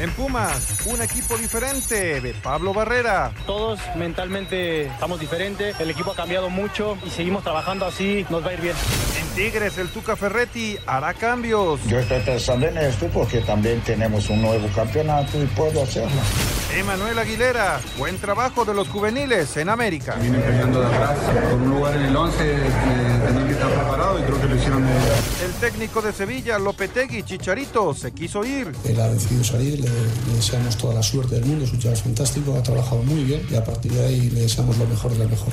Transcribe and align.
En 0.00 0.10
Pumas, 0.12 0.86
un 0.86 1.02
equipo 1.02 1.36
diferente 1.36 2.22
de 2.22 2.32
Pablo 2.32 2.72
Barrera. 2.72 3.32
Todos 3.44 3.78
mentalmente 3.96 4.86
estamos 4.86 5.20
diferentes, 5.20 5.78
el 5.78 5.90
equipo 5.90 6.12
ha 6.12 6.16
cambiado 6.16 6.48
mucho 6.48 6.96
y 7.04 7.10
seguimos 7.10 7.44
trabajando 7.44 7.84
así, 7.84 8.24
nos 8.30 8.42
va 8.42 8.48
a 8.48 8.54
ir 8.54 8.62
bien. 8.62 8.76
Tigres, 9.34 9.78
el 9.78 9.88
Tuca 9.88 10.16
Ferretti 10.16 10.76
hará 10.86 11.14
cambios. 11.14 11.80
Yo 11.86 11.98
estoy 11.98 12.20
pensando 12.20 12.66
en 12.66 12.78
esto 12.78 13.06
porque 13.12 13.40
también 13.40 13.80
tenemos 13.82 14.28
un 14.28 14.42
nuevo 14.42 14.68
campeonato 14.74 15.40
y 15.42 15.46
puedo 15.46 15.82
hacerlo. 15.82 16.20
Emanuel 16.76 17.18
Aguilera, 17.18 17.80
buen 17.98 18.16
trabajo 18.18 18.64
de 18.64 18.74
los 18.74 18.88
juveniles 18.88 19.56
en 19.56 19.68
América. 19.68 20.14
Vienen 20.20 20.40
peleando 20.40 20.80
de 20.80 20.86
atrás, 20.86 21.18
con 21.50 21.62
un 21.62 21.70
lugar 21.70 21.96
en 21.96 22.02
el 22.04 22.16
11 22.16 22.36
eh, 22.40 22.56
tenían 23.26 23.46
que 23.46 23.52
estar 23.52 23.70
preparados 23.70 24.20
y 24.20 24.24
creo 24.24 24.40
que 24.40 24.46
lo 24.46 24.56
hicieron 24.56 24.82
muy 24.84 24.92
bien. 24.92 25.14
El 25.44 25.52
técnico 25.60 26.02
de 26.02 26.12
Sevilla, 26.12 26.58
Lopetegui 26.58 27.22
Chicharito, 27.24 27.92
se 27.94 28.12
quiso 28.12 28.44
ir. 28.44 28.70
Él 28.84 29.00
ha 29.00 29.08
decidido 29.08 29.42
salir, 29.42 29.80
le, 29.80 29.88
le 29.90 30.36
deseamos 30.36 30.76
toda 30.76 30.94
la 30.94 31.02
suerte 31.02 31.36
del 31.36 31.44
mundo, 31.44 31.64
es 31.64 31.72
un 31.72 31.80
chaval 31.80 31.96
fantástico, 31.96 32.56
ha 32.56 32.62
trabajado 32.62 33.02
muy 33.02 33.24
bien 33.24 33.44
y 33.50 33.56
a 33.56 33.64
partir 33.64 33.92
de 33.92 34.06
ahí 34.06 34.30
le 34.30 34.42
deseamos 34.42 34.76
lo 34.78 34.86
mejor 34.86 35.12
de 35.12 35.18
lo 35.18 35.28
mejor. 35.28 35.52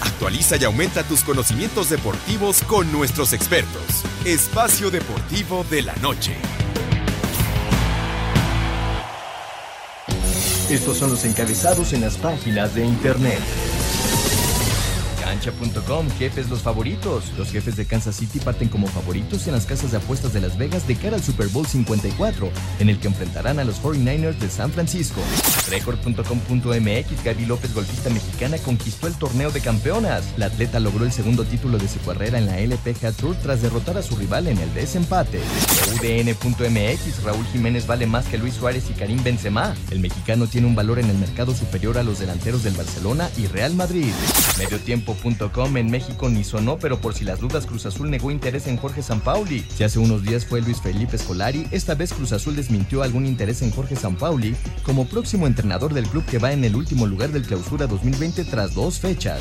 Actualiza 0.00 0.56
y 0.56 0.64
aumenta 0.64 1.02
tus 1.02 1.22
conocimientos 1.22 1.90
deportivos 1.90 2.62
con 2.62 2.90
nuestros 2.92 3.32
expertos. 3.32 4.04
Espacio 4.24 4.90
Deportivo 4.90 5.64
de 5.70 5.82
la 5.82 5.94
Noche. 5.96 6.36
Estos 10.70 10.96
son 10.96 11.10
los 11.10 11.24
encabezados 11.24 11.92
en 11.92 12.00
las 12.00 12.16
páginas 12.16 12.74
de 12.74 12.86
internet. 12.86 13.40
Cancha.com, 15.20 16.08
jefes 16.18 16.48
los 16.48 16.62
favoritos. 16.62 17.32
Los 17.36 17.50
jefes 17.50 17.76
de 17.76 17.86
Kansas 17.86 18.16
City 18.16 18.40
parten 18.40 18.68
como 18.68 18.86
favoritos 18.86 19.46
en 19.46 19.52
las 19.52 19.66
casas 19.66 19.90
de 19.90 19.98
apuestas 19.98 20.32
de 20.32 20.40
Las 20.40 20.56
Vegas 20.56 20.86
de 20.86 20.96
cara 20.96 21.16
al 21.16 21.22
Super 21.22 21.48
Bowl 21.48 21.66
54, 21.66 22.50
en 22.78 22.88
el 22.88 22.98
que 22.98 23.08
enfrentarán 23.08 23.58
a 23.58 23.64
los 23.64 23.82
49ers 23.82 24.38
de 24.38 24.48
San 24.48 24.70
Francisco. 24.70 25.20
Record.com.mx, 25.68 27.24
Gaby 27.24 27.46
López, 27.46 27.74
golfista 27.74 28.10
mexicana, 28.10 28.58
conquistó 28.58 29.06
el 29.06 29.14
torneo 29.14 29.50
de 29.50 29.60
campeonas. 29.60 30.24
La 30.36 30.46
atleta 30.46 30.80
logró 30.80 31.04
el 31.04 31.12
segundo 31.12 31.44
título 31.44 31.78
de 31.78 31.88
su 31.88 32.00
carrera 32.00 32.38
en 32.38 32.46
la 32.46 32.58
LPGA 32.58 33.12
Tour 33.12 33.36
tras 33.42 33.62
derrotar 33.62 33.98
a 33.98 34.02
su 34.02 34.16
rival 34.16 34.46
en 34.48 34.58
el 34.58 34.72
desempate. 34.74 35.40
UDN.mx, 35.94 37.22
Raúl 37.22 37.46
Jiménez 37.46 37.86
vale 37.86 38.06
más 38.06 38.26
que 38.26 38.38
Luis 38.38 38.54
Suárez 38.54 38.84
y 38.90 38.94
Karim 38.94 39.22
Benzema. 39.22 39.74
El 39.90 40.00
mexicano 40.00 40.46
tiene 40.46 40.66
un 40.66 40.74
valor 40.74 40.98
en 40.98 41.10
el 41.10 41.16
mercado 41.18 41.54
superior 41.54 41.98
a 41.98 42.02
los 42.02 42.18
delanteros 42.18 42.62
del 42.62 42.74
Barcelona 42.74 43.30
y 43.36 43.46
Real 43.46 43.74
Madrid. 43.74 44.12
Mediotiempo.com 44.58 45.76
en 45.76 45.90
México 45.90 46.28
ni 46.28 46.44
sonó, 46.44 46.78
pero 46.78 47.00
por 47.00 47.14
si 47.14 47.24
las 47.24 47.40
dudas, 47.40 47.66
Cruz 47.66 47.86
Azul 47.86 48.10
negó 48.10 48.30
interés 48.30 48.66
en 48.66 48.76
Jorge 48.76 49.02
Sampaoli. 49.02 49.64
Si 49.74 49.84
hace 49.84 49.98
unos 49.98 50.22
días 50.22 50.44
fue 50.44 50.60
Luis 50.60 50.80
Felipe 50.80 51.18
Scolari, 51.18 51.66
esta 51.70 51.94
vez 51.94 52.12
Cruz 52.12 52.32
Azul 52.32 52.56
desmintió 52.56 53.02
algún 53.02 53.26
interés 53.26 53.62
en 53.62 53.70
Jorge 53.70 53.96
Sampaoli 53.96 54.54
como 54.84 55.06
próximo 55.06 55.46
entrenador 55.54 55.94
del 55.94 56.08
club 56.08 56.24
que 56.24 56.38
va 56.38 56.52
en 56.52 56.64
el 56.64 56.74
último 56.74 57.06
lugar 57.06 57.30
del 57.30 57.44
clausura 57.44 57.86
2020 57.86 58.44
tras 58.44 58.74
dos 58.74 58.98
fechas. 58.98 59.40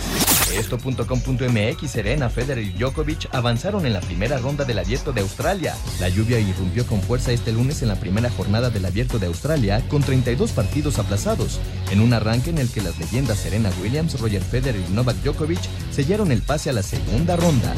Esto.com.mx, 0.55 1.89
Serena, 1.89 2.29
Federer 2.29 2.63
y 2.63 2.71
Djokovic 2.73 3.29
avanzaron 3.33 3.87
en 3.87 3.93
la 3.93 3.99
primera 3.99 4.37
ronda 4.37 4.63
del 4.63 4.77
Abierto 4.77 5.11
de 5.11 5.21
Australia. 5.21 5.75
La 5.99 6.09
lluvia 6.09 6.39
irrumpió 6.39 6.85
con 6.85 7.01
fuerza 7.01 7.31
este 7.31 7.51
lunes 7.51 7.81
en 7.81 7.87
la 7.87 7.95
primera 7.95 8.29
jornada 8.29 8.69
del 8.69 8.85
Abierto 8.85 9.17
de 9.17 9.25
Australia 9.25 9.83
con 9.89 10.03
32 10.03 10.51
partidos 10.51 10.99
aplazados, 10.99 11.59
en 11.89 11.99
un 11.99 12.13
arranque 12.13 12.51
en 12.51 12.59
el 12.59 12.69
que 12.69 12.81
las 12.81 12.99
leyendas 12.99 13.39
Serena 13.39 13.71
Williams, 13.81 14.19
Roger 14.19 14.43
Federer 14.43 14.83
y 14.87 14.93
Novak 14.93 15.17
Djokovic 15.23 15.61
sellaron 15.91 16.31
el 16.31 16.43
pase 16.43 16.69
a 16.69 16.73
la 16.73 16.83
segunda 16.83 17.35
ronda. 17.35 17.73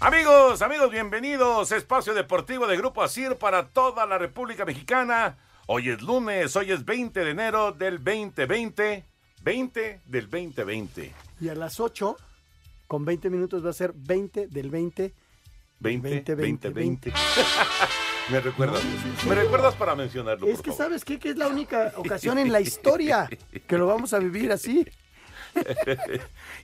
Amigos, 0.00 0.62
amigos, 0.62 0.92
bienvenidos. 0.92 1.72
Espacio 1.72 2.14
Deportivo 2.14 2.68
de 2.68 2.76
Grupo 2.76 3.02
Asir 3.02 3.34
para 3.34 3.66
toda 3.68 4.06
la 4.06 4.16
República 4.16 4.64
Mexicana. 4.64 5.36
Hoy 5.66 5.88
es 5.90 6.00
lunes, 6.02 6.54
hoy 6.54 6.70
es 6.70 6.84
20 6.84 7.24
de 7.24 7.30
enero 7.30 7.72
del 7.72 7.96
2020. 7.96 9.04
20 9.42 10.00
del 10.06 10.30
2020. 10.30 11.12
Y 11.40 11.48
a 11.48 11.54
las 11.56 11.80
8, 11.80 12.16
con 12.86 13.04
20 13.04 13.28
minutos 13.28 13.64
va 13.64 13.70
a 13.70 13.72
ser 13.72 13.92
20 13.92 14.46
del 14.46 14.70
20. 14.70 15.12
20, 15.80 16.08
20, 16.08 16.34
20, 16.36 16.68
20. 16.70 17.10
20. 17.10 17.20
me 18.30 18.40
recuerdas. 18.40 18.82
Me 19.26 19.34
recuerdas 19.34 19.74
para 19.74 19.96
mencionarlo. 19.96 20.46
Es 20.46 20.56
por 20.56 20.64
que 20.64 20.70
favor? 20.70 20.84
sabes 20.86 21.04
qué? 21.04 21.18
que 21.18 21.30
es 21.30 21.36
la 21.36 21.48
única 21.48 21.92
ocasión 21.96 22.38
en 22.38 22.52
la 22.52 22.60
historia 22.60 23.28
que 23.66 23.78
lo 23.78 23.88
vamos 23.88 24.12
a 24.14 24.20
vivir 24.20 24.52
así. 24.52 24.86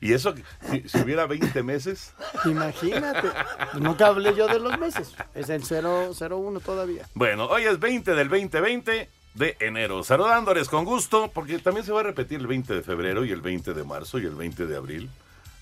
y 0.01 0.13
eso, 0.13 0.35
si, 0.71 0.89
si 0.89 0.99
hubiera 0.99 1.27
20 1.27 1.63
meses, 1.63 2.15
Imagínate. 2.45 3.29
Nunca 3.79 4.09
hablé 4.09 4.35
yo 4.35 4.47
de 4.47 4.59
los 4.59 4.79
meses. 4.79 5.15
Es 5.35 5.49
el 5.49 5.63
001 5.63 6.61
todavía. 6.61 7.09
Bueno, 7.15 7.47
hoy 7.47 7.65
es 7.65 7.79
20 7.79 8.15
del 8.15 8.29
2020 8.29 9.09
de 9.35 9.57
enero. 9.61 10.05
Saludándoles 10.05 10.69
con 10.69 10.85
gusto, 10.85 11.31
porque 11.33 11.59
también 11.59 11.85
se 11.85 11.93
va 11.93 12.01
a 12.01 12.05
repetir 12.05 12.41
el 12.41 12.47
20 12.47 12.75
de 12.75 12.83
febrero 12.83 13.25
y 13.25 13.33
el 13.33 13.41
20 13.41 13.75
de 13.75 13.85
marzo 13.85 14.19
y 14.19 14.27
el 14.27 14.35
20 14.35 14.67
de 14.67 14.77
abril. 14.77 15.11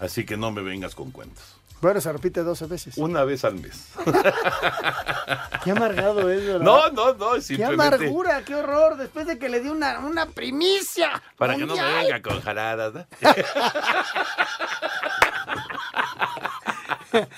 Así 0.02 0.26
que 0.26 0.36
no 0.36 0.50
me 0.50 0.62
vengas 0.62 0.96
con 0.96 1.12
cuentos. 1.12 1.44
Bueno, 1.80 2.00
se 2.00 2.12
repite 2.12 2.42
12 2.42 2.66
veces. 2.66 2.96
Una 2.96 3.24
vez 3.24 3.44
al 3.44 3.54
mes. 3.54 3.86
Qué 5.64 5.70
amargado 5.70 6.28
es, 6.28 6.44
¿verdad? 6.44 6.60
No, 6.60 6.90
no, 6.90 7.14
no, 7.14 7.30
Qué 7.46 7.64
amargura, 7.64 8.42
qué 8.44 8.56
horror. 8.56 8.96
Después 8.96 9.26
de 9.26 9.38
que 9.38 9.48
le 9.48 9.60
di 9.60 9.68
una, 9.68 10.00
una 10.00 10.26
primicia. 10.26 11.22
para 11.36 11.56
que 11.56 11.66
no 11.66 11.76
me 11.76 11.82
venga 11.82 12.20
con 12.20 12.40
jaladas. 12.40 12.94
¿no? 12.94 13.06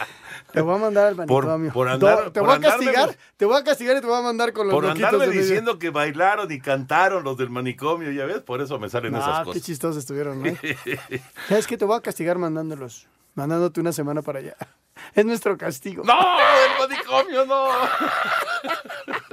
Te 0.54 0.60
voy 0.62 0.74
a 0.76 0.78
mandar 0.78 1.06
al 1.08 1.16
manicomio. 1.16 1.72
por 1.72 1.88
andar- 1.88 2.30
te 2.32 2.40
por 2.40 2.44
voy 2.44 2.52
a 2.52 2.56
andarme- 2.58 2.84
castigar, 2.86 3.16
te 3.36 3.44
voy 3.44 3.56
a 3.60 3.64
castigar 3.64 3.96
y 3.96 4.00
te 4.00 4.06
voy 4.06 4.16
a 4.18 4.22
mandar 4.22 4.52
con 4.52 4.68
los 4.68 4.74
Por 4.74 4.84
medio. 4.96 5.30
diciendo 5.30 5.78
que 5.80 5.90
bailaron 5.90 6.50
y 6.52 6.60
cantaron 6.60 7.24
los 7.24 7.36
del 7.36 7.50
manicomio, 7.50 8.10
ya 8.12 8.24
ves, 8.24 8.38
por 8.40 8.60
eso 8.62 8.78
me 8.78 8.88
salen 8.88 9.14
esas 9.16 9.28
Ah, 9.28 9.38
qué 9.40 9.44
cosas. 9.46 9.62
chistosos 9.62 9.96
estuvieron, 9.98 10.42
¿no? 10.42 10.44
¿Sabes 11.48 11.66
qué? 11.66 11.76
Te 11.76 11.84
voy 11.84 11.96
a 11.98 12.00
castigar 12.00 12.38
mandándolos. 12.38 13.06
Mandándote 13.34 13.80
una 13.80 13.92
semana 13.92 14.22
para 14.22 14.38
allá. 14.38 14.56
Es 15.14 15.24
nuestro 15.26 15.58
castigo. 15.58 16.04
¡No! 16.04 16.14
¡El 16.14 16.88
manicomio 16.88 17.44
no! 17.46 17.66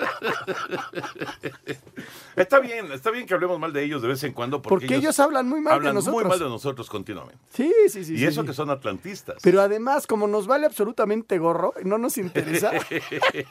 está 2.35 2.59
bien, 2.59 2.91
está 2.91 3.11
bien 3.11 3.25
que 3.25 3.33
hablemos 3.33 3.59
mal 3.59 3.73
de 3.73 3.83
ellos 3.83 4.01
de 4.01 4.07
vez 4.07 4.23
en 4.23 4.33
cuando 4.33 4.61
porque, 4.61 4.85
Porque 4.87 4.95
ellos 4.95 5.19
hablan 5.19 5.47
muy 5.49 5.61
mal 5.61 5.81
de 5.81 5.93
nosotros. 5.93 6.13
muy 6.23 6.29
mal 6.29 6.39
de 6.39 6.45
nosotros 6.49 6.89
continuamente. 6.89 7.39
Sí, 7.53 7.71
sí, 7.89 8.03
sí. 8.05 8.13
y 8.13 8.17
sí, 8.19 8.25
eso 8.25 8.41
sí. 8.41 8.47
que 8.47 8.53
son 8.53 8.69
atlantistas. 8.69 9.37
Pero 9.41 9.61
además, 9.61 10.07
como 10.07 10.27
nos 10.27 10.47
vale 10.47 10.65
absolutamente 10.65 11.37
gorro, 11.37 11.73
no 11.83 11.97
nos 11.97 12.17
interesa. 12.17 12.71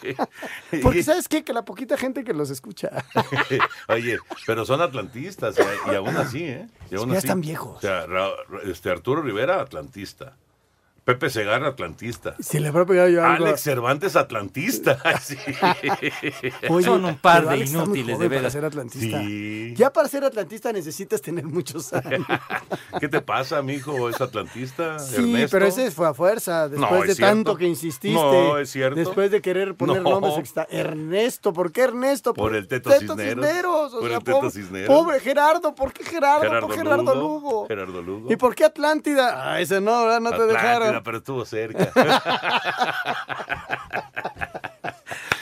Porque 0.82 1.03
¿sabes 1.03 1.28
qué? 1.28 1.44
Que 1.44 1.53
la 1.53 1.64
poquita 1.64 1.97
gente 1.97 2.25
que 2.25 2.32
los 2.34 2.50
escucha. 2.50 2.91
Oye, 3.88 4.19
pero 4.47 4.64
son 4.64 4.80
atlantistas 4.80 5.56
y, 5.59 5.91
y 5.91 5.94
aún 5.94 6.16
así, 6.16 6.44
¿eh? 6.44 6.69
Y 6.91 6.97
aún 6.97 7.10
Ya 7.10 7.19
así. 7.19 7.26
están 7.26 7.41
viejos. 7.41 7.76
O 7.76 7.80
sea, 7.80 8.06
este 8.64 8.91
Arturo 8.91 9.22
Rivera, 9.22 9.60
atlantista. 9.60 10.36
Pepe 11.05 11.31
Segarra, 11.31 11.69
atlantista. 11.69 12.37
Si 12.41 12.59
le 12.61 12.69
habrá 12.69 12.84
pegado 12.84 13.09
yo 13.09 13.25
algo. 13.25 13.47
Alex 13.47 13.60
Cervantes, 13.63 14.16
atlantista. 14.16 14.98
Sí. 15.22 15.36
Oye, 16.69 16.84
Son 16.84 17.04
un 17.04 17.16
par 17.19 17.48
de 17.48 17.59
inútiles, 17.59 18.19
de 18.19 18.27
para 18.27 18.39
veras. 18.41 18.53
ser 18.53 18.65
atlantista. 18.65 19.19
Sí. 19.21 19.74
Ya 19.77 19.92
para 19.92 20.09
ser 20.09 20.24
atlantista 20.24 20.72
necesitas 20.72 21.21
tener 21.21 21.45
muchos 21.47 21.92
años. 21.95 22.27
¿Qué 23.01 23.09
te 23.09 23.21
pasa, 23.21 23.63
mijo? 23.63 24.09
¿Es 24.09 24.21
atlantista? 24.21 24.98
Sí, 24.98 25.16
Ernesto? 25.16 25.48
pero 25.57 25.66
ese 25.66 25.91
fue 25.91 26.09
a 26.09 26.15
fuerza. 26.15 26.69
Después 26.69 26.91
No, 26.91 27.01
de 27.07 27.15
cierto. 27.15 27.22
tanto 27.34 27.57
que 27.57 27.66
insististe. 27.66 28.21
No, 28.21 28.59
es 28.59 28.71
cierto. 28.71 28.97
Después 28.98 29.30
de 29.30 29.41
querer 29.41 29.74
poner 29.74 30.03
No. 30.03 30.10
nombres 30.10 30.39
extra. 30.39 30.66
Ernesto, 30.71 31.53
¿por 31.53 31.72
qué 31.72 31.83
Ernesto? 31.83 32.34
Por 32.34 32.54
el 32.54 32.69
Teto 32.69 32.91
Cisneros. 32.91 33.45
Cisneros. 33.47 33.95
o 33.95 34.01
Por 34.01 34.09
sea, 34.09 34.19
el 34.19 34.24
Teto 34.24 34.39
pobre, 34.39 34.51
Cisneros. 34.51 34.89
Pobre 34.89 35.21
Gerardo, 35.21 35.74
¿por 35.74 35.92
qué 35.92 36.04
Gerardo? 36.04 36.42
Gerardo, 36.42 36.66
¿Por 36.66 36.77
qué 36.77 36.83
Gerardo 36.83 37.15
Lugo. 37.15 37.41
Lugo? 37.41 37.66
Gerardo 37.69 38.03
Lugo. 38.03 38.33
¿Y 38.33 38.36
por 38.36 38.54
qué 38.54 38.65
Atlántida? 38.65 39.53
Ah, 39.53 39.60
ese 39.60 39.80
no, 39.80 40.03
¿verdad? 40.04 40.21
No 40.21 40.30
te 40.30 40.36
Atlántida, 40.36 40.63
pero 41.03 41.19
estuvo 41.19 41.45
cerca. 41.45 41.92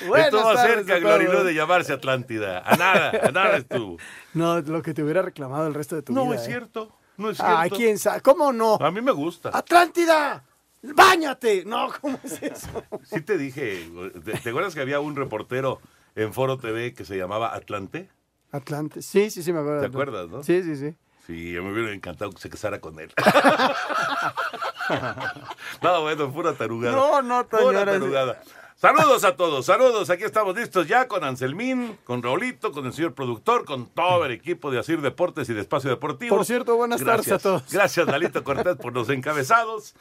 Estuvo 0.01 0.55
tardes 0.55 0.87
cerca. 0.87 0.99
Glorilú, 0.99 1.45
de 1.45 1.55
llamarse 1.55 1.93
Atlántida. 1.93 2.63
A 2.65 2.77
nada, 2.77 3.13
a 3.29 3.31
nada 3.31 3.57
estuvo. 3.59 3.99
No, 4.35 4.61
lo 4.61 4.83
que 4.83 4.95
te 4.95 5.03
hubiera 5.03 5.23
reclamado 5.23 5.67
el 5.67 5.75
resto 5.75 5.97
de 5.97 6.03
tu 6.03 6.13
No 6.13 6.25
vida. 6.25 6.37
es 6.37 6.43
¿eh? 6.43 6.47
cierto. 6.47 6.93
No 7.17 7.31
es 7.31 7.37
cierto. 7.37 7.57
Ay, 7.59 7.71
quién 7.71 7.99
sabe. 7.99 8.21
¿Cómo 8.21 8.53
no? 8.53 8.77
A 8.77 8.91
mí 8.91 9.01
me 9.01 9.13
gusta. 9.13 9.51
¡Atlántida! 9.53 10.45
¡Báñate! 10.83 11.65
No, 11.67 11.89
¿cómo 12.01 12.19
es 12.23 12.41
eso? 12.43 12.85
Sí 13.05 13.21
te 13.21 13.37
dije, 13.37 13.89
¿te, 14.25 14.33
te 14.39 14.51
acuerdas 14.51 14.75
que 14.75 14.81
había 14.81 15.01
un 15.01 15.17
reportero 15.17 15.81
en 16.15 16.33
Foro 16.33 16.59
TV 16.59 16.95
que 16.95 17.05
se 17.05 17.17
llamaba 17.17 17.55
Atlante? 17.55 18.09
Atlante. 18.53 19.03
Sí, 19.03 19.31
sí, 19.31 19.43
sí, 19.43 19.53
me 19.53 19.59
acuerdo. 19.61 19.81
¿Te 19.81 19.87
acuerdas, 19.89 20.29
no? 20.29 20.43
Sí, 20.43 20.63
sí, 20.63 20.77
sí. 20.77 20.95
Sí, 21.29 21.53
yo 21.53 21.63
me 21.63 21.73
hubiera 21.73 21.93
encantado 21.93 22.33
que 22.33 22.41
se 22.41 22.49
casara 22.49 22.81
con 22.81 22.99
él. 22.99 23.13
no, 25.83 26.01
bueno, 26.01 26.33
pura 26.33 26.55
tarugada. 26.55 26.97
No, 26.97 27.21
no, 27.21 27.47
Pura 27.47 27.85
tarugada. 27.85 28.41
Saludos 28.77 29.25
a 29.25 29.37
todos, 29.37 29.67
saludos. 29.67 30.09
Aquí 30.09 30.25
estamos 30.25 30.57
listos 30.57 30.89
ya 30.89 31.07
con 31.07 31.25
Anselmín, 31.25 31.99
con 32.05 32.23
Raulito, 32.23 32.73
con 32.73 32.87
el 32.87 32.95
señor 32.95 33.13
productor, 33.13 33.67
con 33.67 33.91
todo 33.91 34.25
el 34.25 34.33
equipo 34.33 34.71
de 34.71 34.79
Asir 34.79 35.03
Deportes 35.03 35.51
y 35.51 35.53
de 35.53 35.61
Espacio 35.61 35.91
Deportivo. 35.91 36.35
Por 36.35 36.47
cierto, 36.47 36.77
buenas 36.77 37.05
tardes 37.05 37.31
a 37.31 37.39
todos. 37.39 37.71
Gracias, 37.71 38.07
Dalito 38.07 38.43
Cortés, 38.43 38.77
por 38.77 38.95
los 38.95 39.11
encabezados. 39.11 39.95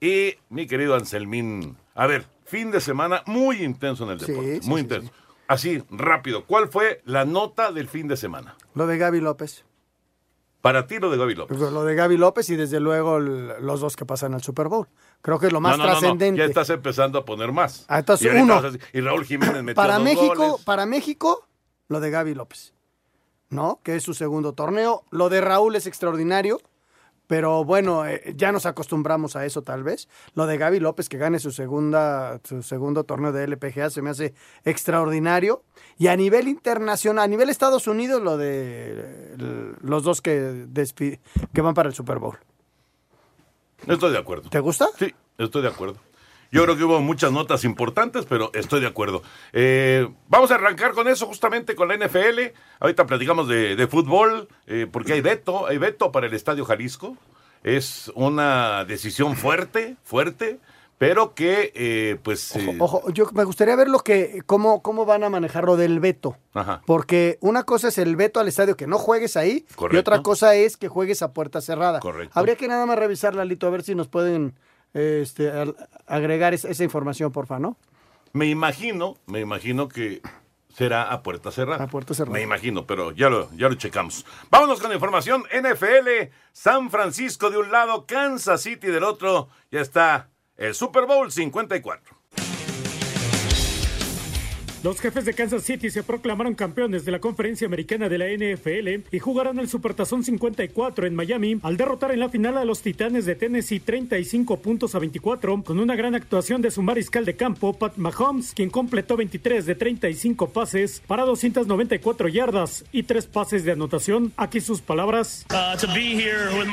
Y 0.00 0.36
mi 0.48 0.66
querido 0.66 0.94
Anselmín, 0.94 1.76
a 1.94 2.06
ver, 2.06 2.24
fin 2.46 2.70
de 2.70 2.80
semana 2.80 3.22
muy 3.26 3.62
intenso 3.62 4.04
en 4.04 4.12
el 4.12 4.18
deporte, 4.18 4.62
sí, 4.62 4.68
muy 4.68 4.80
sí, 4.80 4.84
intenso. 4.84 5.12
Así, 5.46 5.84
rápido, 5.90 6.46
¿cuál 6.46 6.68
fue 6.68 7.02
la 7.04 7.26
nota 7.26 7.70
del 7.70 7.86
fin 7.86 8.08
de 8.08 8.16
semana? 8.16 8.56
Lo 8.74 8.86
de 8.86 8.96
Gaby 8.96 9.20
López. 9.20 9.66
Para 10.60 10.86
ti 10.86 10.98
lo 10.98 11.10
de 11.10 11.16
Gaby 11.16 11.34
López. 11.34 11.58
Lo 11.58 11.84
de 11.84 11.94
Gaby 11.94 12.16
López 12.18 12.50
y 12.50 12.56
desde 12.56 12.80
luego 12.80 13.16
el- 13.16 13.48
los 13.62 13.80
dos 13.80 13.96
que 13.96 14.04
pasan 14.04 14.34
al 14.34 14.42
Super 14.42 14.68
Bowl. 14.68 14.88
Creo 15.22 15.38
que 15.38 15.46
es 15.46 15.52
lo 15.52 15.60
más 15.60 15.72
No, 15.72 15.78
no, 15.78 15.84
no, 15.84 15.94
no, 15.94 15.98
trascendente. 16.00 16.38
Ya 16.38 16.44
estás 16.44 16.68
empezando 16.70 17.18
a 17.18 17.24
poner 17.24 17.50
más. 17.52 17.86
Ah, 17.88 18.00
entonces, 18.00 18.30
y, 18.32 18.36
uno. 18.36 18.60
y 18.92 19.00
Raúl 19.00 19.24
Jiménez 19.24 19.62
metió 19.62 19.74
Para 19.76 19.94
dos 19.94 20.04
México, 20.04 20.34
goles. 20.36 20.64
para 20.64 20.84
México, 20.86 21.46
lo 21.88 22.00
de 22.00 22.10
Gaby 22.10 22.34
López. 22.34 22.74
¿No? 23.48 23.80
Que 23.82 23.96
es 23.96 24.02
su 24.04 24.14
segundo 24.14 24.52
torneo. 24.52 25.04
Lo 25.10 25.28
de 25.28 25.40
Raúl 25.40 25.74
es 25.76 25.86
extraordinario. 25.86 26.60
Pero 27.30 27.64
bueno, 27.64 28.04
eh, 28.08 28.34
ya 28.34 28.50
nos 28.50 28.66
acostumbramos 28.66 29.36
a 29.36 29.46
eso 29.46 29.62
tal 29.62 29.84
vez. 29.84 30.08
Lo 30.34 30.48
de 30.48 30.58
Gaby 30.58 30.80
López 30.80 31.08
que 31.08 31.16
gane 31.16 31.38
su 31.38 31.52
segunda, 31.52 32.40
su 32.42 32.60
segundo 32.64 33.04
torneo 33.04 33.30
de 33.30 33.44
LPGA 33.44 33.88
se 33.88 34.02
me 34.02 34.10
hace 34.10 34.34
extraordinario. 34.64 35.62
Y 35.96 36.08
a 36.08 36.16
nivel 36.16 36.48
internacional, 36.48 37.22
a 37.22 37.28
nivel 37.28 37.48
Estados 37.48 37.86
Unidos, 37.86 38.20
lo 38.20 38.36
de 38.36 39.36
los 39.80 40.02
dos 40.02 40.20
que, 40.20 40.66
que 41.54 41.60
van 41.60 41.74
para 41.74 41.88
el 41.88 41.94
Super 41.94 42.18
Bowl. 42.18 42.36
Estoy 43.86 44.10
de 44.10 44.18
acuerdo. 44.18 44.50
¿Te 44.50 44.58
gusta? 44.58 44.88
Sí, 44.98 45.14
estoy 45.38 45.62
de 45.62 45.68
acuerdo. 45.68 45.98
Yo 46.52 46.64
creo 46.64 46.76
que 46.76 46.84
hubo 46.84 47.00
muchas 47.00 47.30
notas 47.30 47.64
importantes, 47.64 48.26
pero 48.26 48.50
estoy 48.54 48.80
de 48.80 48.88
acuerdo. 48.88 49.22
Eh, 49.52 50.08
vamos 50.28 50.50
a 50.50 50.56
arrancar 50.56 50.92
con 50.92 51.06
eso, 51.06 51.26
justamente 51.26 51.74
con 51.76 51.88
la 51.88 51.96
NFL. 51.96 52.52
Ahorita 52.80 53.06
platicamos 53.06 53.46
de, 53.48 53.76
de 53.76 53.86
fútbol, 53.86 54.48
eh, 54.66 54.86
porque 54.90 55.12
hay 55.12 55.20
veto, 55.20 55.66
hay 55.66 55.78
veto 55.78 56.10
para 56.10 56.26
el 56.26 56.34
Estadio 56.34 56.64
Jalisco. 56.64 57.16
Es 57.62 58.10
una 58.14 58.84
decisión 58.84 59.36
fuerte, 59.36 59.96
fuerte, 60.02 60.58
pero 60.98 61.34
que, 61.34 61.72
eh, 61.74 62.18
pues... 62.22 62.56
eh, 62.56 62.76
Ojo, 62.78 63.08
yo 63.12 63.26
me 63.32 63.44
gustaría 63.44 63.76
ver 63.76 63.88
lo 63.88 64.00
que, 64.00 64.42
cómo, 64.46 64.82
cómo 64.82 65.04
van 65.06 65.24
a 65.24 65.30
manejar 65.30 65.64
lo 65.64 65.76
del 65.76 66.00
veto. 66.00 66.36
Ajá. 66.54 66.82
Porque 66.86 67.38
una 67.40 67.62
cosa 67.62 67.88
es 67.88 67.98
el 67.98 68.16
veto 68.16 68.40
al 68.40 68.48
estadio, 68.48 68.76
que 68.76 68.86
no 68.86 68.98
juegues 68.98 69.36
ahí, 69.36 69.66
y 69.70 69.74
Correcto. 69.74 70.00
otra 70.00 70.22
cosa 70.22 70.54
es 70.56 70.76
que 70.76 70.88
juegues 70.88 71.22
a 71.22 71.32
puerta 71.32 71.60
cerrada. 71.60 72.00
Correcto. 72.00 72.38
Habría 72.38 72.56
que 72.56 72.66
nada 72.66 72.86
más 72.86 72.98
revisar, 72.98 73.34
Lalito, 73.34 73.66
a 73.66 73.70
ver 73.70 73.82
si 73.82 73.94
nos 73.94 74.08
pueden 74.08 74.54
este, 74.94 75.50
agregar 76.06 76.54
es- 76.54 76.64
esa 76.64 76.84
información, 76.84 77.32
porfa, 77.32 77.58
¿no? 77.58 77.76
Me 78.32 78.46
imagino, 78.46 79.16
me 79.26 79.40
imagino 79.40 79.88
que 79.88 80.22
será 80.72 81.10
a 81.12 81.22
puerta 81.22 81.50
cerrada. 81.50 81.84
A 81.84 81.88
puerta 81.88 82.14
cerrada. 82.14 82.32
Me 82.36 82.42
imagino, 82.42 82.86
pero 82.86 83.10
ya 83.12 83.28
lo, 83.28 83.50
ya 83.54 83.68
lo 83.68 83.74
checamos. 83.74 84.24
Vámonos 84.50 84.80
con 84.80 84.88
la 84.90 84.94
información 84.94 85.42
NFL. 85.52 86.30
San 86.52 86.90
Francisco 86.90 87.50
de 87.50 87.58
un 87.58 87.72
lado, 87.72 88.06
Kansas 88.06 88.62
City 88.62 88.86
del 88.86 89.02
otro. 89.04 89.48
Ya 89.72 89.80
está 89.80 90.28
el 90.56 90.74
Super 90.74 91.06
Bowl 91.06 91.30
54. 91.32 92.16
Los 94.82 94.98
jefes 94.98 95.26
de 95.26 95.34
Kansas 95.34 95.62
City 95.64 95.90
se 95.90 96.02
proclamaron 96.02 96.54
campeones 96.54 97.04
de 97.04 97.12
la 97.12 97.18
conferencia 97.18 97.66
americana 97.66 98.08
de 98.08 98.16
la 98.16 98.28
NFL 98.28 99.14
y 99.14 99.18
jugarán 99.18 99.58
el 99.58 99.68
Supertazón 99.68 100.24
54 100.24 101.04
en 101.04 101.14
Miami 101.14 101.58
al 101.62 101.76
derrotar 101.76 102.12
en 102.12 102.20
la 102.20 102.30
final 102.30 102.56
a 102.56 102.64
los 102.64 102.80
Titanes 102.80 103.26
de 103.26 103.34
Tennessee 103.34 103.78
35 103.78 104.56
puntos 104.60 104.94
a 104.94 104.98
24 104.98 105.64
con 105.64 105.80
una 105.80 105.96
gran 105.96 106.14
actuación 106.14 106.62
de 106.62 106.70
su 106.70 106.80
mariscal 106.80 107.26
de 107.26 107.36
campo 107.36 107.74
Pat 107.74 107.98
Mahomes, 107.98 108.54
quien 108.54 108.70
completó 108.70 109.18
23 109.18 109.66
de 109.66 109.74
35 109.74 110.48
pases 110.48 111.02
para 111.06 111.26
294 111.26 112.28
yardas 112.28 112.86
y 112.90 113.02
3 113.02 113.26
pases 113.26 113.64
de 113.66 113.72
anotación. 113.72 114.32
Aquí 114.38 114.62
sus 114.62 114.80
palabras. 114.80 115.44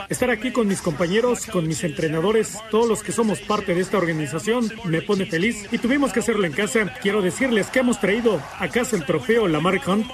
Estar 0.08 0.30
aquí 0.30 0.52
con 0.52 0.70
mis 0.70 0.82
compañeros, 0.82 1.46
con 1.48 1.68
mis 1.68 1.84
entrenadores, 1.84 2.58
todos 2.72 2.88
los 2.88 3.04
que 3.04 3.12
somos 3.12 3.42
parte 3.42 3.76
de 3.76 3.82
esta 3.82 3.98
organización, 3.98 4.72
me 4.86 5.02
pone 5.02 5.26
feliz 5.26 5.68
y 5.74 5.78
tuvimos 5.78 6.14
que 6.14 6.22
hacerlo 6.22 6.46
en 6.46 6.54
casa. 6.54 6.94
Quiero 7.02 7.22
decirles 7.22 7.68
que 7.68 7.80
hemos 7.80 7.97
traído 8.00 8.42
a 8.60 8.68
casa 8.68 8.96
el 8.96 9.06
trofeo 9.06 9.48
Lamar 9.48 9.80
Hunt. 9.86 10.08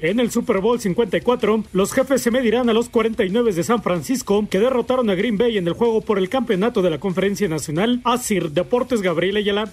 En 0.00 0.20
el 0.20 0.30
Super 0.30 0.58
Bowl 0.58 0.80
54, 0.80 1.64
los 1.72 1.92
jefes 1.92 2.22
se 2.22 2.30
medirán 2.30 2.68
a 2.68 2.72
los 2.72 2.88
49 2.88 3.52
de 3.52 3.62
San 3.62 3.82
Francisco, 3.82 4.46
que 4.50 4.58
derrotaron 4.58 5.10
a 5.10 5.14
Green 5.14 5.38
Bay 5.38 5.58
en 5.58 5.66
el 5.66 5.74
juego 5.74 6.00
por 6.00 6.18
el 6.18 6.28
campeonato 6.28 6.82
de 6.82 6.90
la 6.90 6.98
Conferencia 6.98 7.48
Nacional. 7.48 8.00
Asir 8.04 8.50
Deportes 8.50 9.02
Gabriel 9.02 9.36
Ayala. 9.36 9.72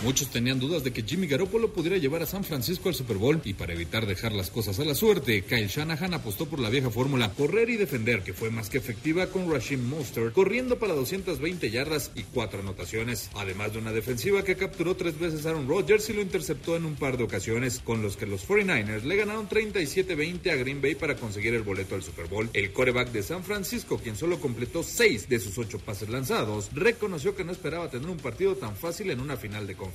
Muchos 0.00 0.30
tenían 0.30 0.60
dudas 0.60 0.84
de 0.84 0.92
que 0.92 1.02
Jimmy 1.02 1.26
Garoppolo 1.26 1.72
pudiera 1.72 1.96
llevar 1.96 2.22
a 2.22 2.26
San 2.26 2.44
Francisco 2.44 2.88
al 2.88 2.94
Super 2.94 3.16
Bowl 3.16 3.40
y 3.44 3.54
para 3.54 3.72
evitar 3.72 4.06
dejar 4.06 4.30
las 4.30 4.48
cosas 4.48 4.78
a 4.78 4.84
la 4.84 4.94
suerte, 4.94 5.42
Kyle 5.42 5.66
Shanahan 5.66 6.14
apostó 6.14 6.46
por 6.46 6.60
la 6.60 6.70
vieja 6.70 6.88
fórmula 6.88 7.32
correr 7.32 7.68
y 7.68 7.76
defender 7.76 8.22
que 8.22 8.32
fue 8.32 8.48
más 8.50 8.70
que 8.70 8.78
efectiva 8.78 9.26
con 9.26 9.52
Rashim 9.52 9.88
Mostert 9.88 10.32
corriendo 10.32 10.78
para 10.78 10.94
220 10.94 11.68
yardas 11.72 12.12
y 12.14 12.22
cuatro 12.22 12.60
anotaciones, 12.60 13.28
además 13.34 13.72
de 13.72 13.80
una 13.80 13.90
defensiva 13.90 14.44
que 14.44 14.54
capturó 14.54 14.94
tres 14.94 15.18
veces 15.18 15.44
a 15.44 15.50
Aaron 15.50 15.66
Rodgers 15.66 16.08
y 16.10 16.12
lo 16.12 16.22
interceptó 16.22 16.76
en 16.76 16.84
un 16.84 16.94
par 16.94 17.18
de 17.18 17.24
ocasiones, 17.24 17.80
con 17.80 18.00
los 18.00 18.16
que 18.16 18.26
los 18.26 18.46
49ers 18.46 19.02
le 19.02 19.16
ganaron 19.16 19.48
37-20 19.48 20.52
a 20.52 20.54
Green 20.54 20.80
Bay 20.80 20.94
para 20.94 21.16
conseguir 21.16 21.54
el 21.54 21.62
boleto 21.62 21.96
al 21.96 22.04
Super 22.04 22.28
Bowl. 22.28 22.48
El 22.52 22.72
coreback 22.72 23.10
de 23.10 23.24
San 23.24 23.42
Francisco, 23.42 23.98
quien 23.98 24.14
solo 24.14 24.38
completó 24.38 24.84
seis 24.84 25.28
de 25.28 25.40
sus 25.40 25.58
ocho 25.58 25.80
pases 25.80 26.08
lanzados, 26.08 26.70
reconoció 26.72 27.34
que 27.34 27.42
no 27.42 27.50
esperaba 27.50 27.90
tener 27.90 28.08
un 28.08 28.18
partido 28.18 28.54
tan 28.54 28.76
fácil 28.76 29.10
en 29.10 29.18
una 29.18 29.36
final 29.36 29.66
de 29.66 29.74
conferencia. 29.74 29.87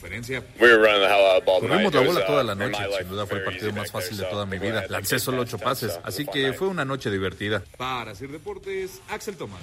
Corrimos 1.45 1.93
la 1.93 2.01
bola 2.01 2.25
toda 2.25 2.43
la 2.43 2.55
noche. 2.55 2.83
Sin 2.97 3.09
duda 3.09 3.25
fue 3.25 3.39
el 3.39 3.43
partido 3.43 3.73
más 3.73 3.91
fácil 3.91 4.17
de 4.17 4.25
toda 4.25 4.45
mi 4.45 4.59
vida. 4.59 4.85
Lancé 4.89 5.19
solo 5.19 5.41
ocho 5.41 5.57
pases, 5.57 5.99
así 6.03 6.25
que 6.25 6.53
fue 6.53 6.67
una 6.67 6.85
noche 6.85 7.09
divertida. 7.09 7.63
Para 7.77 8.15
Sir 8.15 8.31
Deportes, 8.31 9.01
Axel 9.09 9.35
Tomás. 9.35 9.61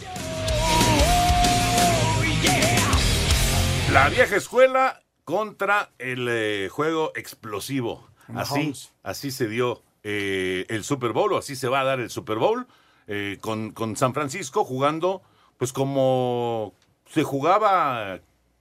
La 3.92 4.08
vieja 4.08 4.36
escuela 4.36 5.02
contra 5.24 5.90
el 5.98 6.28
eh, 6.28 6.68
juego 6.70 7.12
explosivo. 7.14 8.08
Así, 8.34 8.72
así 9.02 9.32
se 9.32 9.48
dio 9.48 9.82
eh, 10.04 10.64
el 10.68 10.84
Super 10.84 11.12
Bowl, 11.12 11.32
o 11.32 11.38
así 11.38 11.56
se 11.56 11.68
va 11.68 11.80
a 11.80 11.84
dar 11.84 11.98
el 11.98 12.10
Super 12.10 12.38
Bowl, 12.38 12.66
eh, 13.08 13.38
con, 13.40 13.72
con 13.72 13.96
San 13.96 14.14
Francisco 14.14 14.64
jugando, 14.64 15.22
pues 15.58 15.72
como 15.72 16.74
se 17.12 17.24
jugaba 17.24 18.20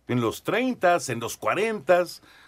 en 0.09 0.19
los 0.21 0.43
30, 0.43 0.97
en 1.07 1.19
los 1.21 1.37
40, 1.37 2.03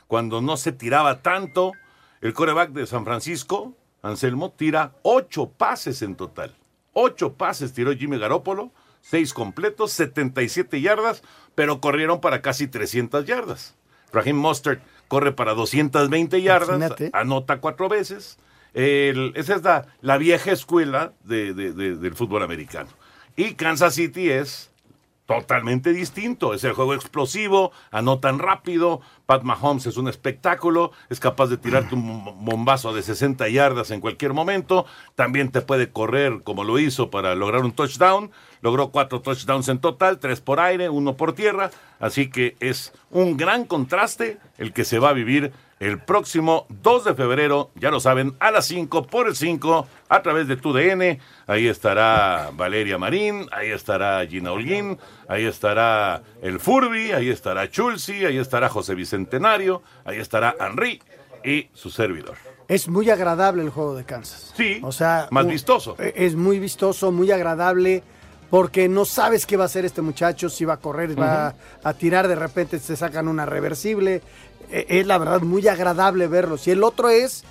cuando 0.07 0.41
no 0.41 0.57
se 0.57 0.71
tiraba 0.73 1.21
tanto. 1.21 1.71
El 2.19 2.33
coreback 2.33 2.71
de 2.71 2.85
San 2.85 3.05
Francisco, 3.05 3.73
Anselmo, 4.01 4.51
tira 4.51 4.91
ocho 5.03 5.49
pases 5.49 6.01
en 6.01 6.15
total. 6.15 6.53
Ocho 6.93 7.33
pases 7.33 7.71
tiró 7.73 7.95
Jimmy 7.95 8.17
Garoppolo, 8.19 8.71
seis 9.01 9.33
completos, 9.33 9.91
77 9.93 10.81
yardas, 10.81 11.23
pero 11.55 11.79
corrieron 11.81 12.19
para 12.19 12.41
casi 12.41 12.67
300 12.67 13.25
yardas. 13.25 13.75
Raheem 14.11 14.35
Mostert 14.35 14.83
corre 15.07 15.31
para 15.31 15.53
220 15.53 16.41
yardas, 16.41 16.69
Imagínate. 16.77 17.09
anota 17.13 17.59
cuatro 17.61 17.87
veces. 17.89 18.37
El- 18.73 19.33
esa 19.35 19.55
es 19.55 19.63
la, 19.63 19.87
la 20.01 20.17
vieja 20.17 20.51
escuela 20.51 21.13
de- 21.23 21.53
de- 21.53 21.73
de- 21.73 21.95
del 21.95 22.15
fútbol 22.15 22.43
americano. 22.43 22.89
Y 23.35 23.53
Kansas 23.55 23.95
City 23.95 24.29
es 24.29 24.70
totalmente 25.39 25.93
distinto. 25.93 26.53
Es 26.53 26.63
el 26.63 26.73
juego 26.73 26.93
explosivo, 26.93 27.71
anotan 27.91 28.39
rápido. 28.39 29.01
Pat 29.25 29.43
Mahomes 29.43 29.85
es 29.85 29.97
un 29.97 30.07
espectáculo, 30.07 30.91
es 31.09 31.19
capaz 31.19 31.47
de 31.47 31.57
tirarte 31.57 31.95
un 31.95 32.45
bombazo 32.45 32.93
de 32.93 33.01
60 33.01 33.47
yardas 33.49 33.91
en 33.91 34.01
cualquier 34.01 34.33
momento. 34.33 34.85
También 35.15 35.51
te 35.51 35.61
puede 35.61 35.91
correr 35.91 36.43
como 36.43 36.63
lo 36.63 36.79
hizo 36.79 37.09
para 37.09 37.35
lograr 37.35 37.63
un 37.63 37.71
touchdown. 37.71 38.31
Logró 38.61 38.91
cuatro 38.91 39.21
touchdowns 39.21 39.69
en 39.69 39.79
total, 39.79 40.19
tres 40.19 40.41
por 40.41 40.59
aire, 40.59 40.89
uno 40.89 41.17
por 41.17 41.33
tierra. 41.33 41.71
Así 41.99 42.29
que 42.29 42.55
es 42.59 42.93
un 43.09 43.37
gran 43.37 43.65
contraste 43.65 44.37
el 44.57 44.73
que 44.73 44.85
se 44.85 44.99
va 44.99 45.09
a 45.09 45.13
vivir 45.13 45.51
el 45.81 45.97
próximo 45.99 46.67
2 46.83 47.05
de 47.05 47.15
febrero, 47.15 47.71
ya 47.75 47.89
lo 47.89 47.99
saben, 47.99 48.35
a 48.39 48.51
las 48.51 48.65
5 48.67 49.07
por 49.07 49.27
el 49.27 49.35
5 49.35 49.87
a 50.09 50.21
través 50.21 50.47
de 50.47 50.55
tu 50.55 50.71
DN. 50.73 51.19
Ahí 51.47 51.67
estará 51.67 52.51
Valeria 52.53 52.97
Marín, 52.99 53.47
ahí 53.51 53.71
estará 53.71 54.25
Gina 54.27 54.51
Holguín, 54.51 54.99
ahí 55.27 55.45
estará 55.45 56.21
el 56.43 56.59
Furby, 56.59 57.11
ahí 57.13 57.29
estará 57.29 57.69
Chulsi, 57.69 58.25
ahí 58.25 58.37
estará 58.37 58.69
José 58.69 58.93
Bicentenario, 58.93 59.81
ahí 60.05 60.19
estará 60.19 60.55
Henry 60.59 61.01
y 61.43 61.67
su 61.73 61.89
servidor. 61.89 62.35
Es 62.67 62.87
muy 62.87 63.09
agradable 63.09 63.63
el 63.63 63.69
juego 63.71 63.95
de 63.95 64.05
Kansas. 64.05 64.53
Sí, 64.55 64.79
O 64.83 64.91
sea, 64.91 65.27
más 65.31 65.45
un- 65.45 65.49
vistoso. 65.51 65.95
Es 65.97 66.35
muy 66.35 66.59
vistoso, 66.59 67.11
muy 67.11 67.31
agradable. 67.31 68.03
porque 68.51 68.89
no 68.89 69.05
sabes 69.05 69.45
qué 69.45 69.55
va 69.55 69.63
a 69.63 69.67
hacer 69.67 69.85
este 69.85 70.01
muchacho, 70.01 70.49
si 70.49 70.65
va 70.65 70.73
a 70.73 70.77
correr, 70.77 71.17
va 71.17 71.55
a 71.85 71.93
tirar, 71.93 72.27
de 72.27 72.35
repente 72.35 72.79
se 72.79 72.97
sacan 72.97 73.29
una 73.29 73.45
reversible. 73.45 74.21
E- 74.69 74.85
Es 74.99 75.07
la 75.07 75.17
verdad 75.17 75.41
muy 75.41 75.67
agradable 75.67 76.27
verlos. 76.27 76.67
Y 76.67 76.71
el 76.71 76.83
otro 76.83 77.09
es 77.09 77.43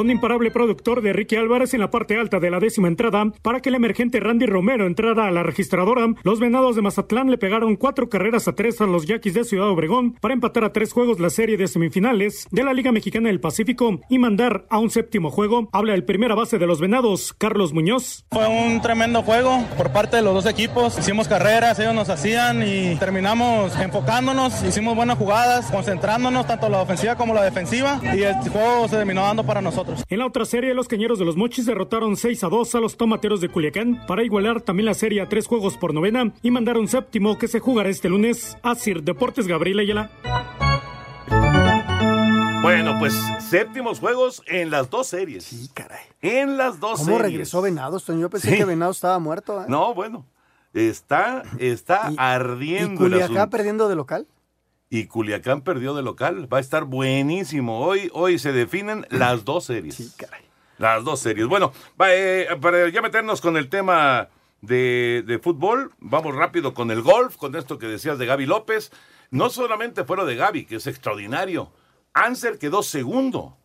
Con 0.00 0.10
imparable 0.10 0.50
productor 0.50 1.02
de 1.02 1.12
Ricky 1.12 1.36
Álvarez 1.36 1.74
en 1.74 1.80
la 1.80 1.90
parte 1.90 2.16
alta 2.16 2.40
de 2.40 2.50
la 2.50 2.58
décima 2.58 2.88
entrada, 2.88 3.30
para 3.42 3.60
que 3.60 3.68
el 3.68 3.74
emergente 3.74 4.18
Randy 4.18 4.46
Romero 4.46 4.86
entrara 4.86 5.26
a 5.26 5.30
la 5.30 5.42
registradora, 5.42 6.06
los 6.22 6.40
Venados 6.40 6.74
de 6.74 6.80
Mazatlán 6.80 7.30
le 7.30 7.36
pegaron 7.36 7.76
cuatro 7.76 8.08
carreras 8.08 8.48
a 8.48 8.54
tres 8.54 8.80
a 8.80 8.86
los 8.86 9.04
Yaquis 9.04 9.34
de 9.34 9.44
Ciudad 9.44 9.68
Obregón 9.68 10.14
para 10.14 10.32
empatar 10.32 10.64
a 10.64 10.72
tres 10.72 10.94
juegos 10.94 11.20
la 11.20 11.28
serie 11.28 11.58
de 11.58 11.68
semifinales 11.68 12.48
de 12.50 12.64
la 12.64 12.72
Liga 12.72 12.92
Mexicana 12.92 13.28
del 13.28 13.40
Pacífico 13.40 14.00
y 14.08 14.18
mandar 14.18 14.64
a 14.70 14.78
un 14.78 14.88
séptimo 14.88 15.30
juego. 15.30 15.68
Habla 15.70 15.92
el 15.92 16.04
primera 16.04 16.34
base 16.34 16.56
de 16.56 16.66
los 16.66 16.80
Venados, 16.80 17.34
Carlos 17.34 17.74
Muñoz. 17.74 18.24
Fue 18.30 18.48
un 18.48 18.80
tremendo 18.80 19.22
juego 19.22 19.62
por 19.76 19.92
parte 19.92 20.16
de 20.16 20.22
los 20.22 20.32
dos 20.32 20.46
equipos. 20.46 20.98
Hicimos 20.98 21.28
carreras, 21.28 21.78
ellos 21.78 21.94
nos 21.94 22.08
hacían 22.08 22.66
y 22.66 22.96
terminamos 22.96 23.78
enfocándonos. 23.78 24.62
Hicimos 24.62 24.96
buenas 24.96 25.18
jugadas, 25.18 25.70
concentrándonos 25.70 26.46
tanto 26.46 26.70
la 26.70 26.80
ofensiva 26.80 27.16
como 27.16 27.34
la 27.34 27.42
defensiva 27.42 28.00
y 28.02 28.22
el 28.22 28.36
juego 28.48 28.88
se 28.88 28.96
terminó 28.96 29.20
dando 29.20 29.44
para 29.44 29.60
nosotros. 29.60 29.89
En 30.08 30.18
la 30.18 30.26
otra 30.26 30.44
serie, 30.44 30.74
los 30.74 30.88
Cañeros 30.88 31.18
de 31.18 31.24
los 31.24 31.36
Mochis 31.36 31.66
derrotaron 31.66 32.16
6 32.16 32.44
a 32.44 32.48
2 32.48 32.74
a 32.74 32.80
los 32.80 32.96
Tomateros 32.96 33.40
de 33.40 33.48
Culiacán 33.48 34.04
para 34.06 34.22
igualar 34.24 34.60
también 34.60 34.86
la 34.86 34.94
serie 34.94 35.20
a 35.20 35.28
tres 35.28 35.46
juegos 35.46 35.76
por 35.76 35.94
novena 35.94 36.32
y 36.42 36.50
mandar 36.50 36.78
un 36.78 36.88
séptimo 36.88 37.38
que 37.38 37.48
se 37.48 37.60
jugará 37.60 37.88
este 37.88 38.08
lunes 38.08 38.56
a 38.62 38.74
Sir 38.74 39.02
Deportes 39.02 39.46
Gabriel 39.46 39.78
Ayala. 39.80 40.10
Bueno, 42.62 42.96
pues 42.98 43.14
séptimos 43.48 44.00
juegos 44.00 44.42
en 44.46 44.70
las 44.70 44.90
dos 44.90 45.06
series. 45.06 45.44
Sí, 45.44 45.68
caray. 45.72 46.04
En 46.20 46.56
las 46.58 46.78
dos 46.78 46.98
cómo 47.00 47.04
series. 47.12 47.22
regresó 47.22 47.62
Venados 47.62 48.06
yo 48.06 48.28
pensé 48.28 48.50
Sí. 48.50 48.56
que 48.58 48.64
Venados 48.66 48.96
estaba 48.98 49.18
muerto 49.18 49.60
¿eh? 49.62 49.66
No, 49.68 49.94
bueno. 49.94 50.26
Está, 50.74 51.42
está 51.58 52.10
¿Y 52.12 52.16
ardiendo 52.18 52.92
el 53.06 53.10
Culiacán 53.10 53.50
perdiendo 53.50 53.88
de 53.88 53.96
local 53.96 54.26
Y 54.92 55.06
Culiacán 55.06 55.62
perdió 55.62 55.94
de 55.94 56.02
local. 56.02 56.52
Va 56.52 56.58
a 56.58 56.60
estar 56.60 56.84
buenísimo. 56.84 57.78
Hoy, 57.78 58.10
hoy 58.12 58.40
se 58.40 58.52
definen 58.52 59.06
las 59.08 59.44
dos 59.44 59.66
series. 59.66 59.94
Sí, 59.94 60.12
caray. 60.16 60.42
Las 60.78 61.04
dos 61.04 61.20
series. 61.20 61.46
Bueno, 61.46 61.72
eh, 62.08 62.48
para 62.60 62.88
ya 62.88 63.00
meternos 63.00 63.40
con 63.40 63.56
el 63.56 63.68
tema 63.68 64.28
de, 64.62 65.22
de 65.24 65.38
fútbol, 65.38 65.92
vamos 66.00 66.34
rápido 66.34 66.74
con 66.74 66.90
el 66.90 67.02
golf, 67.02 67.36
con 67.36 67.54
esto 67.54 67.78
que 67.78 67.86
decías 67.86 68.18
de 68.18 68.26
Gaby 68.26 68.46
López. 68.46 68.90
No 69.30 69.48
solamente 69.48 70.02
fue 70.02 70.16
lo 70.16 70.26
de 70.26 70.34
Gaby, 70.34 70.64
que 70.64 70.76
es 70.76 70.88
extraordinario. 70.88 71.70
Anser 72.12 72.58
quedó 72.58 72.82
segundo 72.82 73.56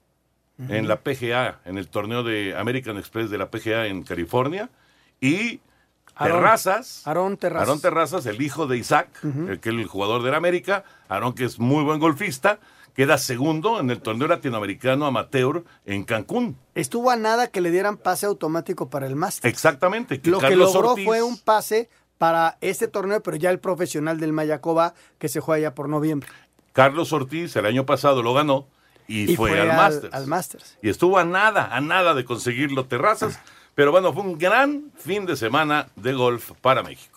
en 0.70 0.88
la 0.88 1.01
PGA, 1.01 1.60
en 1.65 1.79
el 1.79 1.88
torneo 1.89 2.24
de 2.24 2.55
American 2.55 2.98
Express 2.98 3.32
de 3.32 3.39
la 3.39 3.50
PGA 3.50 3.88
en 3.88 4.03
California. 4.03 4.70
Y 5.20 5.60
Aarón. 6.16 6.38
Terrazas. 6.38 7.06
Aarón 7.08 7.38
Terrazas. 7.38 7.68
Aarón 7.68 7.82
Terrazas, 7.82 8.26
el 8.26 8.42
hijo 8.42 8.68
de 8.68 8.78
Isaac, 8.78 9.10
el 9.24 9.60
que 9.60 9.70
es 9.70 9.76
el 9.76 9.86
jugador 9.88 10.24
del 10.24 10.34
América. 10.36 10.84
Aarón, 11.10 11.34
que 11.34 11.46
es 11.46 11.60
muy 11.60 11.84
buen 11.84 12.00
golfista, 12.00 12.60
queda 12.94 13.18
segundo 13.18 13.80
en 13.82 13.90
el 13.90 14.02
torneo 14.02 14.28
latinoamericano 14.28 15.06
amateur 15.06 15.64
en 15.86 16.04
Cancún. 16.06 16.58
estuvo 16.76 17.12
a 17.12 17.18
nada 17.18 17.48
que 17.48 17.60
le 17.60 17.70
dieran 17.72 17.98
pase 17.98 18.26
automático 18.26 18.90
para 18.90 19.06
el 19.08 19.16
máster 19.18 19.52
Exactamente. 19.52 20.22
lo 20.24 20.40
que 20.40 20.56
logró 20.56 20.94
Ortiz- 20.96 21.04
fue 21.06 21.22
un 21.22 21.38
pase 21.38 21.90
para 22.18 22.58
este 22.62 22.88
torneo 22.88 23.22
pero 23.22 23.36
ya 23.36 23.50
el 23.50 23.60
profesional 23.60 24.18
del 24.22 24.32
Mayacoba 24.32 24.94
que 25.20 25.28
se 25.28 25.42
juega 25.42 25.60
ya 25.64 25.76
por 25.76 25.90
noviembre 25.90 26.30
Carlos 26.72 27.12
Ortiz 27.12 27.54
el 27.58 27.66
año 27.66 27.86
pasado 27.86 28.24
lo 28.24 28.34
ganó 28.34 28.66
y, 29.10 29.30
Y 29.32 29.36
fue, 29.36 29.50
fue 29.50 29.60
al 29.60 29.72
al- 29.72 29.76
Masters. 29.78 30.14
al 30.14 30.28
Masters. 30.28 30.78
Y 30.82 30.88
estuvo 30.90 31.18
a 31.20 31.26
nada, 31.26 31.76
a 31.76 31.82
nada 31.82 32.14
de 32.16 32.24
conseguirlo 32.26 32.86
terrazas. 32.86 33.40
Pero 33.75 33.91
bueno, 33.91 34.13
fue 34.13 34.24
un 34.24 34.38
gran 34.38 34.91
fin 34.96 35.25
de 35.25 35.36
semana 35.36 35.88
de 35.98 36.13
golf 36.13 36.51
para 36.62 36.82
México. 36.82 37.15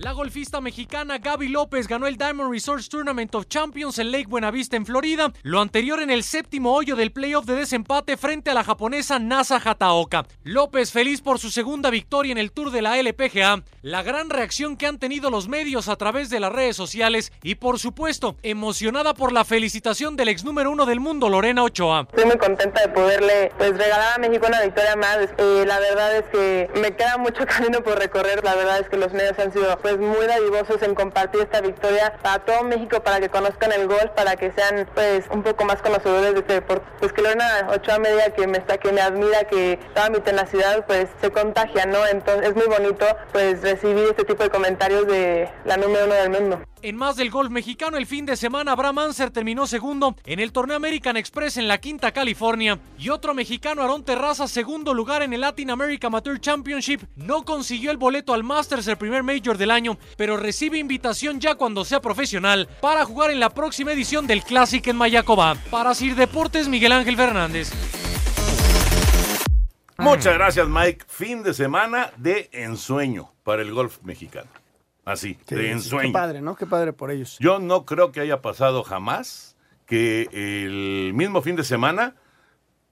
La 0.00 0.12
golfista 0.12 0.62
mexicana 0.62 1.18
Gaby 1.18 1.48
López 1.48 1.86
ganó 1.86 2.06
el 2.06 2.16
Diamond 2.16 2.50
Resorts 2.50 2.88
Tournament 2.88 3.34
of 3.34 3.48
Champions 3.48 3.98
en 3.98 4.10
Lake 4.10 4.28
Buenavista, 4.28 4.74
en 4.74 4.86
Florida, 4.86 5.30
lo 5.42 5.60
anterior 5.60 6.00
en 6.00 6.08
el 6.08 6.22
séptimo 6.22 6.72
hoyo 6.72 6.96
del 6.96 7.12
playoff 7.12 7.44
de 7.44 7.54
desempate 7.54 8.16
frente 8.16 8.48
a 8.48 8.54
la 8.54 8.64
japonesa 8.64 9.18
Nasa 9.18 9.60
Hataoka. 9.62 10.24
López 10.42 10.90
feliz 10.90 11.20
por 11.20 11.38
su 11.38 11.50
segunda 11.50 11.90
victoria 11.90 12.32
en 12.32 12.38
el 12.38 12.50
Tour 12.50 12.70
de 12.70 12.80
la 12.80 12.96
LPGA, 12.98 13.62
la 13.82 14.02
gran 14.02 14.30
reacción 14.30 14.78
que 14.78 14.86
han 14.86 14.98
tenido 14.98 15.28
los 15.28 15.48
medios 15.48 15.86
a 15.90 15.96
través 15.96 16.30
de 16.30 16.40
las 16.40 16.50
redes 16.50 16.76
sociales 16.76 17.30
y 17.42 17.56
por 17.56 17.78
supuesto 17.78 18.36
emocionada 18.42 19.12
por 19.12 19.32
la 19.32 19.44
felicitación 19.44 20.16
del 20.16 20.28
ex 20.30 20.44
número 20.44 20.70
uno 20.70 20.86
del 20.86 21.00
mundo 21.00 21.28
Lorena 21.28 21.62
Ochoa. 21.62 22.06
Estoy 22.08 22.24
muy 22.24 22.38
contenta 22.38 22.80
de 22.80 22.88
poderle 22.88 23.52
pues 23.58 23.76
regalar 23.76 24.14
a 24.14 24.18
México 24.18 24.46
una 24.48 24.62
victoria 24.62 24.96
más. 24.96 25.28
Eh, 25.36 25.64
la 25.66 25.78
verdad 25.78 26.16
es 26.16 26.24
que 26.32 26.70
me 26.80 26.96
queda 26.96 27.18
mucho 27.18 27.44
camino 27.46 27.82
por 27.82 27.98
recorrer. 27.98 28.42
La 28.42 28.54
verdad 28.54 28.78
es 28.78 28.88
que 28.88 28.96
los 28.96 29.12
medios 29.12 29.38
han 29.38 29.52
sido 29.52 29.76
pues 29.89 29.89
muy 29.98 30.26
dadivosos 30.26 30.82
en 30.82 30.94
compartir 30.94 31.42
esta 31.42 31.60
victoria 31.60 32.14
para 32.22 32.40
todo 32.40 32.62
México, 32.64 33.00
para 33.02 33.20
que 33.20 33.28
conozcan 33.28 33.72
el 33.72 33.86
golf, 33.86 34.10
para 34.16 34.36
que 34.36 34.52
sean 34.52 34.88
pues 34.94 35.24
un 35.30 35.42
poco 35.42 35.64
más 35.64 35.82
conocedores 35.82 36.34
de 36.34 36.40
este 36.40 36.54
deporte. 36.54 36.86
Pues 36.98 37.12
que 37.12 37.22
Lorena 37.22 37.68
Ochoa 37.74 37.98
me 37.98 38.10
diga 38.10 38.30
que 38.30 38.46
me 38.46 38.58
está, 38.58 38.78
que 38.78 38.92
me 38.92 39.00
admira, 39.00 39.44
que 39.44 39.78
toda 39.94 40.10
mi 40.10 40.20
tenacidad 40.20 40.84
pues 40.86 41.08
se 41.20 41.30
contagia, 41.30 41.86
¿no? 41.86 42.06
Entonces 42.06 42.50
es 42.50 42.56
muy 42.56 42.66
bonito 42.66 43.06
pues 43.32 43.62
recibir 43.62 44.04
este 44.10 44.24
tipo 44.24 44.42
de 44.42 44.50
comentarios 44.50 45.06
de 45.06 45.48
la 45.64 45.76
número 45.76 46.04
uno 46.06 46.14
del 46.14 46.30
mundo. 46.30 46.60
En 46.82 46.96
más 46.96 47.16
del 47.16 47.30
golf 47.30 47.50
mexicano, 47.50 47.98
el 47.98 48.06
fin 48.06 48.24
de 48.24 48.36
semana, 48.36 48.72
Abraham 48.72 49.00
Anser 49.00 49.30
terminó 49.30 49.66
segundo 49.66 50.16
en 50.24 50.40
el 50.40 50.50
torneo 50.50 50.76
American 50.76 51.18
Express 51.18 51.58
en 51.58 51.68
la 51.68 51.78
Quinta 51.78 52.10
California. 52.12 52.78
Y 52.98 53.10
otro 53.10 53.34
mexicano, 53.34 53.82
Aarón 53.82 54.02
Terraza, 54.02 54.48
segundo 54.48 54.94
lugar 54.94 55.22
en 55.22 55.34
el 55.34 55.42
Latin 55.42 55.70
America 55.70 56.06
Amateur 56.06 56.40
Championship. 56.40 57.02
No 57.16 57.44
consiguió 57.44 57.90
el 57.90 57.98
boleto 57.98 58.32
al 58.32 58.44
Masters, 58.44 58.86
el 58.88 58.96
primer 58.96 59.22
Major 59.22 59.58
del 59.58 59.70
año, 59.70 59.98
pero 60.16 60.38
recibe 60.38 60.78
invitación 60.78 61.38
ya 61.38 61.54
cuando 61.54 61.84
sea 61.84 62.00
profesional 62.00 62.66
para 62.80 63.04
jugar 63.04 63.30
en 63.30 63.40
la 63.40 63.50
próxima 63.50 63.92
edición 63.92 64.26
del 64.26 64.42
Classic 64.42 64.86
en 64.86 64.96
Mayacoba. 64.96 65.56
Para 65.70 65.94
Sir 65.94 66.14
Deportes, 66.14 66.66
Miguel 66.66 66.92
Ángel 66.92 67.16
Fernández. 67.16 67.70
Muchas 69.98 70.32
gracias, 70.32 70.66
Mike. 70.66 71.04
Fin 71.08 71.42
de 71.42 71.52
semana 71.52 72.10
de 72.16 72.48
ensueño 72.52 73.32
para 73.44 73.60
el 73.60 73.70
golf 73.70 73.98
mexicano. 74.02 74.48
Así, 75.04 75.38
Sí, 75.48 75.54
de 75.54 75.70
ensueño. 75.72 76.08
qué 76.08 76.12
padre 76.12 76.40
no 76.40 76.54
qué 76.56 76.66
padre 76.66 76.92
por 76.92 77.10
ellos 77.10 77.36
Yo 77.40 77.58
no 77.58 77.84
creo 77.84 78.12
que 78.12 78.20
haya 78.20 78.42
pasado 78.42 78.82
jamás 78.82 79.56
que 79.86 80.28
el 80.32 81.12
mismo 81.14 81.42
fin 81.42 81.56
de 81.56 81.64
semana 81.64 82.14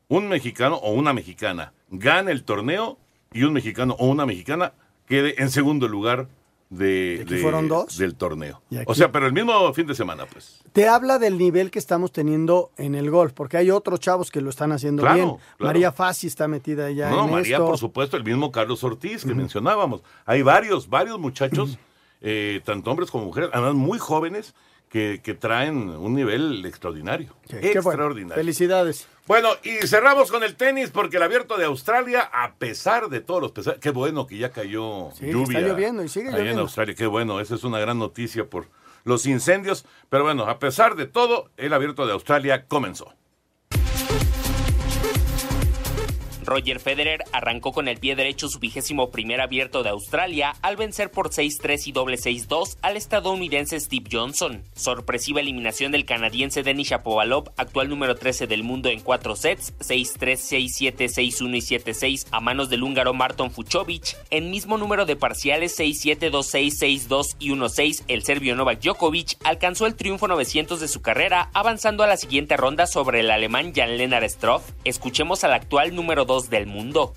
un 0.08 0.28
mexicano 0.28 0.76
o 0.76 0.92
una 0.92 1.12
mexicana 1.12 1.72
gane 1.90 2.32
el 2.32 2.44
torneo 2.44 2.98
y 3.32 3.42
un 3.44 3.52
mexicano 3.52 3.94
o 3.98 4.06
una 4.08 4.24
mexicana 4.26 4.72
quede 5.06 5.34
en 5.40 5.50
segundo 5.50 5.86
lugar 5.86 6.28
de, 6.70 7.24
fueron 7.40 7.66
dos? 7.68 7.96
del 7.96 8.14
torneo. 8.14 8.60
O 8.86 8.94
sea, 8.94 9.10
pero 9.10 9.26
el 9.26 9.32
mismo 9.32 9.72
fin 9.72 9.86
de 9.86 9.94
semana, 9.94 10.26
pues. 10.26 10.60
Te 10.74 10.86
habla 10.86 11.18
del 11.18 11.38
nivel 11.38 11.70
que 11.70 11.78
estamos 11.78 12.12
teniendo 12.12 12.72
en 12.76 12.94
el 12.94 13.10
golf, 13.10 13.32
porque 13.32 13.56
hay 13.56 13.70
otros 13.70 14.00
chavos 14.00 14.30
que 14.30 14.42
lo 14.42 14.50
están 14.50 14.72
haciendo 14.72 15.00
Claro, 15.00 15.14
bien. 15.16 15.28
claro. 15.28 15.44
María 15.60 15.92
Fassi 15.92 16.26
está 16.26 16.46
metida 16.46 16.90
ya 16.90 17.08
No, 17.08 17.24
en 17.24 17.30
María, 17.30 17.56
esto. 17.56 17.66
por 17.66 17.78
supuesto, 17.78 18.18
el 18.18 18.24
mismo 18.24 18.52
Carlos 18.52 18.84
Ortiz 18.84 19.24
que 19.24 19.32
mencionábamos. 19.34 20.02
Hay 20.26 20.42
varios, 20.42 20.90
varios 20.90 21.18
muchachos, 21.18 21.78
eh, 22.20 22.60
tanto 22.64 22.90
hombres 22.90 23.10
como 23.10 23.26
mujeres, 23.26 23.50
además 23.52 23.74
muy 23.74 23.98
jóvenes, 23.98 24.54
que, 24.88 25.20
que 25.22 25.34
traen 25.34 25.90
un 25.90 26.14
nivel 26.14 26.64
extraordinario. 26.64 27.34
Qué 27.46 27.56
bueno. 27.58 27.80
extraordinario. 27.80 28.34
Felicidades. 28.36 29.06
Bueno, 29.26 29.50
y 29.62 29.86
cerramos 29.86 30.30
con 30.30 30.42
el 30.42 30.56
tenis 30.56 30.88
porque 30.90 31.18
el 31.18 31.22
abierto 31.24 31.58
de 31.58 31.66
Australia, 31.66 32.22
a 32.32 32.54
pesar 32.54 33.08
de 33.10 33.20
todos 33.20 33.42
los 33.42 33.52
pesares, 33.52 33.80
qué 33.80 33.90
bueno 33.90 34.26
que 34.26 34.38
ya 34.38 34.50
cayó 34.50 35.10
Sí, 35.12 35.30
lluvia. 35.30 35.58
está 35.58 35.68
lloviendo 35.68 36.02
y 36.02 36.08
sigue 36.08 36.28
allá 36.28 36.36
en 36.36 36.42
lloviendo. 36.42 36.62
Australia, 36.62 36.94
qué 36.94 37.06
bueno, 37.06 37.38
esa 37.40 37.54
es 37.56 37.64
una 37.64 37.78
gran 37.78 37.98
noticia 37.98 38.46
por 38.48 38.68
los 39.04 39.26
incendios. 39.26 39.84
Pero 40.08 40.24
bueno, 40.24 40.44
a 40.44 40.58
pesar 40.58 40.96
de 40.96 41.04
todo, 41.06 41.50
el 41.58 41.74
abierto 41.74 42.06
de 42.06 42.14
Australia 42.14 42.64
comenzó. 42.66 43.12
Roger 46.48 46.80
Federer 46.80 47.24
arrancó 47.32 47.72
con 47.72 47.88
el 47.88 47.98
pie 47.98 48.16
derecho 48.16 48.48
su 48.48 48.58
vigésimo 48.58 49.10
primer 49.10 49.40
abierto 49.40 49.82
de 49.82 49.90
Australia 49.90 50.54
al 50.62 50.76
vencer 50.76 51.10
por 51.10 51.30
6-3 51.30 51.86
y 51.86 51.92
doble 51.92 52.16
6-2 52.16 52.78
al 52.82 52.96
estadounidense 52.96 53.78
Steve 53.78 54.08
Johnson. 54.10 54.64
Sorpresiva 54.74 55.40
eliminación 55.40 55.92
del 55.92 56.04
canadiense 56.04 56.62
Denis 56.62 56.88
Shapovalov, 56.88 57.52
actual 57.56 57.88
número 57.88 58.14
13 58.14 58.46
del 58.46 58.62
mundo 58.62 58.88
en 58.88 59.00
cuatro 59.00 59.36
sets, 59.36 59.74
6-3, 59.80 60.96
6-7, 60.96 60.96
6-1 60.96 61.56
y 61.56 61.78
7-6 61.78 62.26
a 62.30 62.40
manos 62.40 62.70
del 62.70 62.82
húngaro 62.82 63.12
Marton 63.12 63.50
Fucovic. 63.50 64.16
En 64.30 64.50
mismo 64.50 64.78
número 64.78 65.04
de 65.04 65.16
parciales 65.16 65.78
6-7, 65.78 66.30
2-6, 66.30 67.08
6-2 67.08 67.36
y 67.38 67.50
1-6, 67.50 68.04
el 68.08 68.24
serbio 68.24 68.56
Novak 68.56 68.80
Djokovic 68.80 69.36
alcanzó 69.44 69.86
el 69.86 69.94
triunfo 69.94 70.28
900 70.28 70.80
de 70.80 70.88
su 70.88 71.02
carrera, 71.02 71.50
avanzando 71.52 72.04
a 72.04 72.06
la 72.06 72.16
siguiente 72.16 72.56
ronda 72.56 72.86
sobre 72.86 73.20
el 73.20 73.30
alemán 73.30 73.72
Jan-Lennart 73.74 74.28
Struff. 74.28 74.62
Escuchemos 74.84 75.44
al 75.44 75.52
actual 75.52 75.94
número 75.94 76.24
2 76.24 76.37
del 76.50 76.66
mundo. 76.66 77.14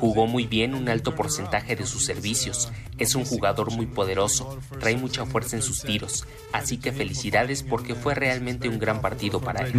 Jugó 0.00 0.26
muy 0.26 0.46
bien 0.46 0.74
un 0.74 0.88
alto 0.88 1.14
porcentaje 1.14 1.76
de 1.76 1.86
sus 1.86 2.04
servicios. 2.04 2.72
Es 2.98 3.14
un 3.14 3.24
jugador 3.24 3.70
muy 3.72 3.86
poderoso, 3.86 4.58
trae 4.80 4.96
mucha 4.96 5.26
fuerza 5.26 5.56
en 5.56 5.62
sus 5.62 5.82
tiros, 5.82 6.26
así 6.52 6.78
que 6.78 6.92
felicidades 6.92 7.62
porque 7.62 7.94
fue 7.94 8.14
realmente 8.14 8.68
un 8.68 8.78
gran 8.78 9.00
partido 9.00 9.40
para 9.40 9.66
él. 9.66 9.74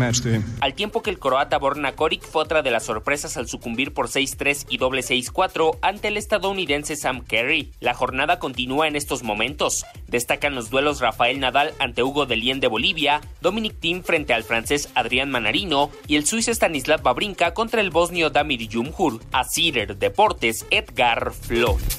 Al 0.62 0.74
tiempo 0.74 1.01
que 1.01 1.10
el 1.10 1.19
croata 1.19 1.57
Borna 1.57 1.93
Koric 1.93 2.24
fue 2.24 2.43
otra 2.43 2.62
de 2.62 2.72
las 2.72 2.84
sorpresas 2.86 3.36
al 3.38 3.48
sucumbir 3.48 3.93
por 3.93 4.07
6-3 4.07 4.67
y 4.69 4.77
doble 4.77 5.01
6-4 5.01 5.79
ante 5.81 6.10
el 6.10 6.17
estadounidense 6.17 6.96
Sam 6.96 7.24
Kerry. 7.24 7.72
La 7.79 7.93
jornada 7.93 8.39
continúa 8.39 8.88
en 8.88 8.96
estos 8.96 9.24
momentos. 9.24 9.86
Destacan 10.07 10.55
los 10.55 10.69
duelos 10.69 11.00
Rafael 11.00 11.39
Nadal 11.39 11.74
ante 11.79 12.03
Hugo 12.03 12.25
Delien 12.25 12.60
de 12.60 12.67
Bolivia, 12.67 13.22
Dominic 13.41 13.79
Thiem 13.79 14.03
frente 14.03 14.34
al 14.34 14.43
francés 14.43 14.89
Adrián 14.96 15.31
Manarino 15.31 15.89
y 16.07 16.15
el 16.15 16.25
suizo 16.25 16.51
Stanislav 16.51 17.01
Babrinka 17.17 17.51
contra 17.55 17.81
el 17.81 17.89
bosnio 17.89 18.29
Damir 18.29 18.69
Jumhur. 18.71 19.19
A 19.31 19.43
Cider 19.43 19.97
Deportes, 19.97 20.67
Edgar 20.69 21.33
Flores. 21.33 21.97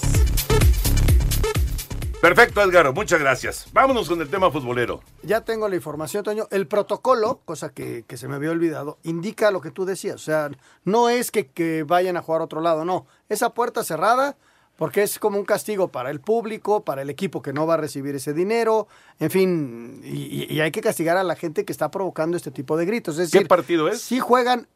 Perfecto, 2.22 2.62
Edgar, 2.62 2.94
muchas 2.94 3.18
gracias. 3.18 3.66
Vámonos 3.72 4.08
con 4.08 4.20
el 4.20 4.28
tema 4.28 4.48
futbolero. 4.52 5.00
Ya 5.24 5.40
tengo 5.40 5.68
la 5.68 5.74
información, 5.74 6.22
Toño. 6.22 6.46
El 6.52 6.68
protocolo, 6.68 7.40
cosa 7.44 7.70
que, 7.70 8.04
que 8.06 8.16
se 8.16 8.28
me 8.28 8.36
había 8.36 8.52
olvidado, 8.52 8.98
indica 9.02 9.50
lo 9.50 9.60
que 9.60 9.72
tú 9.72 9.84
decías. 9.84 10.14
O 10.14 10.18
sea, 10.18 10.52
no 10.84 11.08
es 11.08 11.32
que, 11.32 11.48
que 11.48 11.82
vayan 11.82 12.16
a 12.16 12.22
jugar 12.22 12.42
a 12.42 12.44
otro 12.44 12.60
lado, 12.60 12.84
no. 12.84 13.08
Esa 13.28 13.52
puerta 13.54 13.82
cerrada, 13.82 14.36
porque 14.76 15.02
es 15.02 15.18
como 15.18 15.36
un 15.36 15.44
castigo 15.44 15.88
para 15.88 16.12
el 16.12 16.20
público, 16.20 16.84
para 16.84 17.02
el 17.02 17.10
equipo 17.10 17.42
que 17.42 17.52
no 17.52 17.66
va 17.66 17.74
a 17.74 17.78
recibir 17.78 18.14
ese 18.14 18.34
dinero, 18.34 18.86
en 19.18 19.30
fin, 19.32 20.00
y, 20.04 20.54
y 20.54 20.60
hay 20.60 20.70
que 20.70 20.80
castigar 20.80 21.16
a 21.16 21.24
la 21.24 21.34
gente 21.34 21.64
que 21.64 21.72
está 21.72 21.90
provocando 21.90 22.36
este 22.36 22.52
tipo 22.52 22.76
de 22.76 22.86
gritos. 22.86 23.18
Es 23.18 23.32
¿Qué 23.32 23.38
decir, 23.38 23.48
partido 23.48 23.88
es? 23.88 24.00
Si 24.00 24.20
juegan 24.20 24.68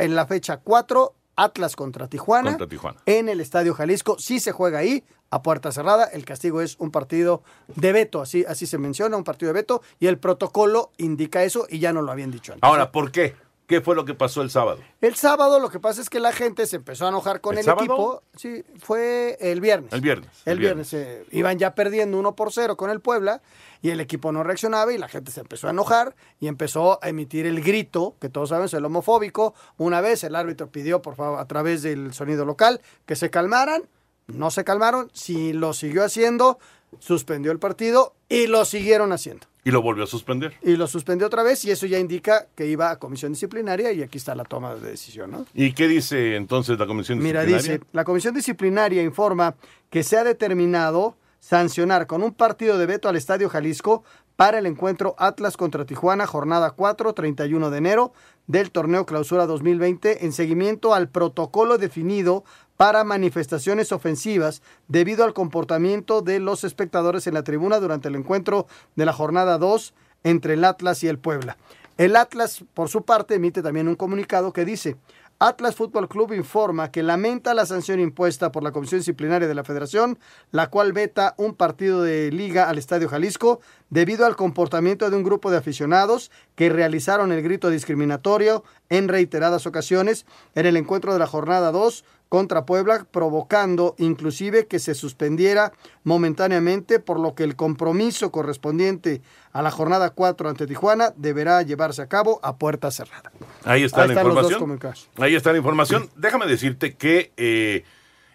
en 0.00 0.14
la 0.14 0.26
fecha 0.26 0.58
4, 0.58 1.14
Atlas 1.36 1.76
contra 1.76 2.08
Tijuana, 2.08 2.50
Contra 2.50 2.66
Tijuana. 2.66 3.00
en 3.06 3.28
el 3.28 3.40
Estadio 3.40 3.74
Jalisco, 3.74 4.18
si 4.18 4.40
se 4.40 4.52
juega 4.52 4.78
ahí, 4.78 5.04
a 5.30 5.42
puerta 5.42 5.70
cerrada, 5.70 6.06
el 6.06 6.24
castigo 6.24 6.60
es 6.60 6.76
un 6.80 6.90
partido 6.90 7.42
de 7.76 7.92
veto, 7.92 8.20
así, 8.20 8.44
así 8.48 8.66
se 8.66 8.78
menciona, 8.78 9.16
un 9.16 9.24
partido 9.24 9.52
de 9.52 9.60
veto, 9.60 9.82
y 10.00 10.08
el 10.08 10.18
protocolo 10.18 10.90
indica 10.96 11.44
eso 11.44 11.66
y 11.70 11.78
ya 11.78 11.92
no 11.92 12.02
lo 12.02 12.10
habían 12.10 12.30
dicho 12.32 12.52
antes. 12.52 12.68
Ahora, 12.68 12.90
¿por 12.90 13.12
qué? 13.12 13.36
¿Qué 13.70 13.80
fue 13.80 13.94
lo 13.94 14.04
que 14.04 14.14
pasó 14.14 14.42
el 14.42 14.50
sábado? 14.50 14.80
El 15.00 15.14
sábado 15.14 15.60
lo 15.60 15.70
que 15.70 15.78
pasa 15.78 16.00
es 16.02 16.10
que 16.10 16.18
la 16.18 16.32
gente 16.32 16.66
se 16.66 16.74
empezó 16.74 17.06
a 17.06 17.10
enojar 17.10 17.40
con 17.40 17.52
¿El 17.54 17.60
el, 17.60 17.64
sábado? 17.64 17.84
equipo. 17.84 18.22
Sí, 18.34 18.64
fue 18.80 19.38
el 19.40 19.60
viernes. 19.60 19.92
El 19.92 20.00
viernes. 20.00 20.28
El 20.44 20.58
viernes. 20.58 20.92
eh, 20.92 21.24
iban 21.30 21.56
ya 21.56 21.76
perdiendo 21.76 22.18
1 22.18 22.34
por 22.34 22.52
0 22.52 22.76
con 22.76 22.90
el 22.90 23.00
Puebla 23.00 23.42
y 23.80 23.90
el 23.90 24.00
equipo 24.00 24.32
no 24.32 24.42
reaccionaba 24.42 24.92
y 24.92 24.98
la 24.98 25.06
gente 25.06 25.30
se 25.30 25.38
empezó 25.42 25.68
a 25.68 25.70
enojar 25.70 26.16
y 26.40 26.48
empezó 26.48 26.98
a 27.00 27.08
emitir 27.10 27.46
el 27.46 27.62
grito, 27.62 28.16
que 28.20 28.28
todos 28.28 28.48
saben 28.48 28.64
es 28.64 28.74
el 28.74 28.84
homofóbico. 28.84 29.54
Una 29.76 30.00
vez 30.00 30.24
el 30.24 30.34
árbitro 30.34 30.68
pidió, 30.72 31.00
por 31.00 31.14
favor, 31.14 31.38
a 31.38 31.44
través 31.46 31.82
del 31.82 32.12
sonido 32.12 32.44
local, 32.44 32.80
que 33.06 33.14
se 33.14 33.30
calmaran. 33.30 33.82
No 34.26 34.50
se 34.50 34.64
calmaron. 34.64 35.10
Si 35.12 35.52
lo 35.52 35.74
siguió 35.74 36.04
haciendo, 36.04 36.58
suspendió 36.98 37.52
el 37.52 37.58
partido 37.58 38.14
y 38.28 38.46
lo 38.46 38.64
siguieron 38.64 39.12
haciendo. 39.12 39.46
Y 39.62 39.70
lo 39.70 39.82
volvió 39.82 40.04
a 40.04 40.06
suspender. 40.06 40.54
Y 40.62 40.76
lo 40.76 40.86
suspendió 40.86 41.26
otra 41.26 41.42
vez 41.42 41.64
y 41.66 41.70
eso 41.70 41.86
ya 41.86 41.98
indica 41.98 42.46
que 42.54 42.66
iba 42.66 42.90
a 42.90 42.98
comisión 42.98 43.32
disciplinaria 43.32 43.92
y 43.92 44.02
aquí 44.02 44.18
está 44.18 44.34
la 44.34 44.44
toma 44.44 44.74
de 44.74 44.90
decisión, 44.90 45.30
¿no? 45.30 45.46
¿Y 45.54 45.72
qué 45.72 45.86
dice 45.86 46.36
entonces 46.36 46.78
la 46.78 46.86
comisión 46.86 47.18
Mira, 47.18 47.42
disciplinaria? 47.42 47.78
dice, 47.78 47.86
la 47.92 48.04
comisión 48.04 48.34
disciplinaria 48.34 49.02
informa 49.02 49.54
que 49.90 50.02
se 50.02 50.16
ha 50.16 50.24
determinado 50.24 51.16
sancionar 51.40 52.06
con 52.06 52.22
un 52.22 52.32
partido 52.32 52.78
de 52.78 52.86
veto 52.86 53.08
al 53.08 53.16
Estadio 53.16 53.48
Jalisco 53.48 54.04
para 54.40 54.58
el 54.58 54.64
encuentro 54.64 55.14
Atlas 55.18 55.58
contra 55.58 55.84
Tijuana, 55.84 56.26
jornada 56.26 56.70
4, 56.70 57.12
31 57.12 57.68
de 57.68 57.76
enero 57.76 58.14
del 58.46 58.70
torneo 58.70 59.04
Clausura 59.04 59.44
2020, 59.44 60.24
en 60.24 60.32
seguimiento 60.32 60.94
al 60.94 61.10
protocolo 61.10 61.76
definido 61.76 62.42
para 62.78 63.04
manifestaciones 63.04 63.92
ofensivas 63.92 64.62
debido 64.88 65.24
al 65.24 65.34
comportamiento 65.34 66.22
de 66.22 66.40
los 66.40 66.64
espectadores 66.64 67.26
en 67.26 67.34
la 67.34 67.42
tribuna 67.42 67.80
durante 67.80 68.08
el 68.08 68.14
encuentro 68.14 68.66
de 68.96 69.04
la 69.04 69.12
jornada 69.12 69.58
2 69.58 69.92
entre 70.24 70.54
el 70.54 70.64
Atlas 70.64 71.04
y 71.04 71.08
el 71.08 71.18
Puebla. 71.18 71.58
El 71.98 72.16
Atlas, 72.16 72.64
por 72.72 72.88
su 72.88 73.02
parte, 73.02 73.34
emite 73.34 73.62
también 73.62 73.88
un 73.88 73.94
comunicado 73.94 74.54
que 74.54 74.64
dice, 74.64 74.96
Atlas 75.42 75.74
Fútbol 75.74 76.06
Club 76.06 76.34
informa 76.34 76.90
que 76.90 77.02
lamenta 77.02 77.54
la 77.54 77.64
sanción 77.64 77.98
impuesta 77.98 78.52
por 78.52 78.62
la 78.62 78.72
Comisión 78.72 79.00
Disciplinaria 79.00 79.48
de 79.48 79.54
la 79.54 79.64
Federación, 79.64 80.18
la 80.50 80.68
cual 80.68 80.92
veta 80.92 81.34
un 81.38 81.54
partido 81.54 82.02
de 82.02 82.30
liga 82.30 82.68
al 82.68 82.76
Estadio 82.76 83.08
Jalisco 83.08 83.60
debido 83.88 84.26
al 84.26 84.36
comportamiento 84.36 85.08
de 85.08 85.16
un 85.16 85.22
grupo 85.22 85.50
de 85.50 85.56
aficionados 85.56 86.30
que 86.56 86.68
realizaron 86.68 87.32
el 87.32 87.40
grito 87.40 87.70
discriminatorio 87.70 88.64
en 88.90 89.08
reiteradas 89.08 89.66
ocasiones 89.66 90.26
en 90.54 90.66
el 90.66 90.76
encuentro 90.76 91.14
de 91.14 91.18
la 91.20 91.26
jornada 91.26 91.72
2 91.72 92.04
contra 92.28 92.66
Puebla, 92.66 93.06
provocando 93.10 93.94
inclusive 93.96 94.66
que 94.66 94.78
se 94.78 94.94
suspendiera 94.94 95.72
momentáneamente, 96.04 97.00
por 97.00 97.18
lo 97.18 97.34
que 97.34 97.44
el 97.44 97.56
compromiso 97.56 98.30
correspondiente 98.30 99.22
a 99.52 99.62
la 99.62 99.70
jornada 99.70 100.10
4 100.10 100.48
ante 100.48 100.66
Tijuana 100.66 101.12
deberá 101.16 101.62
llevarse 101.62 102.02
a 102.02 102.08
cabo 102.08 102.40
a 102.42 102.56
puerta 102.56 102.90
cerrada. 102.90 103.32
Ahí 103.64 103.82
está 103.82 104.02
Ahí 104.02 104.14
la 104.14 104.22
información. 104.22 104.80
Ahí 105.18 105.34
está 105.34 105.52
la 105.52 105.58
información. 105.58 106.10
Déjame 106.16 106.46
decirte 106.46 106.94
que 106.94 107.32
eh, 107.36 107.84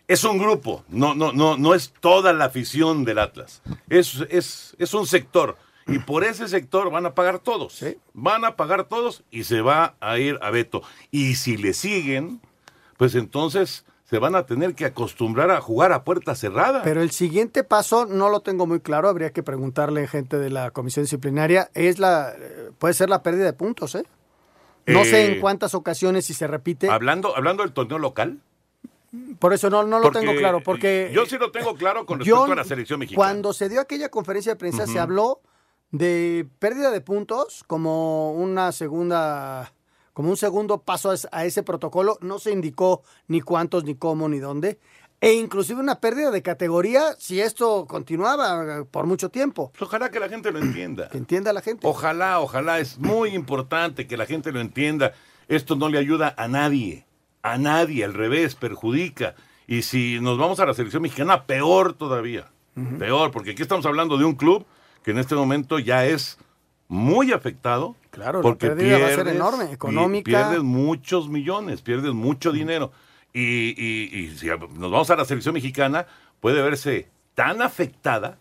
es 0.08 0.24
un 0.24 0.38
grupo, 0.38 0.84
no, 0.90 1.16
no, 1.16 1.32
no, 1.32 1.58
no 1.58 1.74
es 1.74 1.94
toda 2.00 2.34
la 2.34 2.46
afición 2.46 3.06
del 3.06 3.20
Atlas. 3.20 3.62
Es, 3.90 4.26
es, 4.30 4.76
es 4.78 4.94
un 4.94 5.08
sector. 5.08 5.58
Y 5.88 6.00
por 6.00 6.24
ese 6.24 6.48
sector 6.48 6.90
van 6.90 7.06
a 7.06 7.14
pagar 7.14 7.40
todos. 7.40 7.84
Van 8.14 8.44
a 8.44 8.56
pagar 8.56 8.86
todos 8.86 9.24
y 9.30 9.44
se 9.44 9.62
va 9.62 9.96
a 10.00 10.18
ir 10.18 10.40
a 10.42 10.50
Beto. 10.50 10.82
Y 11.12 11.36
si 11.36 11.58
le 11.58 11.74
siguen, 11.74 12.42
pues 12.98 13.14
entonces 13.14 13.86
se 14.06 14.20
van 14.20 14.36
a 14.36 14.46
tener 14.46 14.76
que 14.76 14.86
acostumbrar 14.86 15.50
a 15.52 15.60
jugar 15.62 15.92
a 15.92 16.04
puerta 16.04 16.36
cerrada. 16.36 16.84
Pero 16.84 17.02
el 17.02 17.10
siguiente 17.12 17.64
paso 17.64 18.06
no 18.06 18.30
lo 18.30 18.40
tengo 18.42 18.68
muy 18.68 18.80
claro, 18.80 19.10
habría 19.10 19.32
que 19.32 19.42
preguntarle 19.44 20.04
a 20.04 20.08
gente 20.08 20.38
de 20.38 20.50
la 20.52 20.70
comisión 20.72 21.04
disciplinaria, 21.06 21.70
es 21.74 21.98
la 22.00 22.34
eh, 22.38 22.70
puede 22.78 22.94
ser 22.94 23.10
la 23.10 23.24
pérdida 23.24 23.46
de 23.46 23.54
puntos, 23.54 23.96
¿eh? 23.96 24.04
No 24.88 25.04
sé 25.04 25.26
Eh, 25.26 25.34
en 25.36 25.42
cuántas 25.42 25.74
ocasiones 25.74 26.26
si 26.26 26.36
se 26.36 26.46
repite, 26.46 26.90
Hablando, 26.90 27.36
hablando 27.36 27.64
del 27.64 27.74
torneo 27.74 27.98
local. 27.98 28.40
por 29.40 29.54
eso 29.54 29.72
no, 29.72 29.82
no 29.84 29.98
lo 29.98 30.04
porque 30.04 30.20
tengo 30.20 30.36
claro, 30.38 30.62
porque 30.62 31.10
Yo 31.12 31.26
sí 31.26 31.38
lo 31.40 31.50
tengo 31.52 31.74
claro 31.76 32.06
con 32.06 32.20
yo- 32.20 32.36
respecto 32.36 32.52
a 32.54 32.56
la 32.58 32.64
selección 32.64 33.00
mexicana. 33.00 33.18
Cuando 33.18 33.54
se 33.54 33.70
dio 33.70 33.82
aquella 33.82 34.10
conferencia 34.10 34.52
de 34.52 34.56
prensa 34.58 34.86
se 34.86 35.00
habló 35.00 35.40
de 35.92 36.48
pérdida 36.60 36.92
de 36.92 37.02
puntos 37.02 37.64
como 37.66 38.34
una 38.34 38.72
segunda 38.72 39.72
como 40.16 40.30
un 40.30 40.38
segundo 40.38 40.80
paso 40.82 41.12
a 41.12 41.14
es- 41.14 41.28
a 41.32 41.44
ese 41.46 41.62
protocolo, 41.62 42.18
no 42.22 42.40
se 42.40 42.52
indicó 42.52 43.04
ni 43.28 43.42
cuántos, 43.42 43.84
ni 43.84 43.94
cómo, 43.96 44.28
ni 44.30 44.40
dónde, 44.40 44.80
e 45.22 45.34
inclusive 45.34 45.80
una 45.80 46.00
pérdida 46.00 46.32
de 46.32 46.42
categoría 46.42 47.16
si 47.20 47.40
esto 47.42 47.86
continuaba 47.86 48.80
eh, 48.80 48.86
por 48.90 49.06
mucho 49.06 49.30
tiempo. 49.30 49.72
Ojalá 49.80 50.10
que 50.10 50.20
la 50.20 50.30
gente 50.30 50.52
lo 50.52 50.60
entienda. 50.60 51.10
Que 51.10 51.18
entienda 51.18 51.54
la 51.54 51.62
gente. 51.62 51.86
Ojalá, 51.86 52.40
ojalá, 52.40 52.80
es 52.80 52.98
muy 52.98 53.30
importante 53.36 54.08
que 54.08 54.18
la 54.18 54.26
gente 54.26 54.52
lo 54.52 54.60
entienda. 54.62 55.14
Esto 55.48 55.76
no 55.76 55.90
le 55.90 55.98
ayuda 56.00 56.34
a 56.38 56.48
nadie, 56.48 57.06
a 57.44 57.58
nadie, 57.58 58.04
al 58.06 58.14
revés, 58.14 58.56
perjudica. 58.56 59.36
Y 59.68 59.82
si 59.84 60.20
nos 60.22 60.38
vamos 60.38 60.60
a 60.60 60.66
la 60.66 60.74
selección 60.74 61.02
mexicana, 61.04 61.46
peor 61.46 61.94
todavía, 61.94 62.52
peor, 63.00 63.32
porque 63.32 63.52
aquí 63.52 63.62
estamos 63.62 63.86
hablando 63.86 64.18
de 64.18 64.26
un 64.26 64.36
club 64.36 64.66
que 65.04 65.12
en 65.12 65.18
este 65.20 65.36
momento 65.36 65.78
ya 65.80 66.06
es 66.06 66.38
muy 66.88 67.32
afectado. 67.32 67.96
Claro, 68.12 68.40
la 68.40 68.44
porque 68.44 68.68
pérdida 68.68 69.00
va 69.00 69.06
a 69.08 69.10
ser 69.10 69.26
pierdes- 69.26 69.36
enorme, 69.36 69.72
económica. 69.72 70.24
Pierdes 70.32 70.64
muchos 70.64 71.30
millones, 71.30 71.82
pierdes 71.82 72.14
mucho 72.14 72.52
dinero. 72.52 72.92
Y, 73.34 73.42
y- 73.78 74.10
y 74.18 74.38
si 74.38 74.48
nos 74.48 74.92
vamos 74.92 75.10
a 75.10 75.16
la 75.16 75.26
selección 75.26 75.54
mexicana, 75.54 76.06
puede 76.40 76.62
verse 76.62 77.10
tan 77.34 77.62
afectada 77.62 78.38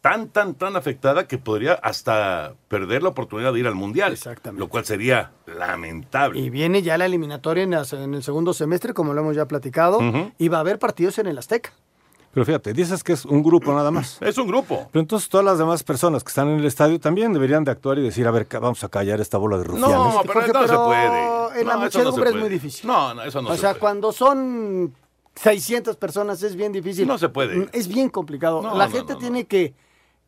tan, 0.00 0.28
tan, 0.28 0.52
tan 0.54 0.76
afectada 0.76 1.26
que 1.26 1.38
podría 1.38 1.72
hasta 1.74 2.52
perder 2.68 3.02
la 3.02 3.08
oportunidad 3.08 3.54
de 3.54 3.60
ir 3.60 3.66
al 3.66 3.74
Mundial. 3.74 4.12
Exactamente. 4.12 4.60
Lo 4.60 4.68
cual 4.68 4.84
sería 4.84 5.32
lamentable. 5.46 6.38
Y 6.40 6.50
viene 6.50 6.82
ya 6.82 6.98
la 6.98 7.06
eliminatoria 7.06 7.62
en 7.62 7.72
el 8.14 8.22
segundo 8.22 8.52
semestre, 8.52 8.92
como 8.92 9.14
lo 9.14 9.22
hemos 9.22 9.34
ya 9.34 9.46
platicado, 9.48 10.00
y 10.36 10.48
va 10.48 10.58
a 10.58 10.60
haber 10.60 10.78
partidos 10.78 11.18
en 11.18 11.26
el 11.28 11.38
Azteca. 11.38 11.72
Pero 12.34 12.44
fíjate, 12.44 12.72
dices 12.72 13.02
que 13.04 13.12
es 13.12 13.24
un 13.24 13.42
grupo 13.42 13.72
nada 13.72 13.90
más. 13.90 14.18
Es 14.20 14.36
un 14.38 14.48
grupo. 14.48 14.88
Pero 14.90 15.00
entonces 15.00 15.28
todas 15.28 15.44
las 15.46 15.58
demás 15.58 15.82
personas 15.84 16.24
que 16.24 16.28
están 16.28 16.48
en 16.48 16.58
el 16.58 16.64
estadio 16.64 16.98
también 16.98 17.32
deberían 17.32 17.62
de 17.64 17.70
actuar 17.70 17.98
y 17.98 18.02
decir, 18.02 18.26
a 18.26 18.30
ver, 18.32 18.46
vamos 18.60 18.82
a 18.82 18.88
callar 18.88 19.20
esta 19.20 19.38
bola 19.38 19.56
de 19.58 19.64
rufianes. 19.64 19.96
No, 19.96 20.20
pero 20.22 20.34
Jorge, 20.34 20.52
no 20.52 20.62
se 20.62 20.68
pero 20.68 20.84
puede. 20.86 21.60
En 21.60 21.66
la 21.68 21.74
no 21.74 21.80
muchedumbre 21.80 22.30
es 22.30 22.36
muy 22.36 22.48
difícil. 22.48 22.86
No, 22.86 23.14
no, 23.14 23.22
eso 23.22 23.40
no 23.40 23.50
o 23.50 23.54
se 23.54 23.60
sea, 23.60 23.70
puede. 23.70 23.80
cuando 23.80 24.12
son 24.12 24.94
600 25.36 25.96
personas 25.96 26.42
es 26.42 26.56
bien 26.56 26.72
difícil. 26.72 27.06
No 27.06 27.18
se 27.18 27.28
puede. 27.28 27.68
Es 27.72 27.86
bien 27.88 28.08
complicado. 28.08 28.62
No, 28.62 28.74
la 28.74 28.86
no, 28.86 28.92
gente 28.92 29.12
no, 29.12 29.18
no. 29.18 29.20
tiene 29.20 29.44
que, 29.44 29.74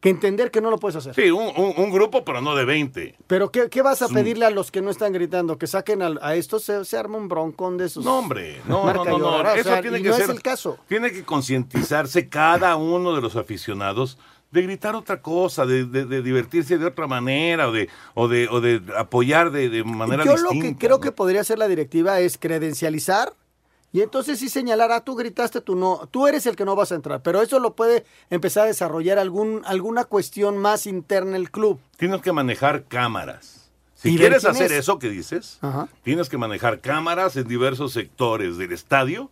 que 0.01 0.11
entender 0.11 0.51
que 0.51 0.61
no 0.61 0.71
lo 0.71 0.79
puedes 0.79 0.97
hacer. 0.97 1.15
Sí, 1.15 1.31
un, 1.31 1.47
un- 1.57 1.73
un 1.77 1.91
grupo, 1.91 2.25
pero 2.25 2.41
no 2.41 2.55
de 2.55 2.65
20. 2.65 3.17
Pero 3.27 3.51
¿qué, 3.51 3.69
qué 3.71 3.83
vas 3.83 4.03
a 4.03 4.09
pedirle 4.09 4.45
a 4.45 4.51
los 4.51 4.71
que 4.71 4.83
no 4.83 4.91
están 4.91 5.13
gritando? 5.13 5.59
Que 5.59 5.67
saquen 5.67 6.03
al- 6.03 6.19
a, 6.23 6.35
estos, 6.37 6.65
se, 6.65 6.85
se 6.85 6.97
arma 6.97 7.17
un 7.19 7.29
broncón 7.29 7.77
de 7.79 7.87
esos. 7.87 8.05
No, 8.05 8.19
hombre, 8.19 8.61
no, 8.69 8.93
no, 8.93 9.05
no, 9.19 9.27
o 9.29 9.47
Eso 9.55 9.65
sea, 9.71 9.81
tiene 9.81 10.03
que 10.03 10.09
no 10.11 10.15
ser. 10.15 10.25
es 10.25 10.31
el 10.31 10.43
caso. 10.43 10.79
Tiene 10.89 11.11
que 11.13 11.25
concientizarse 11.25 12.29
cada 12.29 12.77
uno 12.77 13.15
de 13.15 13.21
los 13.23 13.37
aficionados 13.37 14.19
de 14.53 14.63
gritar 14.63 14.95
otra 14.95 15.21
cosa, 15.23 15.67
de, 15.67 15.85
de- 15.87 16.05
de 16.05 16.23
divertirse 16.23 16.79
de 16.79 16.87
otra 16.87 17.07
manera 17.07 17.69
o 17.69 17.73
de, 17.73 17.89
o 18.15 18.29
de, 18.29 18.49
o 18.49 18.61
de 18.61 18.81
apoyar 18.97 19.51
de, 19.51 19.69
de 19.71 19.83
manera 19.83 20.25
Yo 20.25 20.33
distinta. 20.33 20.55
lo 20.55 20.61
que 20.61 20.77
creo 20.79 21.01
que 21.01 21.11
podría 21.11 21.41
hacer 21.41 21.59
la 21.59 21.69
directiva 21.69 22.21
es 22.21 22.39
credencializar 22.39 23.33
y 23.93 24.03
entonces 24.03 24.39
sí 24.39 24.49
señalar, 24.49 24.93
ah, 24.93 25.01
tú 25.05 25.15
gritaste, 25.15 25.61
tú 25.61 25.75
no, 25.77 26.09
tú 26.11 26.27
eres 26.27 26.47
el 26.47 26.57
que 26.57 26.65
no 26.65 26.77
vas 26.77 26.93
a 26.93 26.97
entrar, 26.97 27.23
pero 27.23 27.41
eso 27.41 27.59
lo 27.59 27.75
puede 27.75 28.05
empezar 28.31 28.65
a 28.65 28.67
desarrollar 28.67 29.19
algún, 29.19 29.63
alguna 29.65 30.05
cuestión 30.05 30.59
más 30.59 30.87
interna 30.87 31.37
el 31.37 31.51
club. 31.51 31.79
Tienes 31.97 32.21
que 32.21 32.33
manejar 32.33 32.85
cámaras. 32.85 33.71
Si 33.95 34.17
quieres 34.17 34.45
hacer 34.45 34.71
es. 34.71 34.81
eso 34.81 34.99
que 34.99 35.09
dices, 35.09 35.59
Ajá. 35.63 35.89
tienes 36.03 36.29
que 36.29 36.37
manejar 36.37 36.81
cámaras 36.81 37.37
en 37.37 37.49
diversos 37.49 37.93
sectores 37.93 38.59
del 38.59 38.73
estadio 38.73 39.31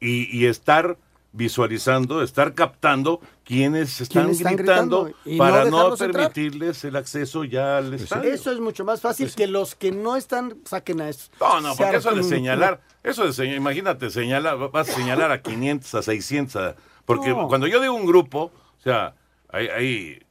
y, 0.00 0.34
y 0.36 0.46
estar 0.46 0.96
visualizando, 1.38 2.20
estar 2.22 2.52
captando 2.52 3.20
quienes 3.44 4.00
están, 4.00 4.24
¿Quiénes 4.24 4.38
están 4.38 4.56
gritando, 4.56 5.10
para 5.38 5.64
no 5.64 5.70
no, 5.70 5.76
dejarlos 5.76 6.00
entrar. 6.02 6.32
permitirles 6.32 6.84
el 6.84 6.96
acceso 6.96 7.44
ya 7.44 7.78
al 7.78 7.94
estadio. 7.94 8.30
Eso 8.32 8.50
es 8.50 8.58
mucho 8.60 8.84
más 8.84 9.00
fácil 9.00 9.32
que 9.34 9.46
los 9.46 9.74
que 9.76 9.92
no 9.92 10.16
están 10.16 10.58
saquen 10.64 11.00
a 11.00 11.08
eso. 11.08 11.30
No, 11.40 11.60
no, 11.60 11.74
porque 11.76 11.96
eso 11.96 12.10
de 12.14 12.24
señalar, 12.24 12.80
eso 13.04 13.24
de 13.24 13.32
señalar, 13.32 13.56
imagínate, 13.60 14.10
señalar, 14.10 14.58
vas 14.70 14.88
a 14.90 14.92
señalar 14.92 15.30
a 15.30 15.40
500, 15.40 15.94
a 15.94 16.02
600, 16.02 16.56
a- 16.56 16.76
porque 17.06 17.30
No. 17.30 17.46
cuando 17.48 17.66
yo 17.68 17.80
digo 17.80 17.94
un 17.94 18.04
grupo, 18.04 18.50
o 18.78 18.82
sea, 18.82 19.14
hay, 19.50 19.68
hay, 19.68 20.22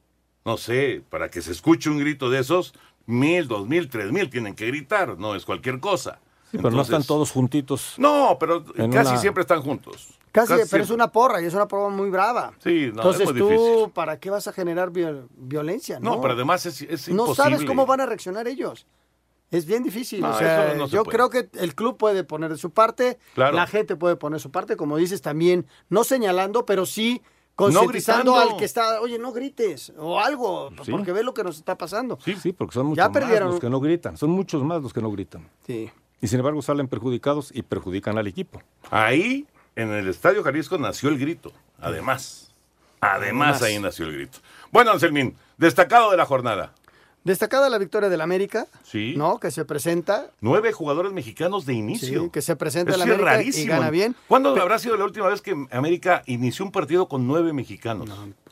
no 0.44 0.58
sé, 0.58 1.02
para 1.08 1.30
que 1.30 1.40
se 1.42 1.52
escuche 1.52 1.88
un 1.90 1.98
grito 1.98 2.28
de 2.30 2.40
esos, 2.40 2.74
mil, 3.06 3.48
dos 3.48 3.66
mil, 3.66 3.88
tres 3.88 4.12
mil 4.12 4.28
tienen 4.28 4.54
que 4.54 4.66
gritar, 4.66 5.18
no 5.18 5.34
es 5.34 5.44
cualquier 5.46 5.80
cosa. 5.80 6.20
Sí, 6.50 6.56
pero 6.58 6.70
no 6.70 6.80
están 6.82 7.02
todos 7.04 7.30
juntitos. 7.30 7.94
No, 7.98 8.36
pero 8.40 8.64
casi 8.64 8.84
una- 9.12 9.16
siempre 9.18 9.40
están 9.42 9.60
juntos. 9.62 10.17
Casi, 10.32 10.54
pero 10.70 10.84
es 10.84 10.90
una 10.90 11.10
porra 11.10 11.40
y 11.40 11.46
es 11.46 11.54
una 11.54 11.66
porra 11.68 11.88
muy 11.88 12.10
brava. 12.10 12.52
Sí, 12.62 12.90
no, 12.94 13.02
Entonces 13.02 13.22
es 13.22 13.30
muy 13.32 13.38
tú, 13.38 13.48
difícil. 13.48 13.90
¿para 13.92 14.18
qué 14.20 14.30
vas 14.30 14.46
a 14.48 14.52
generar 14.52 14.90
viol- 14.90 15.26
violencia? 15.36 15.98
No, 16.00 16.16
No, 16.16 16.20
pero 16.20 16.34
además 16.34 16.64
es, 16.66 16.82
es 16.82 17.08
no 17.08 17.22
imposible. 17.24 17.50
sabes 17.56 17.64
cómo 17.66 17.86
van 17.86 18.00
a 18.00 18.06
reaccionar 18.06 18.46
ellos. 18.48 18.86
Es 19.50 19.64
bien 19.64 19.82
difícil. 19.82 20.20
No, 20.20 20.30
o 20.30 20.38
sea, 20.38 20.74
no 20.76 20.88
se 20.88 20.92
yo 20.96 21.04
puede. 21.04 21.16
creo 21.16 21.30
que 21.30 21.48
el 21.58 21.74
club 21.74 21.96
puede 21.96 22.22
poner 22.24 22.50
de 22.50 22.58
su 22.58 22.70
parte, 22.70 23.18
Claro. 23.34 23.56
la 23.56 23.66
gente 23.66 23.96
puede 23.96 24.16
poner 24.16 24.40
su 24.40 24.50
parte, 24.50 24.76
como 24.76 24.96
dices 24.98 25.22
también, 25.22 25.66
no 25.88 26.04
señalando, 26.04 26.66
pero 26.66 26.84
sí 26.84 27.22
concientizando 27.56 28.36
al 28.36 28.56
que 28.56 28.64
está, 28.64 29.00
oye, 29.00 29.18
no 29.18 29.32
grites, 29.32 29.92
o 29.98 30.20
algo, 30.20 30.70
Sí. 30.84 30.90
porque 30.92 31.12
ve 31.12 31.22
lo 31.24 31.34
que 31.34 31.42
nos 31.42 31.56
está 31.56 31.76
pasando. 31.76 32.18
Sí, 32.24 32.36
sí, 32.36 32.52
porque 32.52 32.74
son 32.74 32.86
muchos 32.86 32.98
Ya 32.98 33.08
más 33.08 33.18
perdieron. 33.18 33.50
los 33.50 33.58
que 33.60 33.68
no 33.70 33.80
gritan. 33.80 34.16
Son 34.16 34.30
muchos 34.30 34.62
más 34.62 34.80
los 34.82 34.92
que 34.92 35.00
no 35.00 35.10
gritan. 35.10 35.48
Sí. 35.66 35.90
Y 36.20 36.26
sin 36.28 36.38
embargo 36.40 36.60
salen 36.62 36.86
perjudicados 36.88 37.50
y 37.52 37.62
perjudican 37.62 38.18
al 38.18 38.26
equipo. 38.26 38.60
Ahí, 38.90 39.46
en 39.82 39.90
el 39.92 40.08
Estadio 40.08 40.42
Jalisco, 40.42 40.76
nació 40.78 41.08
el 41.08 41.18
grito. 41.18 41.52
Además. 41.80 42.50
Además, 43.00 43.56
Además. 43.56 43.62
ahí 43.62 43.78
nació 43.78 44.06
el 44.06 44.14
grito. 44.14 44.38
Bueno, 44.72 44.90
Anselmín, 44.90 45.36
destacado 45.56 46.10
de 46.10 46.16
la 46.16 46.26
jornada. 46.26 46.72
Destacada 47.24 47.68
la 47.68 47.78
victoria 47.78 48.08
del 48.08 48.20
América, 48.20 48.66
Sí. 48.84 49.14
¿no? 49.16 49.38
Que 49.38 49.50
se 49.50 49.64
presenta, 49.64 50.30
Nueve 50.40 50.72
jugadores 50.72 51.12
mexicanos 51.12 51.64
de 51.66 51.74
inicio. 51.74 52.24
sí, 52.24 52.30
que 52.30 52.42
se 52.42 52.56
presenta 52.56 52.94
el 52.94 53.02
América 53.02 53.22
y 53.22 53.36
rarísimo. 53.36 53.72
gana 53.72 53.90
bien. 53.90 54.16
¿Cuándo 54.28 54.50
habrá 54.60 54.78
sido 54.78 54.96
la 54.96 55.04
última 55.04 55.28
vez 55.28 55.42
que 55.42 55.54
América 55.70 56.22
inició 56.26 56.64
un 56.64 56.72
partido 56.72 57.08
con 57.08 57.26
nueve 57.26 57.52
mexicanos? 57.52 58.08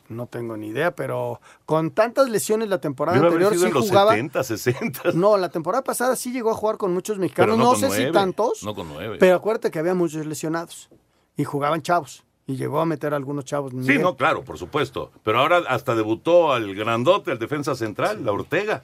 No 0.09 0.27
tengo 0.27 0.55
ni 0.55 0.67
idea, 0.67 0.95
pero 0.95 1.41
con 1.65 1.91
tantas 1.91 2.29
lesiones 2.29 2.69
la 2.69 2.79
temporada 2.79 3.17
Debe 3.17 3.27
anterior 3.27 3.51
sido 3.51 3.63
sí 3.63 3.67
en 3.67 3.73
los 3.73 3.87
jugaba. 3.89 4.11
70, 4.11 4.43
60. 4.43 5.11
No, 5.13 5.35
la 5.37 5.49
temporada 5.49 5.83
pasada 5.83 6.15
sí 6.15 6.31
llegó 6.31 6.51
a 6.51 6.53
jugar 6.53 6.77
con 6.77 6.93
muchos 6.93 7.15
Pero 7.17 7.21
mexicanos, 7.23 7.57
no, 7.57 7.71
con 7.71 7.79
sé 7.79 8.05
si 8.05 8.11
tantos, 8.13 8.63
No 8.63 8.73
con 8.73 8.87
nueve. 8.87 9.17
pero 9.19 9.35
acuérdate 9.35 9.71
que 9.71 9.79
había 9.79 9.93
muchos 9.95 10.25
lesionados 10.25 10.89
y 11.37 11.43
jugaban 11.45 11.81
chavos 11.81 12.25
y 12.45 12.55
llegó 12.57 12.79
a 12.81 12.85
meter 12.85 13.13
a 13.13 13.17
algunos 13.17 13.45
chavos. 13.45 13.71
Sí, 13.85 13.97
no, 13.99 14.15
claro, 14.17 14.43
por 14.43 14.57
supuesto. 14.57 15.11
Pero 15.23 15.39
ahora 15.39 15.59
hasta 15.69 15.95
debutó 15.95 16.51
al 16.51 16.73
grandote, 16.75 17.31
al 17.31 17.39
defensa 17.39 17.75
central, 17.75 18.25
la 18.25 18.31
Ortega. 18.33 18.83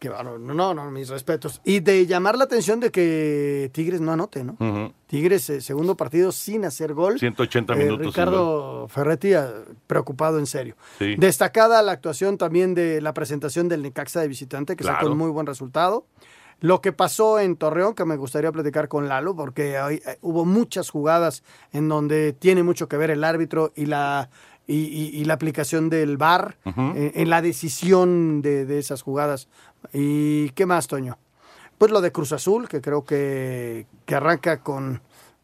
Qué 0.00 0.08
bárbaro. 0.08 0.38
No, 0.38 0.72
no, 0.72 0.90
mis 0.90 1.10
respetos. 1.10 1.60
Y 1.62 1.80
de 1.80 2.06
llamar 2.06 2.38
la 2.38 2.44
atención 2.44 2.80
de 2.80 2.90
que 2.90 3.70
Tigres 3.74 4.00
no 4.00 4.12
anote, 4.12 4.42
¿no? 4.44 4.56
Tigres, 5.06 5.50
eh, 5.50 5.60
segundo 5.60 5.94
partido 5.94 6.32
sin 6.32 6.64
hacer 6.64 6.94
gol. 6.94 7.18
180 7.18 7.74
Eh, 7.74 7.76
minutos. 7.76 8.06
Ricardo 8.06 8.88
Ferretti, 8.88 9.34
eh, 9.34 9.44
preocupado 9.86 10.38
en 10.38 10.46
serio. 10.46 10.74
Sí. 10.98 11.16
Destacada 11.18 11.82
la 11.82 11.92
actuación 11.92 12.38
también 12.38 12.74
de 12.74 13.02
la 13.02 13.12
presentación 13.12 13.68
del 13.68 13.82
Necaxa 13.82 14.20
de 14.20 14.28
visitante, 14.28 14.74
que 14.74 14.84
sacó 14.84 15.06
un 15.10 15.18
muy 15.18 15.30
buen 15.30 15.46
resultado. 15.46 16.06
Lo 16.60 16.80
que 16.80 16.92
pasó 16.92 17.38
en 17.40 17.56
Torreón, 17.56 17.94
que 17.94 18.04
me 18.04 18.16
gustaría 18.16 18.52
platicar 18.52 18.88
con 18.88 19.08
Lalo, 19.08 19.34
porque 19.34 19.78
hay- 19.78 20.02
eh, 20.06 20.18
hubo 20.20 20.44
muchas 20.44 20.90
jugadas 20.90 21.42
en 21.72 21.88
donde 21.88 22.32
tiene 22.32 22.62
mucho 22.62 22.88
que 22.88 22.96
ver 22.98 23.10
el 23.10 23.24
árbitro 23.24 23.72
y 23.74 23.86
la, 23.86 24.28
y, 24.66 24.74
y- 24.76 25.08
y 25.20 25.24
la 25.24 25.34
aplicación 25.34 25.88
del 25.88 26.16
VAR 26.18 26.58
Ujú. 26.66 26.80
en, 26.80 27.12
en 27.14 27.30
la 27.30 27.40
decisión 27.42 28.42
de, 28.42 28.66
de 28.66 28.78
esas 28.78 29.02
jugadas. 29.02 29.48
¿Y 29.92 30.50
qué 30.50 30.66
más, 30.66 30.86
Toño? 30.86 31.18
Pues 31.78 31.90
lo 31.90 32.00
de 32.02 32.12
Cruz 32.12 32.32
Azul, 32.32 32.68
que 32.68 32.80
creo 32.82 33.04
que, 33.06 33.86
que 34.04 34.14
arranca 34.14 34.58
con, 34.62 35.00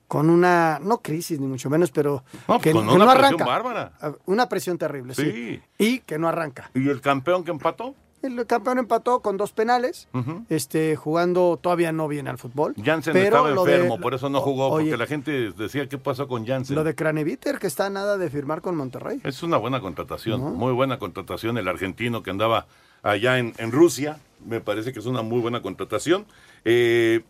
con 0.07 0.29
una, 0.29 0.79
no 0.83 0.99
crisis 1.01 1.41
ni 1.41 1.47
mucho 1.47 1.71
menos, 1.71 1.91
pero 1.91 2.25
No, 2.47 2.61
que, 2.61 2.73
con 2.73 2.87
que 2.87 2.95
una 2.95 3.05
no 3.07 3.11
presión 3.13 3.25
arranca. 3.41 3.45
bárbara. 3.47 3.93
Ah, 4.03 4.13
Una 4.27 4.47
presión 4.49 4.77
terrible, 4.77 5.15
sí. 5.15 5.33
Sí. 5.33 5.63
Y 5.79 6.01
que 6.01 6.19
no 6.19 6.29
arranca. 6.29 6.71
¿Y 6.75 6.89
el 6.91 7.01
campeón 7.01 7.43
que 7.43 7.51
empató? 7.53 7.95
El 8.27 8.47
campeón 8.47 8.79
empató 8.79 9.21
con 9.21 9.37
dos 9.37 9.53
penales, 9.53 10.09
este, 10.49 10.97
jugando 10.97 11.59
todavía 11.61 11.93
no 11.93 12.09
bien 12.09 12.29
al 12.29 12.39
fútbol. 12.39 12.75
Jansen 12.83 13.13
pero 13.13 13.25
estaba 13.27 13.49
de- 13.49 13.55
enfermo, 13.75 13.99
por 14.01 14.15
eso 14.15 14.29
no 14.29 14.41
jugó, 14.41 14.69
Oye, 14.69 14.91
porque 14.91 14.97
la 14.99 15.07
gente 15.07 15.53
decía 15.53 15.89
qué 15.89 15.99
pasó 15.99 16.29
con 16.29 16.47
Jansen. 16.47 16.75
Lo 16.77 16.85
de 16.85 16.95
Craneviter, 16.95 17.59
que 17.59 17.67
está 17.67 17.87
a 17.87 17.91
nada 17.91 18.19
de 18.19 18.29
firmar 18.31 18.61
con 18.61 18.77
Monterrey. 18.77 19.21
Es 19.25 19.43
una 19.43 19.57
buena 19.57 19.81
contratación, 19.81 20.41
muy 20.57 20.73
buena 20.73 20.99
contratación. 20.99 21.59
El 21.59 21.69
argentino 21.69 22.23
que 22.23 22.31
andaba 22.31 22.67
allá 23.03 23.39
en, 23.39 23.55
en 23.59 23.73
Rusia, 23.73 24.19
me 24.45 24.61
parece 24.61 24.93
que 24.93 24.99
es 24.99 25.07
una 25.07 25.23
muy 25.23 25.41
buena 25.41 25.63
contratación. 25.63 26.27
Eh, 26.65 27.23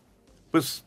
pues 0.51 0.85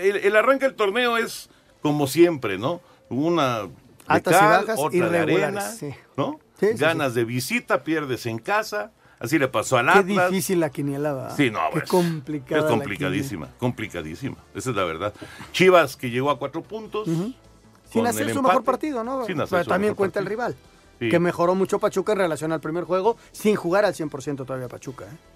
el, 0.00 0.16
el 0.16 0.36
arranque 0.36 0.66
del 0.66 0.74
torneo 0.74 1.16
es 1.16 1.50
como 1.82 2.06
siempre, 2.06 2.58
¿no? 2.58 2.80
Una 3.10 3.68
Altas 4.06 4.34
y 4.34 4.38
cal, 4.38 4.60
bajas, 4.66 4.78
otra 4.78 4.90
de 4.90 4.96
irregulares, 5.18 5.42
arena, 5.42 5.60
sí. 5.62 5.90
¿no? 6.16 6.38
Sí, 6.60 6.66
sí, 6.72 6.78
Ganas 6.78 7.14
de 7.14 7.24
visita, 7.24 7.82
pierdes 7.84 8.26
en 8.26 8.38
casa. 8.38 8.92
Así 9.18 9.38
le 9.38 9.48
pasó 9.48 9.78
al 9.78 9.86
Qué 9.86 9.98
Atlas. 10.00 10.30
difícil 10.30 10.60
la 10.60 10.70
quiniela, 10.70 11.12
¿verdad? 11.12 11.36
Sí, 11.36 11.50
no, 11.50 11.60
Qué 11.72 11.80
pues, 11.80 11.90
complicada. 11.90 12.60
Es 12.62 12.66
complicadísima, 12.66 13.48
complicadísima. 13.58 14.36
Esa 14.54 14.70
es 14.70 14.76
la 14.76 14.84
verdad. 14.84 15.14
Chivas 15.52 15.96
que 15.96 16.10
llegó 16.10 16.30
a 16.30 16.38
cuatro 16.38 16.62
puntos. 16.62 17.06
Sin 17.06 18.06
hacer 18.06 18.24
su 18.24 18.38
empate. 18.38 18.48
mejor 18.48 18.64
partido, 18.64 19.04
¿no? 19.04 19.24
Sin 19.24 19.40
hacer 19.40 19.50
Pero 19.50 19.64
su 19.64 19.70
también 19.70 19.90
mejor 19.92 19.96
cuenta 19.98 20.20
el 20.20 20.26
rival. 20.26 20.56
Sí. 20.98 21.08
Que 21.08 21.18
mejoró 21.18 21.54
mucho 21.54 21.78
Pachuca 21.78 22.12
en 22.12 22.18
relación 22.18 22.52
al 22.52 22.60
primer 22.60 22.84
juego, 22.84 23.16
sin 23.32 23.56
jugar 23.56 23.84
al 23.84 23.94
100% 23.94 24.44
todavía 24.46 24.68
Pachuca. 24.68 25.04
¿eh? 25.04 25.33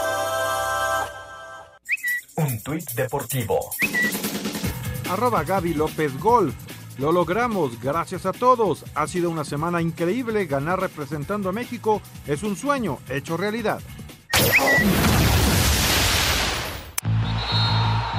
Un 2.35 2.63
tuit 2.63 2.91
deportivo. 2.93 3.59
Arroba 5.09 5.43
Gaby 5.43 5.75
López 5.75 6.19
Golf. 6.19 6.55
Lo 6.97 7.11
logramos, 7.11 7.79
gracias 7.79 8.25
a 8.25 8.31
todos. 8.33 8.85
Ha 8.95 9.05
sido 9.07 9.29
una 9.29 9.45
semana 9.45 9.81
increíble. 9.81 10.47
Ganar 10.47 10.81
representando 10.81 11.49
a 11.49 11.53
México 11.53 12.01
es 12.27 12.43
un 12.43 12.57
sueño 12.57 12.99
hecho 13.07 13.37
realidad. 13.37 13.79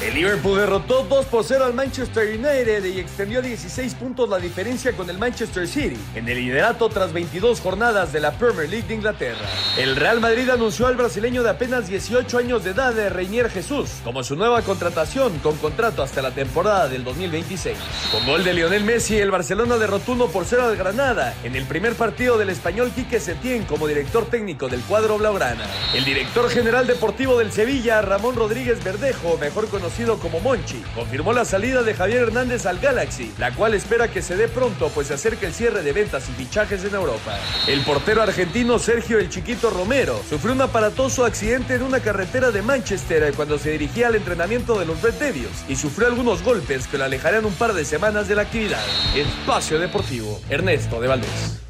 El 0.00 0.14
Liverpool 0.14 0.60
derrotó 0.60 1.02
2 1.02 1.26
por 1.26 1.42
0 1.42 1.64
al 1.64 1.74
Manchester 1.74 2.28
United 2.28 2.84
y 2.84 3.00
extendió 3.00 3.40
a 3.40 3.42
16 3.42 3.94
puntos 3.94 4.28
la 4.28 4.38
diferencia 4.38 4.92
con 4.92 5.10
el 5.10 5.18
Manchester 5.18 5.66
City 5.66 5.98
en 6.14 6.28
el 6.28 6.38
liderato 6.38 6.88
tras 6.88 7.12
22 7.12 7.60
jornadas 7.60 8.12
de 8.12 8.20
la 8.20 8.30
Premier 8.38 8.68
League 8.68 8.86
de 8.86 8.94
Inglaterra. 8.94 9.44
El 9.76 9.96
Real 9.96 10.20
Madrid 10.20 10.48
anunció 10.50 10.86
al 10.86 10.94
brasileño 10.94 11.42
de 11.42 11.50
apenas 11.50 11.88
18 11.88 12.38
años 12.38 12.62
de 12.62 12.70
edad 12.70 12.94
de 12.94 13.10
Reinier 13.10 13.50
Jesús 13.50 13.90
como 14.04 14.22
su 14.22 14.36
nueva 14.36 14.62
contratación 14.62 15.36
con 15.40 15.56
contrato 15.56 16.04
hasta 16.04 16.22
la 16.22 16.30
temporada 16.30 16.88
del 16.88 17.02
2026. 17.02 17.76
Con 18.12 18.24
gol 18.24 18.44
de 18.44 18.54
Lionel 18.54 18.84
Messi, 18.84 19.16
el 19.16 19.32
Barcelona 19.32 19.78
derrotó 19.78 20.12
1 20.12 20.28
por 20.28 20.44
0 20.44 20.62
al 20.62 20.76
Granada 20.76 21.34
en 21.42 21.56
el 21.56 21.64
primer 21.64 21.94
partido 21.94 22.38
del 22.38 22.50
español 22.50 22.92
Quique 22.94 23.18
Setién 23.18 23.64
como 23.64 23.88
director 23.88 24.26
técnico 24.26 24.68
del 24.68 24.80
cuadro 24.82 25.18
blaugrana. 25.18 25.64
El 25.92 26.04
director 26.04 26.48
general 26.50 26.86
deportivo 26.86 27.36
del 27.36 27.50
Sevilla, 27.50 28.00
Ramón 28.00 28.36
Rodríguez 28.36 28.84
Verdejo, 28.84 29.36
mejor 29.38 29.66
conocido 29.66 29.87
como 30.20 30.40
Monchi, 30.40 30.82
confirmó 30.94 31.32
la 31.32 31.44
salida 31.44 31.82
de 31.82 31.94
Javier 31.94 32.24
Hernández 32.24 32.66
al 32.66 32.78
Galaxy, 32.78 33.32
la 33.38 33.54
cual 33.54 33.74
espera 33.74 34.08
que 34.08 34.22
se 34.22 34.36
dé 34.36 34.46
pronto, 34.46 34.90
pues 34.94 35.08
se 35.08 35.14
acerca 35.14 35.46
el 35.46 35.54
cierre 35.54 35.82
de 35.82 35.92
ventas 35.92 36.28
y 36.28 36.32
fichajes 36.32 36.84
en 36.84 36.94
Europa. 36.94 37.38
El 37.66 37.82
portero 37.82 38.22
argentino 38.22 38.78
Sergio 38.78 39.18
El 39.18 39.30
Chiquito 39.30 39.70
Romero 39.70 40.20
sufrió 40.28 40.52
un 40.52 40.60
aparatoso 40.60 41.24
accidente 41.24 41.74
en 41.74 41.82
una 41.82 42.00
carretera 42.00 42.50
de 42.50 42.62
Manchester 42.62 43.32
cuando 43.34 43.58
se 43.58 43.70
dirigía 43.70 44.08
al 44.08 44.16
entrenamiento 44.16 44.78
de 44.78 44.86
los 44.86 45.00
Red 45.00 45.14
Devils 45.14 45.64
y 45.68 45.76
sufrió 45.76 46.06
algunos 46.08 46.42
golpes 46.42 46.86
que 46.86 46.98
lo 46.98 47.04
alejarían 47.04 47.44
un 47.44 47.54
par 47.54 47.72
de 47.72 47.84
semanas 47.84 48.28
de 48.28 48.34
la 48.34 48.42
actividad. 48.42 48.84
Espacio 49.16 49.78
Deportivo, 49.78 50.40
Ernesto 50.48 51.00
de 51.00 51.08
Valdés. 51.08 51.60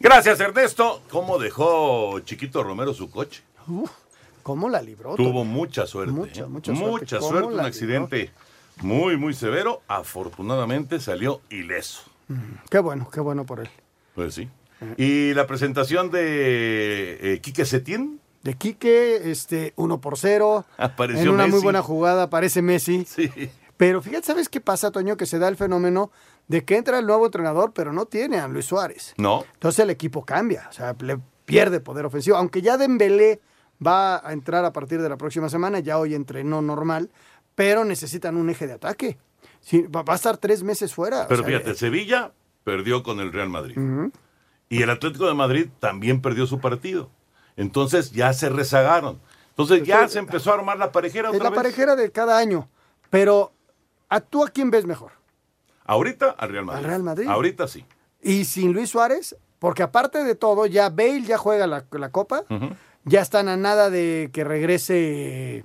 Gracias, 0.00 0.40
Ernesto. 0.40 1.02
¿Cómo 1.10 1.38
dejó 1.38 2.18
Chiquito 2.20 2.62
Romero 2.62 2.92
su 2.94 3.10
coche? 3.10 3.42
¿Cómo 4.42 4.68
la 4.68 4.82
libró? 4.82 5.14
Tuvo 5.16 5.44
mucha 5.44 5.86
suerte. 5.86 6.12
Mucha, 6.12 6.42
¿eh? 6.42 6.46
mucha 6.46 6.74
suerte. 6.74 6.90
Mucha 7.00 7.18
¿Cómo 7.18 7.30
suerte, 7.30 7.54
un 7.54 7.60
accidente 7.60 8.30
muy, 8.80 9.16
muy 9.16 9.34
severo. 9.34 9.82
Afortunadamente 9.88 11.00
salió 11.00 11.40
ileso. 11.50 12.02
Mm, 12.28 12.34
Qué 12.70 12.78
bueno, 12.78 13.08
qué 13.12 13.20
bueno 13.20 13.44
por 13.46 13.60
él. 13.60 13.70
Pues 14.14 14.34
sí. 14.34 14.48
Y 14.96 15.32
la 15.34 15.46
presentación 15.46 16.10
de 16.10 17.34
eh, 17.34 17.40
Quique 17.40 17.64
Setién. 17.64 18.20
De 18.42 18.54
Quique, 18.54 19.30
este, 19.30 19.72
uno 19.76 20.00
por 20.00 20.18
cero. 20.18 20.64
Apareció 20.76 21.22
en 21.22 21.28
una 21.30 21.46
muy 21.46 21.60
buena 21.60 21.82
jugada, 21.82 22.24
aparece 22.24 22.60
Messi. 22.62 23.04
Sí. 23.04 23.30
Pero 23.76 24.02
fíjate, 24.02 24.26
¿sabes 24.26 24.48
qué 24.48 24.60
pasa, 24.60 24.90
Toño? 24.90 25.16
Que 25.16 25.26
se 25.26 25.38
da 25.38 25.48
el 25.48 25.56
fenómeno 25.56 26.10
de 26.48 26.64
que 26.64 26.76
entra 26.76 26.98
el 26.98 27.06
nuevo 27.06 27.26
entrenador, 27.26 27.72
pero 27.72 27.92
no 27.92 28.06
tiene 28.06 28.38
a 28.38 28.48
Luis 28.48 28.66
Suárez. 28.66 29.14
No. 29.16 29.44
Entonces 29.54 29.80
el 29.84 29.90
equipo 29.90 30.24
cambia, 30.24 30.66
o 30.68 30.72
sea, 30.72 30.96
le 31.00 31.18
pierde 31.44 31.80
poder 31.80 32.04
ofensivo. 32.04 32.36
Aunque 32.36 32.62
ya 32.62 32.76
Dembélé 32.76 33.40
va 33.84 34.26
a 34.26 34.32
entrar 34.32 34.64
a 34.64 34.72
partir 34.72 35.00
de 35.02 35.08
la 35.08 35.16
próxima 35.16 35.48
semana, 35.48 35.80
ya 35.80 35.98
hoy 35.98 36.14
entrenó 36.14 36.62
normal, 36.62 37.10
pero 37.54 37.84
necesitan 37.84 38.36
un 38.36 38.50
eje 38.50 38.66
de 38.66 38.74
ataque. 38.74 39.18
Sí, 39.60 39.82
va, 39.82 40.04
a 40.06 40.14
estar 40.14 40.36
tres 40.38 40.62
meses 40.62 40.94
fuera. 40.94 41.22
o 41.22 41.28
Pero 41.28 41.42
sea, 41.42 41.46
fíjate, 41.46 41.74
Sevilla 41.74 42.32
perdió 42.64 43.02
con 43.02 43.20
el 43.20 43.32
Real 43.32 43.48
Madrid. 43.48 43.76
Y 44.68 44.82
el 44.82 44.90
Atlético 44.90 45.26
de 45.26 45.34
Madrid 45.34 45.68
también 45.78 46.20
perdió 46.22 46.46
su 46.46 46.60
partido. 46.60 47.10
Entonces 47.56 48.12
ya 48.12 48.32
se 48.32 48.48
rezagaron. 48.48 49.20
Entonces 49.50 49.82
ya 49.82 50.08
se 50.08 50.18
empezó 50.18 50.50
a 50.50 50.54
armar 50.54 50.78
la 50.78 50.90
parejera 50.92 51.28
Es 51.28 51.34
otra 51.34 51.44
la 51.44 51.50
vez. 51.50 51.56
parejera 51.56 51.94
de 51.94 52.10
cada 52.10 52.38
año. 52.38 52.68
Pero, 53.10 53.52
¿a 54.08 54.20
tú 54.20 54.44
a 54.44 54.48
quién 54.48 54.70
ves 54.70 54.86
mejor? 54.86 55.12
Ahorita 55.84 56.30
al 56.30 56.48
Real 56.48 56.64
Madrid. 56.64 56.78
Al 56.78 56.88
Real 56.88 57.02
Madrid. 57.02 57.26
Ahorita 57.28 57.68
sí. 57.68 57.84
Y 58.22 58.46
sin 58.46 58.72
Luis 58.72 58.88
Suárez, 58.88 59.36
porque 59.58 59.82
aparte 59.82 60.24
de 60.24 60.34
todo, 60.34 60.64
ya 60.66 60.88
Bale 60.88 61.22
ya 61.22 61.36
juega 61.36 61.66
la, 61.66 61.84
la 61.90 62.10
Copa, 62.10 62.44
ya 63.04 63.20
están 63.20 63.48
a 63.48 63.56
nada 63.56 63.90
de 63.90 64.30
que 64.32 64.44
regrese 64.44 65.64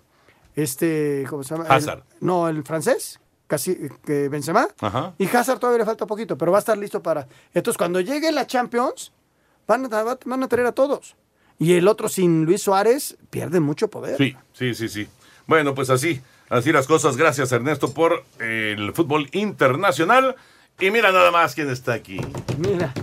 este, 0.55 1.25
¿cómo 1.29 1.43
se 1.43 1.55
llama? 1.55 1.65
El- 1.67 1.71
Hazard. 1.73 2.03
no, 2.19 2.47
el 2.49 2.63
francés, 2.63 3.19
casi 3.47 3.77
que 4.05 4.27
Benzema. 4.29 4.67
Ajá. 4.81 5.13
Y 5.17 5.27
Hazard 5.27 5.59
todavía 5.59 5.79
le 5.79 5.85
falta 5.85 6.05
poquito, 6.07 6.37
pero 6.37 6.51
va 6.51 6.57
a 6.57 6.59
estar 6.59 6.77
listo 6.77 7.01
para. 7.03 7.27
Entonces, 7.53 7.77
cuando 7.77 7.99
llegue 8.01 8.31
la 8.31 8.47
Champions, 8.47 9.11
van 9.67 9.91
a, 9.93 10.17
van 10.25 10.43
a 10.43 10.47
tener 10.47 10.65
a 10.65 10.71
todos. 10.71 11.15
Y 11.59 11.73
el 11.73 11.87
otro 11.87 12.07
sin 12.09 12.45
Luis 12.45 12.61
Suárez 12.61 13.17
pierde 13.29 13.59
mucho 13.59 13.87
poder. 13.89 14.17
Sí, 14.17 14.35
sí, 14.53 14.73
sí, 14.75 14.89
sí. 14.89 15.07
Bueno, 15.47 15.73
pues 15.73 15.89
así, 15.89 16.21
así 16.49 16.71
las 16.71 16.85
cosas. 16.87 17.17
Gracias, 17.17 17.51
Ernesto, 17.51 17.93
por 17.93 18.23
el 18.39 18.93
fútbol 18.93 19.27
internacional. 19.31 20.35
Y 20.79 20.91
mira 20.91 21.11
nada 21.11 21.31
más 21.31 21.55
quién 21.55 21.69
está 21.71 21.93
aquí. 21.93 22.19
Mira. 22.59 22.93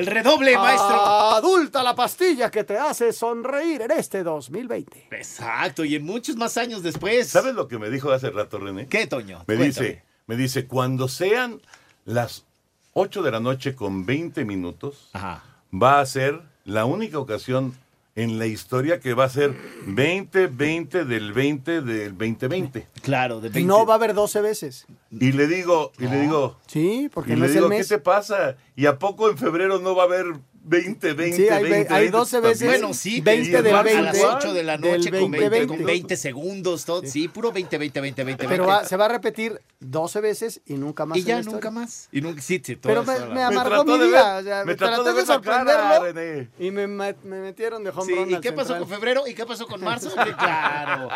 El 0.00 0.06
redoble, 0.06 0.56
maestro. 0.56 0.96
Adulta 0.98 1.82
la 1.82 1.94
pastilla 1.94 2.50
que 2.50 2.64
te 2.64 2.78
hace 2.78 3.12
sonreír 3.12 3.82
en 3.82 3.90
este 3.90 4.22
2020. 4.22 5.08
Exacto, 5.10 5.84
y 5.84 5.94
en 5.94 6.06
muchos 6.06 6.36
más 6.36 6.56
años 6.56 6.82
después. 6.82 7.28
¿Sabes 7.28 7.54
lo 7.54 7.68
que 7.68 7.78
me 7.78 7.90
dijo 7.90 8.10
hace 8.10 8.30
rato, 8.30 8.58
René? 8.58 8.86
¿Qué, 8.86 9.06
Toño? 9.06 9.40
Me 9.40 9.56
Cuéntame. 9.56 9.66
dice, 9.66 10.04
me 10.26 10.36
dice, 10.36 10.66
cuando 10.66 11.06
sean 11.06 11.60
las 12.06 12.46
8 12.94 13.20
de 13.22 13.30
la 13.30 13.40
noche 13.40 13.74
con 13.74 14.06
20 14.06 14.46
minutos, 14.46 15.10
va 15.14 16.00
a 16.00 16.06
ser 16.06 16.40
la 16.64 16.86
única 16.86 17.18
ocasión 17.18 17.74
en 18.16 18.38
la 18.38 18.46
historia 18.46 19.00
que 19.00 19.14
va 19.14 19.24
a 19.24 19.28
ser 19.28 19.54
20-20 19.86 21.04
del 21.04 21.32
20 21.32 21.82
del 21.82 22.16
2020. 22.18 22.86
Claro, 23.02 23.40
de 23.40 23.62
No 23.62 23.86
va 23.86 23.94
a 23.94 23.96
haber 23.96 24.14
12 24.14 24.40
veces. 24.40 24.86
Y 25.10 25.32
le 25.32 25.46
digo, 25.46 25.92
y 25.98 26.06
le 26.06 26.20
digo, 26.20 26.56
Sí, 26.66 27.10
porque 27.12 27.32
y 27.32 27.36
no 27.36 27.40
le 27.42 27.46
es 27.46 27.52
digo, 27.54 27.66
el 27.66 27.70
¿qué 27.72 27.78
mes. 27.78 27.88
te 27.88 27.98
pasa? 27.98 28.56
¿Y 28.76 28.86
a 28.86 28.98
poco 28.98 29.30
en 29.30 29.38
febrero 29.38 29.78
no 29.78 29.94
va 29.94 30.02
a 30.02 30.06
haber 30.06 30.26
20, 30.62 31.14
20, 31.14 31.36
Sí, 31.36 31.48
hay 31.48 31.62
ve- 31.64 31.70
20, 31.70 31.94
hay 31.94 32.00
20? 32.02 32.16
12 32.18 32.40
veces. 32.40 32.68
Bueno, 32.68 32.92
sí, 32.94 33.20
20 33.20 33.50
pero 33.50 33.62
del 33.62 33.70
igual 33.70 33.84
20, 33.84 33.98
a 33.98 34.02
las 34.12 34.36
8 34.36 34.52
de 34.52 34.62
la 34.62 34.76
noche 34.78 35.10
con 35.10 35.30
20, 35.30 35.48
20, 35.48 35.66
con 35.66 35.84
20 35.86 36.16
segundos, 36.16 36.84
todo. 36.84 37.02
Sí, 37.06 37.28
puro 37.28 37.50
20, 37.50 37.78
20, 37.78 38.00
20, 38.00 38.24
20. 38.24 38.44
Pero 38.48 38.64
20. 38.64 38.66
va- 38.82 38.84
se 38.86 38.96
va 38.96 39.06
a 39.06 39.08
repetir 39.08 39.60
12 39.80 40.20
veces 40.20 40.60
y 40.66 40.74
nunca 40.74 41.06
más. 41.06 41.16
Y 41.18 41.24
ya 41.24 41.40
nunca 41.42 41.70
más. 41.70 42.08
Y 42.12 42.20
nunca, 42.20 42.42
sí, 42.42 42.60
sí, 42.64 42.76
Pero 42.76 43.02
me, 43.04 43.18
me 43.26 43.42
amargó 43.42 43.84
mi 43.84 43.98
de 43.98 44.06
día. 44.08 44.34
ver- 44.34 44.40
o 44.40 44.44
sea, 44.44 44.64
me 44.64 44.74
trató 44.74 45.02
traté 45.02 45.14
de 45.16 45.20
de 45.20 45.26
sorprenderlo 45.26 46.50
y 46.58 46.70
me, 46.70 46.86
me 46.86 47.14
metieron 47.40 47.82
de 47.82 47.90
home 47.90 48.04
Sí, 48.06 48.14
run 48.14 48.30
¿y 48.30 48.40
qué 48.40 48.52
pasó 48.52 48.68
central. 48.74 48.80
con 48.80 48.88
febrero? 48.90 49.26
¿Y 49.26 49.34
qué 49.34 49.46
pasó 49.46 49.66
con 49.66 49.80
marzo? 49.82 50.10
Sí, 50.10 50.32
claro. 50.38 51.08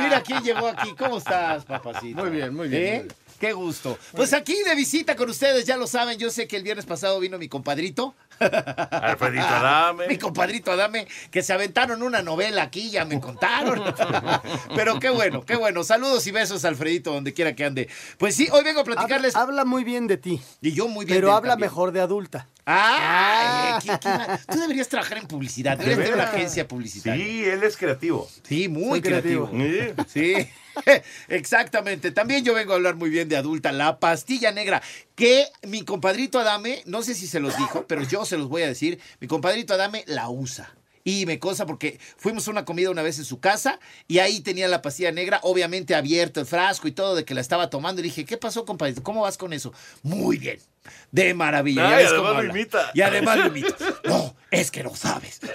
Mira 0.00 0.22
quién 0.22 0.42
llegó 0.44 0.68
aquí. 0.68 0.94
¿Cómo 0.96 1.18
estás, 1.18 1.64
papacito? 1.64 2.22
Muy 2.22 2.30
bien, 2.30 2.54
muy 2.54 2.68
bien, 2.68 2.82
¿Eh? 2.82 2.90
muy 2.98 3.02
bien. 3.06 3.14
Qué 3.40 3.52
gusto. 3.52 3.98
Pues 4.12 4.32
aquí 4.34 4.54
de 4.62 4.76
visita 4.76 5.16
con 5.16 5.28
ustedes, 5.28 5.66
ya 5.66 5.76
lo 5.76 5.88
saben. 5.88 6.16
Yo 6.16 6.30
sé 6.30 6.46
que 6.46 6.56
el 6.56 6.62
viernes 6.62 6.86
pasado 6.86 7.18
vino 7.18 7.38
mi 7.38 7.48
compadrito. 7.48 8.14
Alfredito 8.90 9.46
Adame. 9.46 10.08
Mi 10.08 10.18
compadrito 10.18 10.72
Adame, 10.72 11.06
que 11.30 11.42
se 11.42 11.52
aventaron 11.52 12.02
una 12.02 12.22
novela 12.22 12.62
aquí, 12.62 12.90
ya 12.90 13.04
me 13.04 13.20
contaron. 13.20 13.82
Pero 14.74 14.98
qué 14.98 15.10
bueno, 15.10 15.44
qué 15.44 15.56
bueno. 15.56 15.84
Saludos 15.84 16.26
y 16.26 16.30
besos, 16.30 16.64
Alfredito, 16.64 17.12
donde 17.12 17.32
quiera 17.32 17.54
que 17.54 17.64
ande. 17.64 17.88
Pues 18.18 18.34
sí, 18.34 18.48
hoy 18.52 18.64
vengo 18.64 18.80
a 18.80 18.84
platicarles. 18.84 19.34
Habla, 19.36 19.52
habla 19.62 19.64
muy 19.64 19.84
bien 19.84 20.06
de 20.06 20.16
ti. 20.16 20.40
Y 20.60 20.72
yo 20.72 20.88
muy 20.88 21.04
bien. 21.04 21.16
Pero 21.18 21.28
de 21.28 21.34
habla 21.34 21.50
también. 21.52 21.70
mejor 21.70 21.92
de 21.92 22.00
adulta. 22.00 22.48
Ah, 22.66 23.78
¿qué- 23.82 23.98
qué 24.00 24.08
va? 24.08 24.38
tú 24.50 24.60
deberías 24.60 24.88
trabajar 24.88 25.18
en 25.18 25.26
publicidad, 25.26 25.76
¿De 25.76 25.84
deberías 25.84 26.10
tener 26.10 26.20
una 26.24 26.30
agencia 26.32 26.68
publicitaria. 26.68 27.24
Sí, 27.24 27.44
él 27.44 27.62
es 27.64 27.76
creativo. 27.76 28.28
Sí, 28.44 28.68
muy 28.68 28.90
Soy 28.90 29.02
creativo. 29.02 29.50
creativo. 29.50 30.04
Sí, 30.08 30.34
exactamente. 31.28 32.10
También 32.10 32.44
yo 32.44 32.54
vengo 32.54 32.72
a 32.72 32.76
hablar 32.76 32.96
muy 32.96 33.10
bien 33.10 33.28
de 33.28 33.36
adulta, 33.36 33.72
la 33.72 33.98
pastilla 33.98 34.52
negra, 34.52 34.82
que 35.14 35.46
mi 35.62 35.82
compadrito 35.82 36.38
Adame, 36.38 36.82
no 36.86 37.02
sé 37.02 37.14
si 37.14 37.26
se 37.26 37.40
los 37.40 37.56
dijo, 37.56 37.86
pero 37.86 38.02
yo 38.02 38.24
se 38.24 38.36
los 38.36 38.48
voy 38.48 38.62
a 38.62 38.68
decir, 38.68 39.00
mi 39.20 39.28
compadrito 39.28 39.74
Adame 39.74 40.04
la 40.06 40.28
usa. 40.28 40.74
Y 41.04 41.26
me 41.26 41.38
cosa 41.38 41.66
porque 41.66 41.98
fuimos 42.16 42.46
a 42.46 42.52
una 42.52 42.64
comida 42.64 42.90
una 42.90 43.02
vez 43.02 43.18
en 43.18 43.24
su 43.24 43.40
casa 43.40 43.80
y 44.06 44.18
ahí 44.18 44.40
tenía 44.40 44.68
la 44.68 44.82
pastilla 44.82 45.10
negra, 45.10 45.40
obviamente 45.42 45.96
abierto 45.96 46.38
el 46.38 46.46
frasco 46.46 46.86
y 46.86 46.92
todo 46.92 47.16
de 47.16 47.24
que 47.24 47.34
la 47.34 47.40
estaba 47.40 47.70
tomando. 47.70 48.00
Y 48.00 48.04
dije, 48.04 48.24
¿qué 48.24 48.36
pasó, 48.36 48.64
compadrito? 48.64 49.02
¿Cómo 49.02 49.22
vas 49.22 49.36
con 49.36 49.52
eso? 49.52 49.72
Muy 50.02 50.38
bien. 50.38 50.60
De 51.10 51.34
maravilla. 51.34 51.90
Ya 51.90 51.96
ves 51.96 52.08
además 52.08 52.36
lo 52.36 52.44
imita. 52.44 52.90
Y 52.94 53.00
además 53.02 53.38
lo 53.38 53.46
imita. 53.48 53.76
No, 54.04 54.34
es 54.50 54.70
que 54.70 54.82
no 54.82 54.94
sabes. 54.94 55.40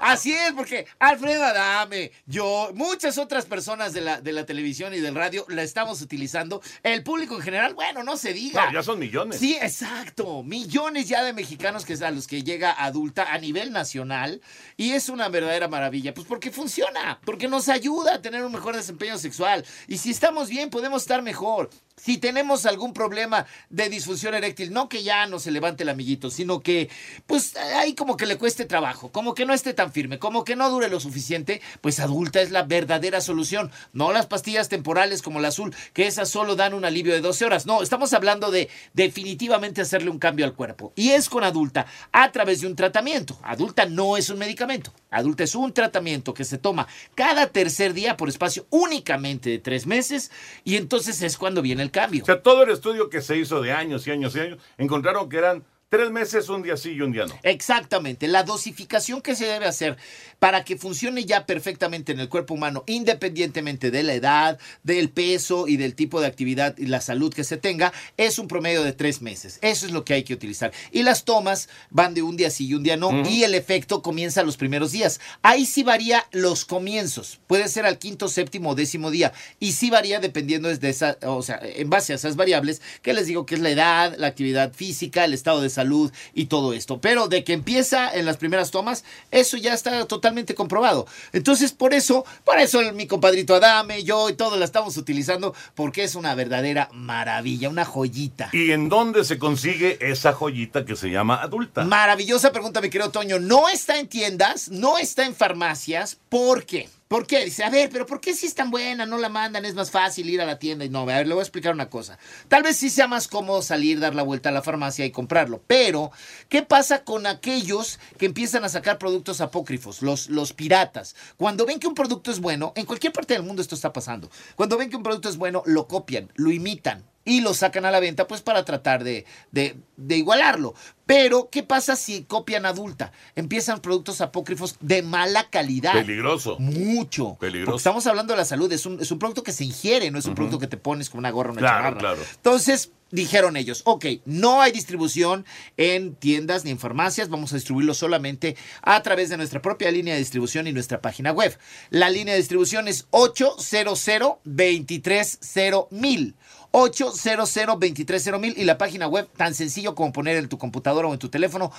Así 0.00 0.32
es, 0.32 0.52
porque 0.52 0.86
Alfredo 0.98 1.44
Adame, 1.44 2.12
yo, 2.26 2.70
muchas 2.74 3.18
otras 3.18 3.46
personas 3.46 3.92
de 3.92 4.00
la, 4.00 4.20
de 4.20 4.32
la 4.32 4.44
televisión 4.44 4.92
y 4.92 5.00
del 5.00 5.14
radio 5.14 5.46
la 5.48 5.62
estamos 5.62 6.02
utilizando. 6.02 6.60
El 6.82 7.02
público 7.02 7.36
en 7.36 7.42
general, 7.42 7.74
bueno, 7.74 8.02
no 8.02 8.16
se 8.16 8.32
diga. 8.32 8.66
No, 8.66 8.72
ya 8.72 8.82
son 8.82 8.98
millones. 8.98 9.38
Sí, 9.38 9.56
exacto. 9.60 10.42
Millones 10.42 11.08
ya 11.08 11.22
de 11.22 11.32
mexicanos 11.32 11.84
que 11.84 11.94
es 11.94 12.02
a 12.02 12.10
los 12.10 12.26
que 12.26 12.42
llega 12.42 12.72
adulta 12.72 13.32
a 13.32 13.38
nivel 13.38 13.72
nacional. 13.72 14.40
Y 14.76 14.92
es 14.92 15.08
una 15.08 15.28
verdadera 15.28 15.68
maravilla. 15.68 16.12
Pues 16.12 16.26
porque 16.26 16.50
funciona, 16.50 17.20
porque 17.24 17.48
nos 17.48 17.68
ayuda 17.68 18.14
a 18.14 18.22
tener 18.22 18.44
un 18.44 18.52
mejor 18.52 18.76
desempeño 18.76 19.18
sexual. 19.18 19.64
Y 19.86 19.98
si 19.98 20.10
estamos 20.10 20.48
bien, 20.48 20.70
podemos 20.70 21.02
estar 21.02 21.22
mejor. 21.22 21.70
Si 22.02 22.16
tenemos 22.16 22.64
algún 22.64 22.94
problema 22.94 23.44
de 23.68 23.90
disfunción 23.90 24.34
eréctil, 24.34 24.72
no 24.72 24.88
que 24.88 25.02
ya 25.02 25.26
no 25.26 25.38
se 25.38 25.50
levante 25.50 25.82
el 25.82 25.90
amiguito, 25.90 26.30
sino 26.30 26.60
que 26.60 26.88
pues 27.26 27.56
ahí 27.56 27.94
como 27.94 28.16
que 28.16 28.24
le 28.24 28.38
cueste 28.38 28.64
trabajo, 28.64 29.12
como 29.12 29.34
que 29.34 29.44
no 29.44 29.52
esté 29.52 29.74
tan 29.74 29.92
firme, 29.92 30.18
como 30.18 30.44
que 30.44 30.56
no 30.56 30.70
dure 30.70 30.88
lo 30.88 30.98
suficiente, 30.98 31.60
pues 31.82 32.00
adulta 32.00 32.40
es 32.40 32.52
la 32.52 32.62
verdadera 32.62 33.20
solución. 33.20 33.70
No 33.92 34.12
las 34.12 34.26
pastillas 34.26 34.70
temporales 34.70 35.20
como 35.20 35.40
la 35.40 35.48
azul, 35.48 35.74
que 35.92 36.06
esas 36.06 36.30
solo 36.30 36.56
dan 36.56 36.72
un 36.72 36.86
alivio 36.86 37.12
de 37.12 37.20
12 37.20 37.44
horas. 37.44 37.66
No, 37.66 37.82
estamos 37.82 38.14
hablando 38.14 38.50
de 38.50 38.70
definitivamente 38.94 39.82
hacerle 39.82 40.08
un 40.08 40.18
cambio 40.18 40.46
al 40.46 40.54
cuerpo. 40.54 40.92
Y 40.96 41.10
es 41.10 41.28
con 41.28 41.44
adulta 41.44 41.86
a 42.12 42.32
través 42.32 42.62
de 42.62 42.66
un 42.66 42.76
tratamiento. 42.76 43.38
Adulta 43.42 43.84
no 43.84 44.16
es 44.16 44.30
un 44.30 44.38
medicamento. 44.38 44.92
Adulta 45.10 45.44
es 45.44 45.54
un 45.54 45.74
tratamiento 45.74 46.32
que 46.32 46.44
se 46.44 46.56
toma 46.56 46.86
cada 47.14 47.48
tercer 47.48 47.92
día 47.92 48.16
por 48.16 48.28
espacio 48.28 48.66
únicamente 48.70 49.50
de 49.50 49.58
tres 49.58 49.86
meses 49.86 50.30
y 50.64 50.76
entonces 50.76 51.20
es 51.22 51.36
cuando 51.36 51.62
viene 51.62 51.82
el 51.82 51.89
cambio. 51.90 52.22
O 52.22 52.26
sea, 52.26 52.42
todo 52.42 52.62
el 52.62 52.70
estudio 52.70 53.10
que 53.10 53.20
se 53.20 53.36
hizo 53.36 53.60
de 53.60 53.72
años 53.72 54.06
y 54.06 54.10
años 54.10 54.34
y 54.36 54.40
años, 54.40 54.58
encontraron 54.78 55.28
que 55.28 55.38
eran 55.38 55.64
tres 55.90 56.10
meses, 56.10 56.48
un 56.48 56.62
día 56.62 56.76
sí 56.76 56.92
y 56.92 57.02
un 57.02 57.12
día 57.12 57.26
no. 57.26 57.34
Exactamente. 57.42 58.28
La 58.28 58.44
dosificación 58.44 59.20
que 59.20 59.34
se 59.34 59.46
debe 59.46 59.66
hacer 59.66 59.96
para 60.40 60.64
que 60.64 60.76
funcione 60.76 61.26
ya 61.26 61.46
perfectamente 61.46 62.12
en 62.12 62.18
el 62.18 62.28
cuerpo 62.28 62.54
humano, 62.54 62.82
independientemente 62.86 63.90
de 63.90 64.02
la 64.02 64.14
edad, 64.14 64.58
del 64.82 65.10
peso 65.10 65.68
y 65.68 65.76
del 65.76 65.94
tipo 65.94 66.20
de 66.20 66.26
actividad 66.26 66.76
y 66.78 66.86
la 66.86 67.02
salud 67.02 67.32
que 67.32 67.44
se 67.44 67.58
tenga, 67.58 67.92
es 68.16 68.38
un 68.38 68.48
promedio 68.48 68.82
de 68.82 68.92
tres 68.92 69.20
meses. 69.20 69.58
Eso 69.60 69.86
es 69.86 69.92
lo 69.92 70.04
que 70.04 70.14
hay 70.14 70.24
que 70.24 70.32
utilizar. 70.32 70.72
Y 70.90 71.02
las 71.02 71.24
tomas 71.24 71.68
van 71.90 72.14
de 72.14 72.22
un 72.22 72.36
día 72.36 72.50
sí 72.50 72.66
y 72.66 72.74
un 72.74 72.82
día 72.82 72.96
no, 72.96 73.28
y 73.28 73.44
el 73.44 73.54
efecto 73.54 74.02
comienza 74.02 74.42
los 74.42 74.56
primeros 74.56 74.92
días. 74.92 75.20
Ahí 75.42 75.66
sí 75.66 75.82
varía 75.82 76.26
los 76.32 76.64
comienzos. 76.64 77.38
Puede 77.46 77.68
ser 77.68 77.84
al 77.84 77.98
quinto, 77.98 78.28
séptimo 78.28 78.70
o 78.70 78.74
décimo 78.74 79.10
día. 79.10 79.32
Y 79.58 79.72
sí 79.72 79.90
varía 79.90 80.20
dependiendo 80.20 80.74
de 80.74 80.88
esa, 80.88 81.18
o 81.22 81.42
sea, 81.42 81.60
en 81.62 81.90
base 81.90 82.14
a 82.14 82.16
esas 82.16 82.36
variables 82.36 82.80
que 83.02 83.12
les 83.12 83.26
digo 83.26 83.44
que 83.44 83.56
es 83.56 83.60
la 83.60 83.70
edad, 83.70 84.16
la 84.16 84.28
actividad 84.28 84.72
física, 84.72 85.26
el 85.26 85.34
estado 85.34 85.60
de 85.60 85.68
salud 85.68 86.10
y 86.32 86.46
todo 86.46 86.72
esto. 86.72 86.98
Pero 87.02 87.28
de 87.28 87.44
que 87.44 87.52
empieza 87.52 88.10
en 88.10 88.24
las 88.24 88.38
primeras 88.38 88.70
tomas, 88.70 89.04
eso 89.30 89.58
ya 89.58 89.74
está 89.74 90.06
totalmente 90.06 90.29
comprobado. 90.54 91.06
Entonces, 91.32 91.72
por 91.72 91.94
eso, 91.94 92.24
por 92.44 92.58
eso 92.58 92.80
mi 92.92 93.06
compadrito 93.06 93.54
Adame, 93.54 94.02
yo 94.04 94.28
y 94.28 94.34
todos 94.34 94.58
la 94.58 94.64
estamos 94.64 94.96
utilizando, 94.96 95.54
porque 95.74 96.04
es 96.04 96.14
una 96.14 96.34
verdadera 96.34 96.88
maravilla, 96.92 97.68
una 97.68 97.84
joyita. 97.84 98.50
¿Y 98.52 98.72
en 98.72 98.88
dónde 98.88 99.24
se 99.24 99.38
consigue 99.38 99.98
esa 100.00 100.32
joyita 100.32 100.84
que 100.84 100.96
se 100.96 101.10
llama 101.10 101.42
adulta? 101.42 101.84
Maravillosa 101.84 102.52
pregunta, 102.52 102.80
mi 102.80 102.90
querido 102.90 103.10
Toño. 103.10 103.38
No 103.38 103.68
está 103.68 103.98
en 103.98 104.08
tiendas, 104.08 104.68
no 104.68 104.98
está 104.98 105.24
en 105.24 105.34
farmacias, 105.34 106.18
¿por 106.28 106.64
qué? 106.64 106.88
¿Por 107.10 107.26
qué? 107.26 107.44
Dice, 107.44 107.64
a 107.64 107.70
ver, 107.70 107.90
pero 107.90 108.06
¿por 108.06 108.20
qué 108.20 108.34
si 108.34 108.46
es 108.46 108.54
tan 108.54 108.70
buena? 108.70 109.04
No 109.04 109.18
la 109.18 109.28
mandan, 109.28 109.64
es 109.64 109.74
más 109.74 109.90
fácil 109.90 110.30
ir 110.30 110.40
a 110.40 110.46
la 110.46 110.60
tienda. 110.60 110.84
Y 110.84 110.90
no, 110.90 111.00
a 111.00 111.04
ver, 111.06 111.26
le 111.26 111.34
voy 111.34 111.40
a 111.40 111.42
explicar 111.42 111.74
una 111.74 111.90
cosa. 111.90 112.20
Tal 112.46 112.62
vez 112.62 112.76
sí 112.76 112.88
sea 112.88 113.08
más 113.08 113.26
cómodo 113.26 113.62
salir, 113.62 113.98
dar 113.98 114.14
la 114.14 114.22
vuelta 114.22 114.50
a 114.50 114.52
la 114.52 114.62
farmacia 114.62 115.04
y 115.04 115.10
comprarlo. 115.10 115.60
Pero, 115.66 116.12
¿qué 116.48 116.62
pasa 116.62 117.02
con 117.02 117.26
aquellos 117.26 117.98
que 118.16 118.26
empiezan 118.26 118.62
a 118.62 118.68
sacar 118.68 118.98
productos 118.98 119.40
apócrifos, 119.40 120.02
los, 120.02 120.30
los 120.30 120.52
piratas? 120.52 121.16
Cuando 121.36 121.66
ven 121.66 121.80
que 121.80 121.88
un 121.88 121.96
producto 121.96 122.30
es 122.30 122.38
bueno, 122.38 122.72
en 122.76 122.86
cualquier 122.86 123.12
parte 123.12 123.34
del 123.34 123.42
mundo 123.42 123.60
esto 123.60 123.74
está 123.74 123.92
pasando. 123.92 124.30
Cuando 124.54 124.78
ven 124.78 124.88
que 124.88 124.96
un 124.96 125.02
producto 125.02 125.28
es 125.28 125.36
bueno, 125.36 125.64
lo 125.66 125.88
copian, 125.88 126.30
lo 126.36 126.52
imitan 126.52 127.09
y 127.30 127.42
lo 127.42 127.54
sacan 127.54 127.84
a 127.84 127.92
la 127.92 128.00
venta 128.00 128.26
pues 128.26 128.42
para 128.42 128.64
tratar 128.64 129.04
de, 129.04 129.24
de, 129.52 129.76
de, 129.96 130.16
igualarlo. 130.16 130.74
Pero, 131.06 131.48
¿qué 131.48 131.62
pasa 131.62 131.94
si 131.94 132.24
copian 132.24 132.66
adulta? 132.66 133.12
Empiezan 133.36 133.80
productos 133.80 134.20
apócrifos 134.20 134.74
de 134.80 135.02
mala 135.02 135.48
calidad. 135.48 135.92
Peligroso. 135.92 136.56
Mucho. 136.58 137.36
Peligroso. 137.38 137.66
Porque 137.66 137.78
estamos 137.78 138.06
hablando 138.08 138.32
de 138.32 138.38
la 138.38 138.44
salud, 138.44 138.72
es 138.72 138.84
un, 138.84 139.00
es 139.00 139.12
un 139.12 139.20
producto 139.20 139.44
que 139.44 139.52
se 139.52 139.64
ingiere, 139.64 140.10
no 140.10 140.18
es 140.18 140.24
un 140.26 140.34
producto 140.34 140.58
que 140.58 140.66
te 140.66 140.76
pones 140.76 141.08
con 141.08 141.18
una 141.18 141.30
gorra 141.30 141.50
o 141.50 141.52
una 141.52 141.60
Claro, 141.60 141.76
chamarra. 141.78 141.98
claro. 141.98 142.22
Entonces, 142.34 142.90
dijeron 143.12 143.56
ellos, 143.56 143.82
ok, 143.84 144.06
no 144.24 144.60
hay 144.60 144.72
distribución 144.72 145.44
en 145.76 146.14
tiendas 146.16 146.64
ni 146.64 146.70
en 146.72 146.78
farmacias, 146.80 147.28
vamos 147.28 147.52
a 147.52 147.56
distribuirlo 147.56 147.94
solamente 147.94 148.56
a 148.82 149.00
través 149.02 149.28
de 149.30 149.36
nuestra 149.36 149.62
propia 149.62 149.90
línea 149.92 150.14
de 150.14 150.20
distribución 150.20 150.66
y 150.66 150.72
nuestra 150.72 151.00
página 151.00 151.30
web. 151.32 151.56
La 151.90 152.10
línea 152.10 152.34
de 152.34 152.40
distribución 152.40 152.88
es 152.88 153.06
800 153.10 154.40
230 154.44 155.86
mil. 155.90 156.34
800 156.72 157.78
230 157.78 158.38
mil 158.38 158.54
y 158.56 158.64
la 158.64 158.78
página 158.78 159.08
web 159.08 159.28
tan 159.36 159.54
sencillo 159.54 159.94
como 159.94 160.12
poner 160.12 160.36
en 160.36 160.48
tu 160.48 160.58
computadora 160.58 161.08
o 161.08 161.12
en 161.12 161.18
tu 161.18 161.28
teléfono 161.28 161.72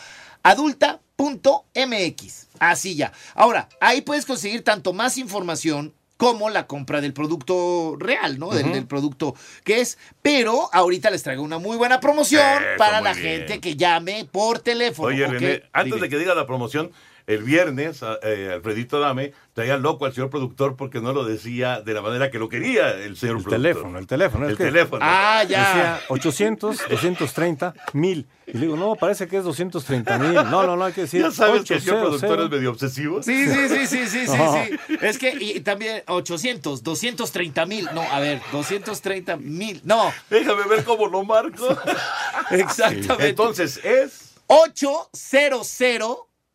adulta.mx. 0.44 2.48
Así 2.60 2.96
ya. 2.96 3.12
Ahora, 3.36 3.70
ahí 3.80 4.02
puedes 4.02 4.26
conseguir 4.26 4.64
tanto 4.64 4.94
más 4.94 5.18
información 5.18 5.94
como 6.22 6.52
la 6.52 6.68
compra 6.68 7.02
del 7.02 7.14
producto 7.14 7.96
real, 7.98 8.38
¿no? 8.38 8.52
Del, 8.52 8.86
producto 8.86 9.34
que 9.64 9.82
es. 9.82 9.98
Pero 10.22 10.70
ahorita 10.72 11.10
les 11.10 11.24
traigo 11.24 11.42
una 11.42 11.58
muy 11.58 11.78
buena 11.78 12.00
promoción 12.00 12.62
Eso, 12.62 12.78
para 12.78 13.02
muy 13.02 13.06
la 13.06 13.14
bien. 13.14 13.40
gente 13.40 13.60
que 13.60 13.76
llame 13.76 14.28
por 14.32 14.60
teléfono. 14.60 15.08
Oye. 15.08 15.26
René, 15.26 15.64
antes 15.74 15.96
Dime. 15.96 16.06
de 16.06 16.10
que 16.10 16.20
diga 16.20 16.36
la 16.36 16.46
promoción, 16.46 16.92
el 17.34 17.44
viernes, 17.44 18.02
eh, 18.24 18.52
Alfredito 18.54 19.00
Dame 19.00 19.34
traía 19.54 19.78
loco 19.78 20.06
al 20.06 20.14
señor 20.14 20.30
productor 20.30 20.76
porque 20.76 21.02
no 21.02 21.12
lo 21.14 21.24
decía 21.26 21.82
de 21.82 21.94
la 21.94 22.02
manera 22.02 22.32
que 22.32 22.40
lo 22.40 22.48
quería 22.50 22.92
el 22.92 23.18
señor 23.18 23.38
El 23.38 23.44
productor. 23.44 23.52
teléfono, 23.52 24.00
el 24.00 24.08
teléfono. 24.08 24.46
es 24.46 24.52
El 24.52 24.58
que 24.58 24.64
teléfono. 24.66 25.00
Ah, 25.04 25.44
ya. 25.48 25.68
Decía 25.68 26.02
800, 26.10 26.78
230, 26.90 27.74
1000. 27.94 28.28
Y 28.48 28.54
le 28.54 28.60
digo, 28.62 28.76
no, 28.76 28.96
parece 28.96 29.28
que 29.28 29.38
es 29.38 29.44
230 29.46 30.18
mil. 30.20 30.34
No, 30.34 30.64
no, 30.66 30.76
no, 30.76 30.84
hay 30.86 30.92
que 30.94 31.02
decir. 31.02 31.22
Ya 31.22 31.32
sabes 31.32 31.64
que 31.64 31.76
el 31.76 31.82
señor 31.82 32.00
800. 32.08 32.20
productor 32.22 32.46
es 32.46 32.52
medio 32.52 32.70
obsesivo. 32.72 33.24
Sí, 33.24 33.46
sí, 33.48 33.70
sí, 33.70 33.88
sí, 33.88 34.08
sí, 34.08 34.28
sí, 34.28 34.38
No. 34.38 34.54
sí. 34.66 34.98
Es 35.02 35.18
que, 35.18 35.30
y 35.40 35.60
también 35.62 36.04
800, 36.08 36.84
230 36.84 37.66
mil. 37.66 37.88
No, 37.94 38.02
a 38.02 38.20
ver, 38.20 38.42
230 38.52 39.38
mil. 39.38 39.80
No. 39.86 40.12
Déjame 40.30 40.64
ver 40.68 40.84
cómo 40.84 41.08
lo 41.08 41.24
marco. 41.24 41.78
Exactamente. 42.52 43.30
Entonces 43.30 43.80
es 43.84 44.34
800 44.48 45.68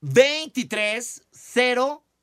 23 0.02 1.20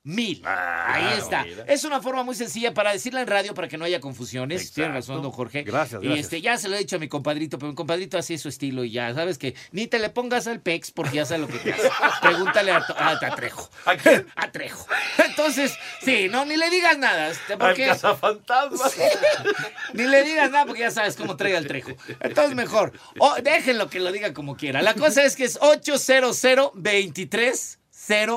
mil. 0.04 0.42
Ahí 0.46 1.18
está. 1.18 1.44
mira. 1.44 1.64
Es 1.68 1.84
una 1.86 2.02
forma 2.02 2.24
muy 2.24 2.36
sencilla 2.36 2.74
para 2.74 2.92
decirla 2.92 3.22
en 3.22 3.28
radio 3.28 3.54
para 3.54 3.68
que 3.68 3.78
no 3.78 3.86
haya 3.86 4.00
confusiones. 4.00 4.72
Tiene 4.74 4.92
razón, 4.94 5.22
don 5.22 5.32
Jorge. 5.32 5.64
Gracias, 5.64 6.02
Y 6.04 6.06
gracias. 6.08 6.26
este, 6.26 6.42
ya 6.42 6.58
se 6.58 6.68
lo 6.70 6.76
he 6.76 6.80
dicho 6.80 6.98
a 6.98 7.00
mi 7.00 7.08
compadrito, 7.08 7.58
pero 7.58 7.70
mi 7.72 7.76
compadrito 7.76 8.18
así 8.18 8.34
es 8.34 8.42
su 8.42 8.50
estilo 8.50 8.84
y 8.84 8.92
ya, 8.92 9.14
sabes 9.14 9.38
que 9.38 9.56
ni 9.72 9.88
te 9.88 10.00
le 10.00 10.10
pongas 10.10 10.48
al 10.48 10.60
pex 10.62 10.92
porque 10.92 11.16
ya 11.18 11.26
sabe 11.26 11.42
lo 11.42 11.48
que 11.48 11.58
te 11.60 11.74
hace. 11.74 11.90
Pregúntale 12.22 12.72
a, 12.72 12.78
a, 12.98 13.12
a 13.12 13.36
Trejo. 13.36 13.70
¿A 13.86 13.96
quién? 13.96 14.28
A 14.36 14.52
Trejo. 14.52 14.86
Entonces, 15.26 15.74
sí, 16.02 16.28
no, 16.30 16.44
ni 16.46 16.58
le 16.58 16.70
digas 16.70 16.98
nada. 16.98 17.30
este, 17.30 17.54
al 17.54 17.60
Porque, 17.60 17.86
cazafantasmas. 17.88 18.96
ni 19.94 20.04
le 20.04 20.24
digas 20.24 20.52
nada 20.52 20.66
porque 20.66 20.82
ya 20.82 20.92
sabes 20.92 21.16
cómo 21.16 21.38
trae 21.38 21.56
al 21.56 21.68
Trejo. 21.68 21.92
Entonces, 22.20 22.56
mejor. 22.56 22.92
Déjenlo 23.42 23.90
que 23.90 24.00
lo 24.00 24.12
diga 24.12 24.34
como 24.34 24.58
quiera. 24.58 24.82
La 24.82 24.94
cosa 24.96 25.24
es 25.24 25.36
que 25.36 25.46
es 25.46 25.58
800 25.62 26.72
23 26.76 27.80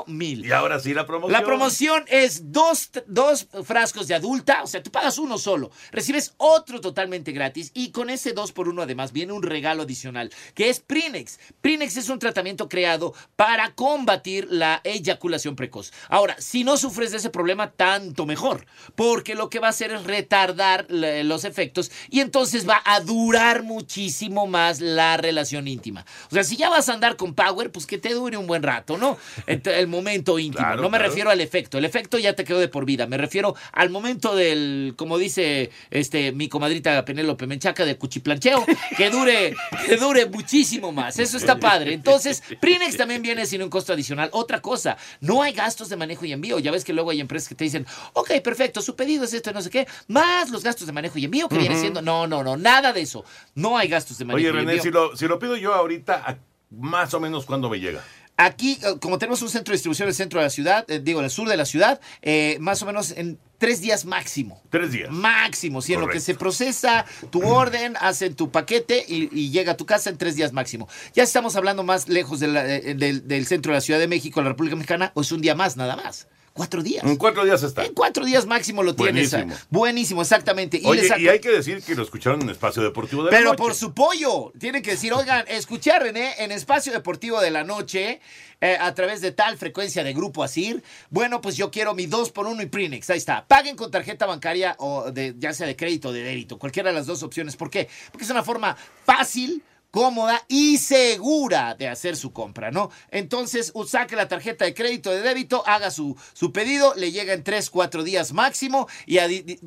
mil. 0.07 0.47
Y 0.47 0.53
ahora 0.53 0.79
sí 0.81 0.95
la 0.95 1.07
promoción. 1.07 1.33
La 1.33 1.45
promoción 1.45 2.05
es 2.09 2.53
dos, 2.53 2.91
dos 3.07 3.49
frascos 3.65 4.09
de 4.09 4.15
adulta, 4.15 4.63
o 4.63 4.67
sea, 4.67 4.83
tú 4.83 4.91
pagas 4.91 5.19
uno 5.19 5.39
solo, 5.39 5.71
recibes 5.91 6.35
otro 6.37 6.81
totalmente 6.81 7.33
gratis 7.33 7.71
y 7.75 7.91
con 7.91 8.11
ese 8.11 8.33
dos 8.33 8.53
por 8.53 8.69
uno 8.69 8.83
además 8.83 9.13
viene 9.13 9.33
un 9.33 9.43
regalo 9.43 9.83
adicional 9.83 10.33
que 10.55 10.71
es 10.71 10.81
Prinex. 10.81 11.39
Prinex 11.61 11.97
es 11.97 12.09
un 12.09 12.19
tratamiento 12.19 12.69
creado 12.69 13.15
para 13.35 13.75
combatir 13.75 14.47
la 14.51 14.81
eyaculación 14.85 15.57
precoz. 15.57 15.93
Ahora, 16.09 16.37
si 16.39 16.65
no 16.65 16.77
sufres 16.77 17.11
de 17.11 17.19
ese 17.19 17.31
problema, 17.31 17.71
tanto 17.73 18.27
mejor, 18.27 18.67
porque 18.95 19.35
lo 19.35 19.51
que 19.51 19.59
va 19.59 19.69
a 19.69 19.71
hacer 19.71 19.91
es 19.91 20.05
retardar 20.05 20.87
los 20.89 21.45
efectos 21.45 21.91
y 22.11 22.21
entonces 22.21 22.69
va 22.69 22.81
a 22.85 23.01
durar 23.01 23.63
muchísimo 23.63 24.47
más 24.47 24.81
la 24.81 25.17
relación 25.17 25.69
íntima. 25.69 26.07
O 26.31 26.35
sea, 26.35 26.45
si 26.45 26.57
ya 26.57 26.71
vas 26.71 26.89
a 26.89 26.95
andar 26.95 27.17
con 27.17 27.35
Power, 27.35 27.71
pues 27.73 27.87
que 27.87 27.99
te 27.99 28.15
dure 28.15 28.37
un 28.37 28.47
buen 28.47 28.63
rato, 28.63 28.97
¿no? 28.97 29.19
El 29.65 29.87
momento 29.89 30.39
íntimo. 30.39 30.65
Claro, 30.65 30.83
no 30.83 30.89
me 30.91 30.99
claro. 30.99 31.11
refiero 31.11 31.31
al 31.31 31.41
efecto. 31.41 31.79
El 31.79 31.85
efecto 31.85 32.19
ya 32.19 32.35
te 32.35 32.45
quedó 32.45 32.59
de 32.59 32.69
por 32.69 32.85
vida. 32.85 33.07
Me 33.07 33.17
refiero 33.17 33.55
al 33.73 33.91
momento 33.91 34.35
del, 34.35 34.95
como 34.97 35.19
dice 35.19 35.71
este 35.91 36.33
mi 36.33 36.49
comadrita 36.49 37.05
Penélope 37.05 37.47
Menchaca, 37.47 37.85
de 37.85 37.97
cuchiplancheo, 37.97 38.65
que 38.97 39.11
dure, 39.11 39.55
que 39.87 39.97
dure 39.97 40.27
muchísimo 40.27 40.93
más. 40.93 41.19
Eso 41.19 41.37
está 41.37 41.59
padre. 41.59 41.93
Entonces, 41.95 42.43
Prinex 42.61 42.97
también 42.97 43.23
viene 43.23 43.47
sin 43.47 43.63
un 43.63 43.71
costo 43.71 43.93
adicional. 43.93 44.29
Otra 44.33 44.61
cosa, 44.61 44.97
no 45.21 45.43
hay 45.43 45.53
gastos 45.53 45.89
de 45.89 45.97
manejo 45.97 46.25
y 46.25 46.33
envío. 46.33 46.59
Ya 46.59 46.71
ves 46.71 46.85
que 46.85 46.93
luego 46.93 47.11
hay 47.11 47.21
empresas 47.21 47.49
que 47.49 47.55
te 47.55 47.65
dicen, 47.65 47.87
ok, 48.13 48.41
perfecto, 48.43 48.81
su 48.83 48.97
pedido 48.97 49.25
es 49.25 49.33
esto 49.33 49.51
y 49.51 49.55
no 49.55 49.63
sé 49.63 49.71
qué, 49.71 49.87
más 50.09 50.51
los 50.51 50.63
gastos 50.63 50.87
de 50.87 50.93
manejo 50.93 51.19
y 51.19 51.25
envío 51.25 51.49
que 51.49 51.59
viene 51.59 51.79
siendo. 51.79 52.03
No, 52.03 52.27
no, 52.27 52.43
no, 52.43 52.57
nada 52.57 52.93
de 52.93 53.01
eso. 53.01 53.25
No 53.55 53.77
hay 53.79 53.89
gastos 53.89 54.19
de 54.19 54.25
manejo 54.25 54.37
Oye, 54.37 54.49
y 54.49 54.51
René, 54.53 54.73
envío. 54.73 54.83
si 54.83 54.91
lo, 54.91 55.17
si 55.17 55.27
lo 55.27 55.39
pido 55.39 55.57
yo 55.57 55.75
ahorita, 55.75 56.23
¿a- 56.27 56.39
más 56.71 57.15
o 57.15 57.21
menos 57.21 57.47
cuándo 57.47 57.69
me 57.71 57.79
llega? 57.81 58.03
Aquí, 58.39 58.79
eh, 58.83 58.97
como 59.01 59.19
tenemos 59.19 59.41
un 59.43 59.49
centro 59.49 59.73
de 59.73 59.77
distribución 59.77 60.07
en 60.07 60.11
el 60.11 60.15
centro 60.15 60.41
de 60.41 60.45
la 60.47 60.51
ciudad, 60.51 60.85
eh, 60.89 61.01
digo, 61.03 61.21
en 61.21 61.25
el 61.25 61.31
sur 61.31 61.49
de 61.49 61.57
la 61.57 61.65
ciudad, 61.65 62.01
eh, 62.23 62.59
más 62.61 62.83
o 62.83 62.87
menos 62.87 63.13
en 63.13 63.39
tres 63.59 63.81
días 63.81 64.05
máximo. 64.05 64.61
Tres 64.71 64.93
días. 64.93 65.11
Máximo, 65.11 65.81
sí, 65.81 65.95
en 65.95 66.01
lo 66.01 66.09
que 66.09 66.21
se 66.21 66.35
procesa 66.35 67.07
tu 67.31 67.41
orden, 67.49 67.95
hacen 67.99 68.35
tu 68.35 68.51
paquete 68.51 69.05
y, 69.09 69.31
y 69.33 69.51
llega 69.51 69.73
a 69.73 69.77
tu 69.79 69.87
casa 69.87 70.11
en 70.11 70.19
tres 70.19 70.37
días 70.37 70.53
máximo. 70.53 70.87
Ya 71.15 71.23
estamos 71.23 71.57
hablando 71.57 71.83
más 71.83 72.09
lejos 72.09 72.39
de 72.41 72.49
la- 72.49 72.67
eh, 72.75 72.95
del, 72.95 73.27
del 73.27 73.47
centro 73.47 73.73
de 73.73 73.77
la 73.79 73.81
Ciudad 73.81 73.99
de 74.01 74.09
México, 74.09 74.43
la 74.43 74.51
República 74.51 74.77
Mexicana, 74.77 75.13
o 75.15 75.23
es 75.23 75.33
un 75.33 75.41
día 75.41 75.55
más, 75.55 75.77
nada 75.79 75.97
más. 75.97 76.29
Cuatro 76.57 76.83
días. 76.83 77.05
En 77.05 77.17
cuatro 77.17 77.45
días 77.45 77.63
está. 77.63 77.85
En 77.85 77.93
cuatro 77.93 78.25
días 78.25 78.47
máximo 78.47 78.83
lo 78.83 78.95
tienes. 78.97 79.31
Buenísimo. 79.31 79.55
ah, 79.61 79.67
Buenísimo, 79.69 80.23
exactamente. 80.23 80.79
Y 80.83 80.87
Oye, 80.87 81.03
les 81.03 81.19
y 81.19 81.29
hay 81.29 81.39
que 81.39 81.51
decir 81.51 81.83
que 81.83 81.95
lo 81.95 82.03
escucharon 82.03 82.41
en 82.41 82.49
Espacio 82.49 82.83
Deportivo 82.83 83.25
de 83.25 83.31
la 83.31 83.37
pero 83.37 83.51
Noche. 83.51 83.59
por 83.63 83.75
su 83.75 83.93
pollo. 83.93 84.53
Tienen 84.59 84.83
que 84.83 84.93
decir, 84.93 85.13
oigan, 85.13 85.45
escuché 85.49 85.91
a 85.91 85.99
René 85.99 86.33
en 86.39 86.53
Espacio 86.53 86.95
Deportivo 86.95 87.43
de 87.43 87.51
la 87.51 87.63
Noche 87.63 88.21
eh, 88.63 88.79
a 88.81 88.95
través 88.95 89.21
de 89.21 89.33
tal 89.33 89.59
frecuencia 89.59 90.03
de 90.03 90.15
Grupo 90.15 90.43
Asir. 90.43 90.83
Bueno, 91.11 91.43
pues 91.43 91.59
yo 91.59 91.71
quiero 91.71 91.93
mi 91.95 92.07
2 92.07 92.31
por 92.33 92.47
1 92.47 92.63
y 92.63 92.67
Prinex. 92.67 93.11
Ahí 93.11 93.19
está. 93.19 93.47
Paguen 93.47 93.77
con 93.77 93.91
tarjeta 93.91 94.25
bancaria 94.25 94.77
o 94.79 95.13
de, 95.13 95.35
ya 95.39 95.53
sea 95.53 95.67
de 95.67 95.77
crédito 95.77 96.09
o 96.09 96.13
de 96.13 96.23
débito. 96.23 96.59
Cualquiera 96.59 96.89
de 96.89 96.95
las 96.97 97.05
dos 97.07 97.23
opciones. 97.23 97.55
¿Por 97.55 97.69
qué? 97.69 97.87
Porque 98.11 98.25
es 98.25 98.31
una 98.31 98.43
forma 98.43 98.75
fácil 99.05 99.63
cómoda 99.97 100.43
y 100.47 100.77
segura 100.77 101.75
de 101.75 101.89
hacer 101.89 102.17
su 102.17 102.31
compra, 102.31 102.71
¿no? 102.71 102.91
Entonces, 103.11 103.73
saque 103.87 104.15
la 104.15 104.29
tarjeta 104.29 104.67
de 104.67 104.75
crédito 104.75 105.11
de 105.11 105.23
débito, 105.23 105.67
haga 105.67 105.91
su, 105.91 106.15
su 106.35 106.53
pedido, 106.53 106.93
le 106.97 107.13
llega 107.13 107.33
en 107.33 107.43
3, 107.43 107.71
4 107.71 108.03
días 108.03 108.35
máximo 108.35 108.89
y, 109.07 109.17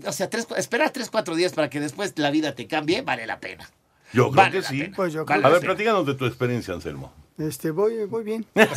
o 0.06 0.12
sea, 0.12 0.30
tres, 0.30 0.46
espera 0.56 0.92
3, 0.92 1.10
4 1.10 1.36
días 1.36 1.54
para 1.54 1.72
que 1.72 1.80
después 1.80 2.14
la 2.18 2.30
vida 2.30 2.54
te 2.54 2.68
cambie, 2.68 3.02
vale 3.02 3.26
la 3.26 3.40
pena. 3.40 3.72
Yo 4.14 4.30
creo 4.30 4.52
que 4.52 4.62
sí. 4.62 4.92
Pues 4.96 5.16
a 5.16 5.24
ver, 5.24 5.62
platícanos 5.62 6.06
de 6.06 6.14
tu 6.14 6.28
experiencia, 6.28 6.76
Anselmo. 6.76 7.12
Este, 7.40 7.72
voy, 7.72 8.06
voy 8.06 8.24
bien. 8.24 8.46
es 8.54 8.68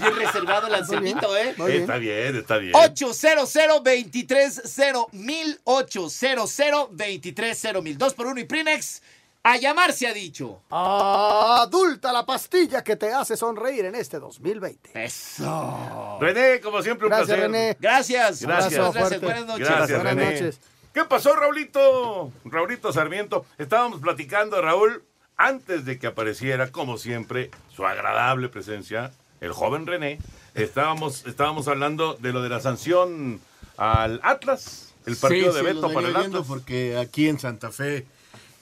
bien 0.00 0.16
reservado 0.16 0.66
el 0.66 0.74
Anselmito, 0.74 1.36
¿eh? 1.36 1.54
Está 1.68 1.98
bien, 1.98 2.34
está 2.34 2.56
bien. 2.56 2.72
800 2.74 3.52
230 3.52 5.06
mil 5.12 5.60
800 5.62 6.56
230 6.90 7.80
mil 7.80 7.96
2 7.96 8.14
por 8.14 8.26
1 8.26 8.40
y 8.40 8.44
Primex. 8.44 9.02
A 9.44 9.56
llamar 9.56 9.92
se 9.92 10.06
ha 10.06 10.12
dicho. 10.14 10.60
Adulta 10.70 12.12
la 12.12 12.24
pastilla 12.24 12.84
que 12.84 12.96
te 12.96 13.12
hace 13.12 13.36
sonreír 13.36 13.84
en 13.86 13.94
este 13.96 14.18
2020. 14.20 14.90
Eso. 15.04 16.18
René, 16.20 16.60
como 16.60 16.80
siempre, 16.82 17.06
un 17.06 17.10
Gracias, 17.10 17.26
placer. 17.28 17.50
René. 17.50 17.76
Gracias. 17.80 18.42
Gracias. 18.42 18.94
Gracias. 18.94 19.20
Buenas 19.20 19.46
noches. 19.46 19.68
Gracias, 19.68 20.02
Buenas 20.02 20.14
René. 20.16 20.32
noches. 20.40 20.60
¿Qué 20.94 21.04
pasó, 21.04 21.34
Raulito? 21.34 22.30
Raulito 22.44 22.92
Sarmiento. 22.92 23.44
Estábamos 23.58 24.00
platicando, 24.00 24.60
Raúl, 24.60 25.02
antes 25.36 25.84
de 25.86 25.98
que 25.98 26.06
apareciera, 26.06 26.70
como 26.70 26.98
siempre, 26.98 27.50
su 27.74 27.84
agradable 27.86 28.48
presencia, 28.48 29.10
el 29.40 29.52
joven 29.52 29.86
René. 29.86 30.18
Estábamos, 30.54 31.26
estábamos 31.26 31.66
hablando 31.66 32.14
de 32.14 32.32
lo 32.32 32.42
de 32.42 32.48
la 32.50 32.60
sanción 32.60 33.40
al 33.78 34.20
Atlas, 34.22 34.92
el 35.06 35.16
partido 35.16 35.50
Sí, 35.50 35.58
de 35.58 35.60
sí, 35.60 35.66
Beto 35.74 35.88
lo 35.88 35.94
para 35.94 36.08
el 36.08 36.16
Atlas. 36.16 36.44
porque 36.46 36.98
aquí 36.98 37.26
en 37.28 37.38
Santa 37.40 37.72
Fe, 37.72 38.06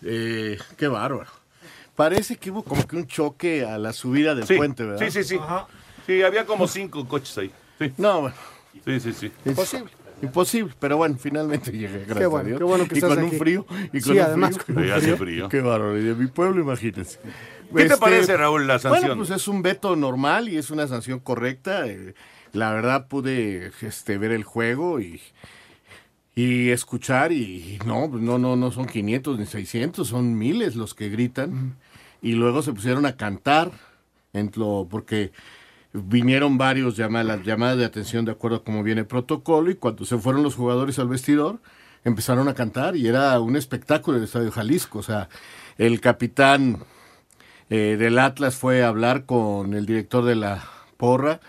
eh, 0.02 0.58
qué 0.76 0.88
bárbaro. 0.88 1.30
Parece 1.96 2.36
que 2.36 2.50
hubo 2.50 2.62
como 2.62 2.86
que 2.86 2.96
un 2.96 3.06
choque 3.06 3.64
a 3.64 3.76
la 3.78 3.92
subida 3.92 4.34
del 4.34 4.46
Sí, 4.46 4.56
puente, 4.56 4.84
¿verdad? 4.84 5.00
Sí, 5.06 5.10
sí, 5.10 5.24
sí. 5.24 5.40
Sí, 6.06 6.22
había 6.22 6.46
como 6.46 6.66
cinco 6.66 7.06
coches 7.06 7.36
ahí. 7.38 7.50
Sí. 7.78 7.92
No, 7.98 8.22
bueno. 8.22 8.36
Sí, 8.84 9.00
sí, 9.00 9.12
sí. 9.12 9.32
Imposible. 9.44 9.90
Imposible, 10.22 10.74
pero 10.78 10.98
bueno, 10.98 11.16
finalmente 11.18 11.72
llegué, 11.72 12.04
gracias 12.04 12.28
bueno, 12.28 12.44
a 12.44 12.48
Dios. 12.48 12.58
qué 12.58 12.64
bueno 12.64 12.86
que 12.88 12.94
y 12.94 12.98
estás 12.98 13.14
con 13.14 13.24
aquí. 13.24 13.32
un 13.34 13.38
frío. 13.38 13.66
Y 13.92 14.00
Sí, 14.00 14.08
con 14.08 14.16
un 14.18 14.22
además, 14.22 14.58
frío. 14.58 14.74
con 14.74 14.84
un 14.92 15.00
Sí, 15.00 15.12
frío. 15.12 15.48
Qué 15.48 15.60
bárbaro. 15.60 15.98
Y 15.98 16.04
de 16.04 16.14
mi 16.14 16.26
pueblo, 16.26 16.60
imagínense. 16.60 17.18
¿Qué 17.20 17.74
te 17.74 17.82
Este, 17.84 17.96
parece, 17.96 18.36
Raúl, 18.36 18.66
la 18.66 18.78
sanción? 18.78 19.00
Bueno, 19.02 19.16
pues 19.16 19.30
es 19.30 19.48
un 19.48 19.62
veto 19.62 19.96
normal 19.96 20.48
y 20.48 20.58
es 20.58 20.70
una 20.70 20.86
sanción 20.88 21.20
correcta. 21.20 21.86
Eh, 21.86 22.14
La 22.52 22.72
verdad 22.72 23.06
pude 23.08 23.70
este, 23.80 24.18
ver 24.18 24.32
el 24.32 24.42
juego 24.44 25.00
y, 25.00 25.20
y 26.34 26.70
escuchar 26.70 27.32
y 27.32 27.78
no, 27.86 28.08
pues 28.10 28.22
no, 28.22 28.38
no, 28.38 28.56
no 28.56 28.70
son 28.70 28.86
500 28.86 29.38
ni 29.38 29.46
600, 29.46 30.08
son 30.08 30.38
miles 30.38 30.76
los 30.76 30.94
que 30.94 31.08
gritan. 31.08 31.76
Y 32.22 32.32
luego 32.32 32.62
se 32.62 32.72
pusieron 32.72 33.06
a 33.06 33.16
cantar, 33.16 33.72
en 34.32 34.50
lo- 34.56 34.86
porque 34.90 35.32
vinieron 35.92 36.58
varios 36.58 36.96
llamadas, 36.96 37.26
las 37.26 37.46
llamadas 37.46 37.78
de 37.78 37.84
atención 37.84 38.24
de 38.24 38.32
acuerdo 38.32 38.58
a 38.58 38.64
cómo 38.64 38.82
viene 38.82 39.02
el 39.02 39.06
protocolo 39.06 39.70
y 39.70 39.74
cuando 39.76 40.04
se 40.04 40.18
fueron 40.18 40.42
los 40.42 40.54
jugadores 40.54 40.98
al 40.98 41.08
vestidor 41.08 41.60
empezaron 42.04 42.48
a 42.48 42.54
cantar 42.54 42.96
y 42.96 43.06
era 43.08 43.38
un 43.40 43.56
espectáculo 43.56 44.18
el 44.18 44.24
Estadio 44.24 44.52
Jalisco. 44.52 45.00
O 45.00 45.02
sea, 45.02 45.28
el 45.78 46.00
capitán 46.00 46.78
eh, 47.70 47.96
del 47.98 48.18
Atlas 48.18 48.56
fue 48.56 48.82
a 48.82 48.88
hablar 48.88 49.26
con 49.26 49.74
el 49.74 49.86
director 49.86 50.24
de 50.24 50.34
la 50.36 50.64
porra 50.96 51.40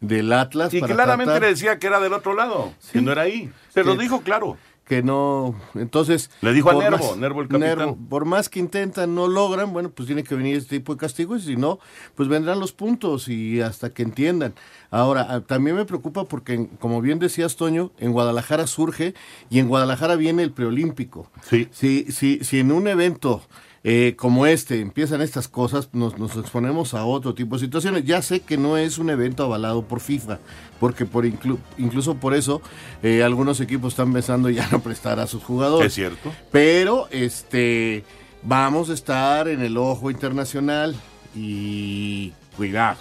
del 0.00 0.32
Atlas. 0.32 0.72
Y 0.74 0.80
para 0.80 0.94
claramente 0.94 1.32
tratar- 1.32 1.42
le 1.42 1.48
decía 1.48 1.78
que 1.78 1.86
era 1.86 2.00
del 2.00 2.12
otro 2.12 2.34
lado, 2.34 2.72
que 2.92 3.00
no 3.00 3.12
era 3.12 3.22
ahí. 3.22 3.50
Se 3.70 3.84
lo 3.84 3.96
dijo 3.96 4.20
claro. 4.22 4.56
que 4.84 5.02
no, 5.02 5.56
entonces... 5.74 6.30
Le 6.42 6.52
dijo 6.52 6.70
a 6.70 6.74
Nervo, 6.74 7.16
Nervo 7.16 7.42
el 7.42 7.48
capitán. 7.48 7.96
por 8.08 8.24
más 8.24 8.48
que 8.48 8.60
intentan, 8.60 9.16
no 9.16 9.26
logran, 9.26 9.72
bueno, 9.72 9.90
pues 9.90 10.06
tiene 10.06 10.22
que 10.22 10.36
venir 10.36 10.56
este 10.56 10.78
tipo 10.78 10.94
de 10.94 11.00
castigos 11.00 11.42
y 11.42 11.46
si 11.46 11.56
no, 11.56 11.80
pues 12.14 12.28
vendrán 12.28 12.60
los 12.60 12.72
puntos 12.72 13.26
y 13.28 13.60
hasta 13.60 13.90
que 13.90 14.04
entiendan. 14.04 14.54
Ahora, 14.92 15.26
ah, 15.28 15.40
también 15.40 15.74
me 15.74 15.84
preocupa 15.86 16.24
porque, 16.26 16.68
como 16.78 17.00
bien 17.00 17.18
decías, 17.18 17.56
Toño, 17.56 17.90
en 17.98 18.12
Guadalajara 18.12 18.68
surge 18.68 19.14
y 19.50 19.58
en 19.58 19.66
Guadalajara 19.66 20.14
viene 20.14 20.44
el 20.44 20.52
preolímpico. 20.52 21.30
Sí. 21.42 21.68
Si, 21.72 22.04
si, 22.12 22.44
si 22.44 22.60
en 22.60 22.70
un 22.70 22.86
evento 22.86 23.42
eh, 23.88 24.14
como 24.16 24.46
este 24.46 24.80
empiezan 24.80 25.20
estas 25.22 25.46
cosas, 25.46 25.90
nos, 25.92 26.18
nos 26.18 26.36
exponemos 26.36 26.92
a 26.92 27.04
otro 27.04 27.34
tipo 27.34 27.54
de 27.54 27.60
situaciones. 27.60 28.04
Ya 28.04 28.20
sé 28.20 28.40
que 28.40 28.56
no 28.56 28.76
es 28.76 28.98
un 28.98 29.10
evento 29.10 29.44
avalado 29.44 29.82
por 29.82 30.00
FIFA, 30.00 30.40
porque 30.80 31.06
por 31.06 31.24
inclu- 31.24 31.58
incluso 31.78 32.16
por 32.16 32.34
eso 32.34 32.60
eh, 33.04 33.22
algunos 33.22 33.60
equipos 33.60 33.92
están 33.92 34.12
pensando 34.12 34.50
ya 34.50 34.68
no 34.72 34.80
prestar 34.80 35.20
a 35.20 35.28
sus 35.28 35.44
jugadores. 35.44 35.86
Es 35.86 35.94
cierto. 35.94 36.32
Pero 36.50 37.06
este 37.12 38.02
vamos 38.42 38.90
a 38.90 38.94
estar 38.94 39.46
en 39.46 39.60
el 39.62 39.76
ojo 39.76 40.10
internacional 40.10 40.96
y 41.36 42.32
cuidado. 42.56 42.98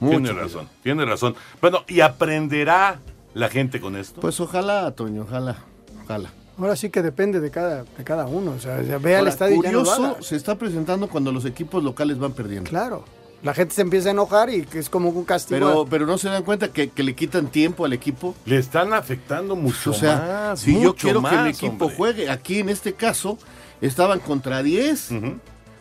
Mucho 0.00 0.16
tiene 0.16 0.28
cuidado. 0.30 0.48
razón, 0.48 0.68
tiene 0.82 1.04
razón. 1.04 1.34
Bueno, 1.60 1.84
¿y 1.86 2.00
aprenderá 2.00 2.98
la 3.34 3.48
gente 3.48 3.80
con 3.80 3.96
esto? 3.96 4.20
Pues 4.20 4.40
ojalá, 4.40 4.90
Toño, 4.90 5.22
ojalá, 5.22 5.58
ojalá. 6.02 6.30
Ahora 6.58 6.76
sí 6.76 6.90
que 6.90 7.02
depende 7.02 7.40
de 7.40 7.50
cada, 7.50 7.84
de 7.84 8.04
cada 8.04 8.26
uno. 8.26 8.52
O 8.52 8.58
sea, 8.58 8.76
ve 8.76 9.16
al 9.16 9.28
estadio 9.28 9.56
y 9.56 9.62
ya 9.62 9.72
no 9.72 9.82
lo 9.82 9.84
curioso, 9.84 10.22
se 10.22 10.36
está 10.36 10.56
presentando 10.56 11.08
cuando 11.08 11.32
los 11.32 11.44
equipos 11.44 11.82
locales 11.82 12.18
van 12.18 12.32
perdiendo. 12.32 12.68
Claro. 12.68 13.04
La 13.42 13.54
gente 13.54 13.74
se 13.74 13.82
empieza 13.82 14.08
a 14.08 14.12
enojar 14.12 14.50
y 14.50 14.62
que 14.62 14.78
es 14.78 14.88
como 14.88 15.08
un 15.08 15.24
castigo. 15.24 15.58
Pero, 15.58 15.86
pero 15.90 16.06
no 16.06 16.16
se 16.16 16.28
dan 16.28 16.44
cuenta 16.44 16.68
que, 16.68 16.90
que 16.90 17.02
le 17.02 17.16
quitan 17.16 17.48
tiempo 17.48 17.84
al 17.84 17.92
equipo. 17.92 18.36
Le 18.44 18.58
están 18.58 18.92
afectando 18.92 19.56
mucho 19.56 19.90
O 19.90 19.94
sea, 19.94 20.50
más. 20.50 20.60
si 20.60 20.80
yo 20.80 20.94
quiero 20.94 21.20
que 21.22 21.34
el 21.34 21.46
equipo 21.48 21.86
hombre. 21.86 21.96
juegue, 21.96 22.30
aquí 22.30 22.60
en 22.60 22.68
este 22.68 22.92
caso 22.92 23.38
estaban 23.80 24.20
contra 24.20 24.62
10, 24.62 25.08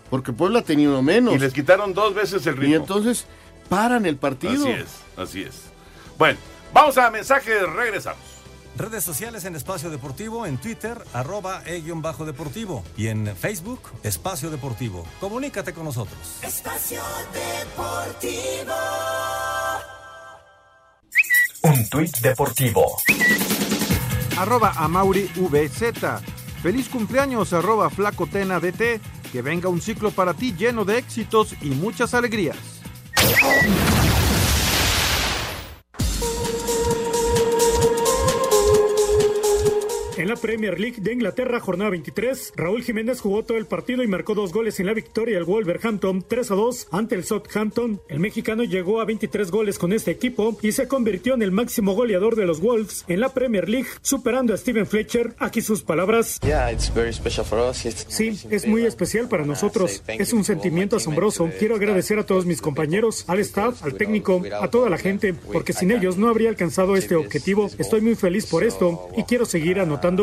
porque 0.09 0.33
Puebla 0.33 0.63
tenía 0.63 0.89
uno 0.89 1.03
menos. 1.03 1.35
Y 1.35 1.37
les 1.37 1.53
quitaron 1.53 1.93
dos 1.93 2.15
veces 2.15 2.47
el 2.47 2.57
ritmo. 2.57 2.73
Y 2.73 2.77
entonces 2.77 3.25
paran 3.69 4.07
el 4.07 4.17
partido. 4.17 4.63
Así 4.63 4.71
es, 4.71 4.87
así 5.15 5.41
es. 5.43 5.55
Bueno, 6.17 6.39
vamos 6.73 6.97
a 6.97 7.11
mensajes, 7.11 7.61
regresamos. 7.75 8.30
Redes 8.77 9.03
sociales 9.03 9.45
en 9.45 9.55
Espacio 9.55 9.89
Deportivo, 9.89 10.45
en 10.45 10.57
Twitter, 10.57 11.03
arroba 11.13 11.61
e-bajo 11.65 12.25
deportivo 12.25 12.83
y 12.97 13.07
en 13.07 13.35
Facebook, 13.35 13.81
Espacio 14.03 14.49
Deportivo. 14.49 15.05
Comunícate 15.19 15.73
con 15.73 15.85
nosotros. 15.85 16.17
Espacio 16.41 17.01
Deportivo. 17.33 18.73
Un 21.63 21.89
tuit 21.89 22.17
deportivo. 22.19 22.97
Arroba 24.37 24.73
a 24.75 24.87
Mauri 24.87 25.29
VZ. 25.35 25.93
Feliz 26.63 26.89
cumpleaños, 26.89 27.53
arroba 27.53 27.89
Flacotena 27.89 28.59
DT. 28.59 28.99
Que 29.31 29.41
venga 29.41 29.69
un 29.69 29.81
ciclo 29.81 30.11
para 30.11 30.33
ti 30.33 30.53
lleno 30.57 30.85
de 30.85 30.97
éxitos 30.97 31.55
y 31.61 31.69
muchas 31.69 32.13
alegrías. 32.13 32.57
La 40.31 40.37
Premier 40.37 40.79
League 40.79 41.01
de 41.01 41.11
Inglaterra, 41.11 41.59
jornada 41.59 41.89
23, 41.89 42.53
Raúl 42.55 42.83
Jiménez 42.83 43.19
jugó 43.19 43.43
todo 43.43 43.57
el 43.57 43.65
partido 43.65 44.01
y 44.01 44.07
marcó 44.07 44.33
dos 44.33 44.53
goles 44.53 44.79
en 44.79 44.85
la 44.85 44.93
victoria 44.93 45.35
del 45.35 45.43
Wolverhampton 45.43 46.23
3 46.25 46.51
a 46.51 46.55
2 46.55 46.87
ante 46.91 47.15
el 47.15 47.25
Southampton. 47.25 47.99
El 48.07 48.21
mexicano 48.21 48.63
llegó 48.63 49.01
a 49.01 49.05
23 49.05 49.51
goles 49.51 49.77
con 49.77 49.91
este 49.91 50.11
equipo 50.11 50.57
y 50.61 50.71
se 50.71 50.87
convirtió 50.87 51.33
en 51.33 51.41
el 51.41 51.51
máximo 51.51 51.95
goleador 51.95 52.37
de 52.37 52.45
los 52.45 52.61
Wolves 52.61 53.03
en 53.09 53.19
la 53.19 53.33
Premier 53.33 53.67
League, 53.67 53.89
superando 54.01 54.53
a 54.53 54.57
Steven 54.57 54.87
Fletcher. 54.87 55.35
Aquí 55.37 55.59
sus 55.59 55.83
palabras. 55.83 56.39
Sí, 58.07 58.39
es 58.49 58.65
muy 58.65 58.85
especial 58.85 59.27
para 59.27 59.43
nosotros. 59.43 60.01
Es 60.07 60.31
un 60.31 60.45
sentimiento 60.45 60.95
asombroso. 60.95 61.49
Quiero 61.59 61.75
agradecer 61.75 62.19
a 62.19 62.25
todos 62.25 62.45
mis 62.45 62.61
compañeros, 62.61 63.25
al 63.27 63.39
staff, 63.39 63.83
al 63.83 63.95
técnico, 63.95 64.41
a 64.61 64.69
toda 64.69 64.89
la 64.89 64.97
gente, 64.97 65.33
porque 65.33 65.73
sin 65.73 65.91
ellos 65.91 66.15
no 66.17 66.29
habría 66.29 66.47
alcanzado 66.47 66.95
este 66.95 67.15
objetivo. 67.15 67.69
Estoy 67.77 67.99
muy 67.99 68.15
feliz 68.15 68.45
por 68.45 68.63
esto 68.63 69.09
y 69.17 69.23
quiero 69.23 69.43
seguir 69.43 69.81
anotando. 69.81 70.20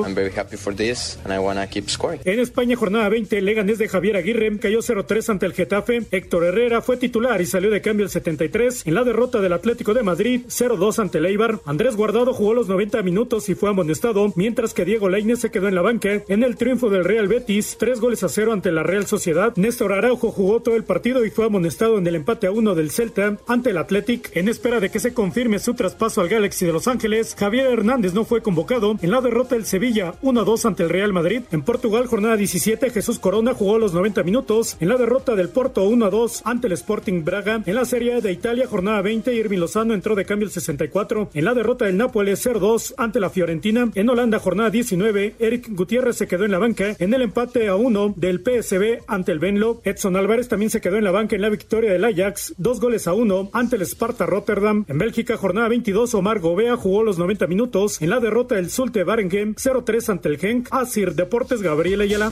En 2.24 2.40
España, 2.40 2.76
jornada 2.76 3.08
20, 3.08 3.40
Leganés 3.40 3.78
de 3.78 3.88
Javier 3.88 4.16
Aguirre 4.16 4.58
cayó 4.58 4.78
0-3 4.80 5.28
ante 5.28 5.46
el 5.46 5.52
Getafe. 5.52 6.02
Héctor 6.10 6.44
Herrera 6.44 6.80
fue 6.80 6.96
titular 6.96 7.40
y 7.40 7.46
salió 7.46 7.70
de 7.70 7.80
cambio 7.80 8.04
el 8.04 8.10
73. 8.10 8.86
En 8.86 8.94
la 8.94 9.04
derrota 9.04 9.40
del 9.40 9.52
Atlético 9.52 9.94
de 9.94 10.02
Madrid, 10.02 10.42
0-2 10.48 10.98
ante 10.98 11.18
el 11.18 11.26
Eibar. 11.26 11.60
Andrés 11.64 11.96
Guardado 11.96 12.32
jugó 12.32 12.54
los 12.54 12.68
90 12.68 13.02
minutos 13.02 13.48
y 13.48 13.54
fue 13.54 13.70
amonestado, 13.70 14.32
mientras 14.36 14.74
que 14.74 14.84
Diego 14.84 15.08
Lainez 15.08 15.40
se 15.40 15.50
quedó 15.50 15.68
en 15.68 15.74
la 15.74 15.82
banca. 15.82 16.22
En 16.28 16.42
el 16.42 16.56
triunfo 16.56 16.88
del 16.90 17.04
Real 17.04 17.28
Betis, 17.28 17.76
3 17.78 18.00
goles 18.00 18.22
a 18.22 18.28
0 18.28 18.52
ante 18.52 18.72
la 18.72 18.82
Real 18.82 19.06
Sociedad. 19.06 19.52
Néstor 19.56 19.92
Araujo 19.92 20.30
jugó 20.30 20.60
todo 20.60 20.76
el 20.76 20.84
partido 20.84 21.24
y 21.24 21.30
fue 21.30 21.46
amonestado 21.46 21.98
en 21.98 22.06
el 22.06 22.14
empate 22.14 22.46
a 22.46 22.52
1 22.52 22.74
del 22.74 22.90
Celta 22.90 23.36
ante 23.46 23.70
el 23.70 23.78
Athletic. 23.78 24.30
En 24.36 24.48
espera 24.48 24.80
de 24.80 24.90
que 24.90 25.00
se 25.00 25.14
confirme 25.14 25.58
su 25.58 25.74
traspaso 25.74 26.20
al 26.20 26.28
Galaxy 26.28 26.66
de 26.66 26.72
Los 26.72 26.88
Ángeles, 26.88 27.34
Javier 27.38 27.66
Hernández 27.66 28.14
no 28.14 28.24
fue 28.24 28.42
convocado. 28.42 28.96
En 29.02 29.10
la 29.10 29.20
derrota 29.20 29.54
del 29.54 29.66
Sevilla 29.66 29.87
Sevilla 29.88 30.14
1-2 30.20 30.66
ante 30.66 30.82
el 30.82 30.90
Real 30.90 31.14
Madrid. 31.14 31.44
En 31.50 31.62
Portugal, 31.62 32.06
jornada 32.08 32.36
17, 32.36 32.90
Jesús 32.90 33.18
Corona 33.18 33.54
jugó 33.54 33.78
los 33.78 33.94
90 33.94 34.22
minutos 34.22 34.76
en 34.80 34.90
la 34.90 34.98
derrota 34.98 35.34
del 35.34 35.48
Porto 35.48 35.88
1-2 35.88 36.42
ante 36.44 36.66
el 36.66 36.74
Sporting 36.74 37.24
Braga. 37.24 37.62
En 37.64 37.74
la 37.74 37.86
Serie 37.86 38.20
de 38.20 38.30
Italia, 38.30 38.66
jornada 38.68 39.00
20, 39.00 39.34
Irving 39.34 39.56
Lozano 39.56 39.94
entró 39.94 40.14
de 40.14 40.26
cambio 40.26 40.44
el 40.44 40.52
64. 40.52 41.30
En 41.32 41.44
la 41.46 41.54
derrota 41.54 41.86
del 41.86 41.96
Nápoles 41.96 42.46
0-2 42.46 42.96
ante 42.98 43.18
la 43.18 43.30
Fiorentina. 43.30 43.90
En 43.94 44.10
Holanda, 44.10 44.38
jornada 44.38 44.68
19, 44.68 45.36
Eric 45.38 45.68
Gutiérrez 45.70 46.16
se 46.18 46.28
quedó 46.28 46.44
en 46.44 46.50
la 46.50 46.58
banca. 46.58 46.94
En 46.98 47.14
el 47.14 47.22
empate 47.22 47.68
a 47.68 47.76
1 47.76 48.12
del 48.14 48.40
PSB 48.40 49.04
ante 49.06 49.32
el 49.32 49.38
Benlo, 49.38 49.80
Edson 49.84 50.16
Álvarez 50.16 50.48
también 50.48 50.70
se 50.70 50.82
quedó 50.82 50.98
en 50.98 51.04
la 51.04 51.12
banca 51.12 51.34
en 51.34 51.40
la 51.40 51.48
victoria 51.48 51.92
del 51.92 52.04
Ajax, 52.04 52.52
dos 52.58 52.78
goles 52.78 53.06
a 53.06 53.14
uno 53.14 53.48
ante 53.54 53.76
el 53.76 53.82
Sparta 53.86 54.26
Rotterdam. 54.26 54.84
En 54.86 54.98
Bélgica, 54.98 55.38
jornada 55.38 55.68
22, 55.68 56.14
Omar 56.14 56.40
Gobea 56.40 56.76
jugó 56.76 57.02
los 57.02 57.18
90 57.18 57.46
minutos 57.46 58.02
en 58.02 58.10
la 58.10 58.20
derrota 58.20 58.56
del 58.56 58.68
Zulte 58.68 59.02
Waregem 59.02 59.54
0-3 59.72 60.08
ante 60.08 60.28
el 60.30 60.38
Genk. 60.38 60.68
Asir 60.72 61.14
Deportes, 61.14 61.60
Gabriel 61.62 62.00
Ayala. 62.00 62.30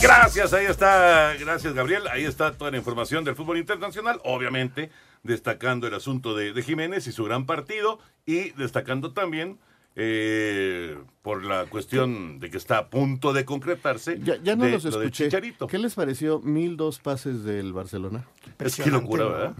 Gracias, 0.00 0.52
ahí 0.52 0.66
está, 0.66 1.34
gracias 1.38 1.74
Gabriel, 1.74 2.02
ahí 2.10 2.24
está 2.24 2.52
toda 2.52 2.70
la 2.70 2.76
información 2.78 3.24
del 3.24 3.34
fútbol 3.34 3.58
internacional, 3.58 4.20
obviamente 4.24 4.90
destacando 5.22 5.86
el 5.86 5.94
asunto 5.94 6.34
de, 6.34 6.52
de 6.52 6.62
Jiménez 6.62 7.06
y 7.06 7.12
su 7.12 7.24
gran 7.24 7.46
partido 7.46 7.98
y 8.26 8.50
destacando 8.50 9.12
también 9.12 9.58
eh, 9.96 10.96
por 11.22 11.44
la 11.44 11.66
cuestión 11.66 12.38
de 12.40 12.50
que 12.50 12.56
está 12.58 12.78
a 12.78 12.88
punto 12.90 13.32
de 13.32 13.44
concretarse. 13.44 14.18
Ya, 14.22 14.36
ya 14.42 14.56
no 14.56 14.64
de- 14.64 14.72
los 14.72 14.84
escuché. 14.84 15.24
Chicharito. 15.26 15.66
¿Qué 15.66 15.78
les 15.78 15.94
pareció 15.94 16.40
mil 16.40 16.76
dos 16.76 16.98
pases 16.98 17.44
del 17.44 17.72
Barcelona? 17.72 18.24
Es 18.58 18.76
que 18.76 18.90
locura, 18.90 19.24
¿verdad? 19.26 19.54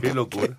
Qué 0.00 0.14
locura. 0.14 0.56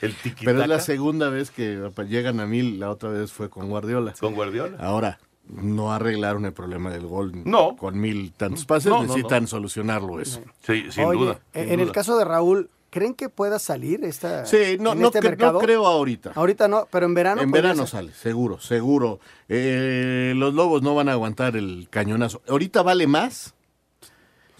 El 0.00 0.14
Pero 0.44 0.62
es 0.62 0.68
la 0.68 0.80
segunda 0.80 1.28
vez 1.28 1.50
que 1.50 1.90
llegan 2.08 2.40
a 2.40 2.46
mil, 2.46 2.78
la 2.80 2.90
otra 2.90 3.10
vez 3.10 3.32
fue 3.32 3.48
con 3.50 3.68
Guardiola. 3.68 4.14
Con 4.20 4.34
Guardiola. 4.34 4.76
Ahora, 4.80 5.18
no 5.48 5.92
arreglaron 5.92 6.44
el 6.44 6.52
problema 6.52 6.90
del 6.90 7.06
gol 7.06 7.32
No. 7.44 7.76
con 7.76 7.98
mil 7.98 8.32
tantos 8.32 8.64
pases, 8.66 8.90
No, 8.90 8.96
no, 8.98 9.02
necesitan 9.04 9.44
no. 9.44 9.48
solucionarlo 9.48 10.20
eso. 10.20 10.40
Sí, 10.66 10.84
Oye, 11.02 11.38
en 11.54 11.80
el 11.80 11.90
caso 11.92 12.18
de 12.18 12.24
Raúl, 12.24 12.68
¿creen 12.90 13.14
que 13.14 13.28
pueda 13.30 13.58
salir 13.58 14.04
esta 14.04 14.44
Sí, 14.46 14.76
no, 14.78 14.92
en 14.92 15.00
no, 15.00 15.06
este 15.08 15.20
cre- 15.20 15.52
no 15.52 15.58
creo 15.58 15.86
ahorita. 15.86 16.32
Ahorita 16.34 16.68
no, 16.68 16.86
pero 16.90 17.06
en 17.06 17.14
verano 17.14 17.40
En 17.42 17.50
verano 17.50 17.86
ser. 17.86 17.88
sale, 17.88 18.12
seguro, 18.12 18.60
seguro. 18.60 19.20
Eh, 19.48 20.34
los 20.36 20.52
Lobos 20.54 20.82
no 20.82 20.94
van 20.94 21.08
a 21.08 21.12
aguantar 21.12 21.56
el 21.56 21.88
cañonazo. 21.90 22.42
Ahorita 22.48 22.82
vale 22.82 23.06
más. 23.06 23.54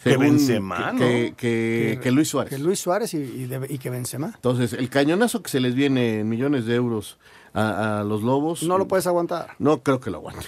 Que 0.02 0.16
Benzema, 0.16 0.92
¿no? 0.92 0.98
que, 1.00 1.34
que- 1.36 1.98
que 2.02 2.10
Luis 2.12 2.28
Suárez. 2.28 2.50
Que 2.54 2.58
Luis 2.58 2.78
Suárez 2.78 3.14
y, 3.14 3.18
y 3.18 3.46
de- 3.46 3.66
y 3.68 3.78
que 3.78 3.90
Benzema. 3.90 4.32
Entonces, 4.34 4.72
el 4.72 4.88
cañonazo 4.90 5.42
que 5.42 5.50
se 5.50 5.60
les 5.60 5.74
viene 5.74 6.20
en 6.20 6.28
millones 6.28 6.66
de 6.66 6.74
euros 6.76 7.18
a, 7.52 8.00
a 8.00 8.04
los 8.04 8.22
Lobos. 8.22 8.62
No 8.62 8.78
lo 8.78 8.86
puedes 8.88 9.06
aguantar. 9.06 9.54
No 9.58 9.82
creo 9.82 9.98
que 10.00 10.10
lo 10.10 10.18
aguanten. 10.18 10.44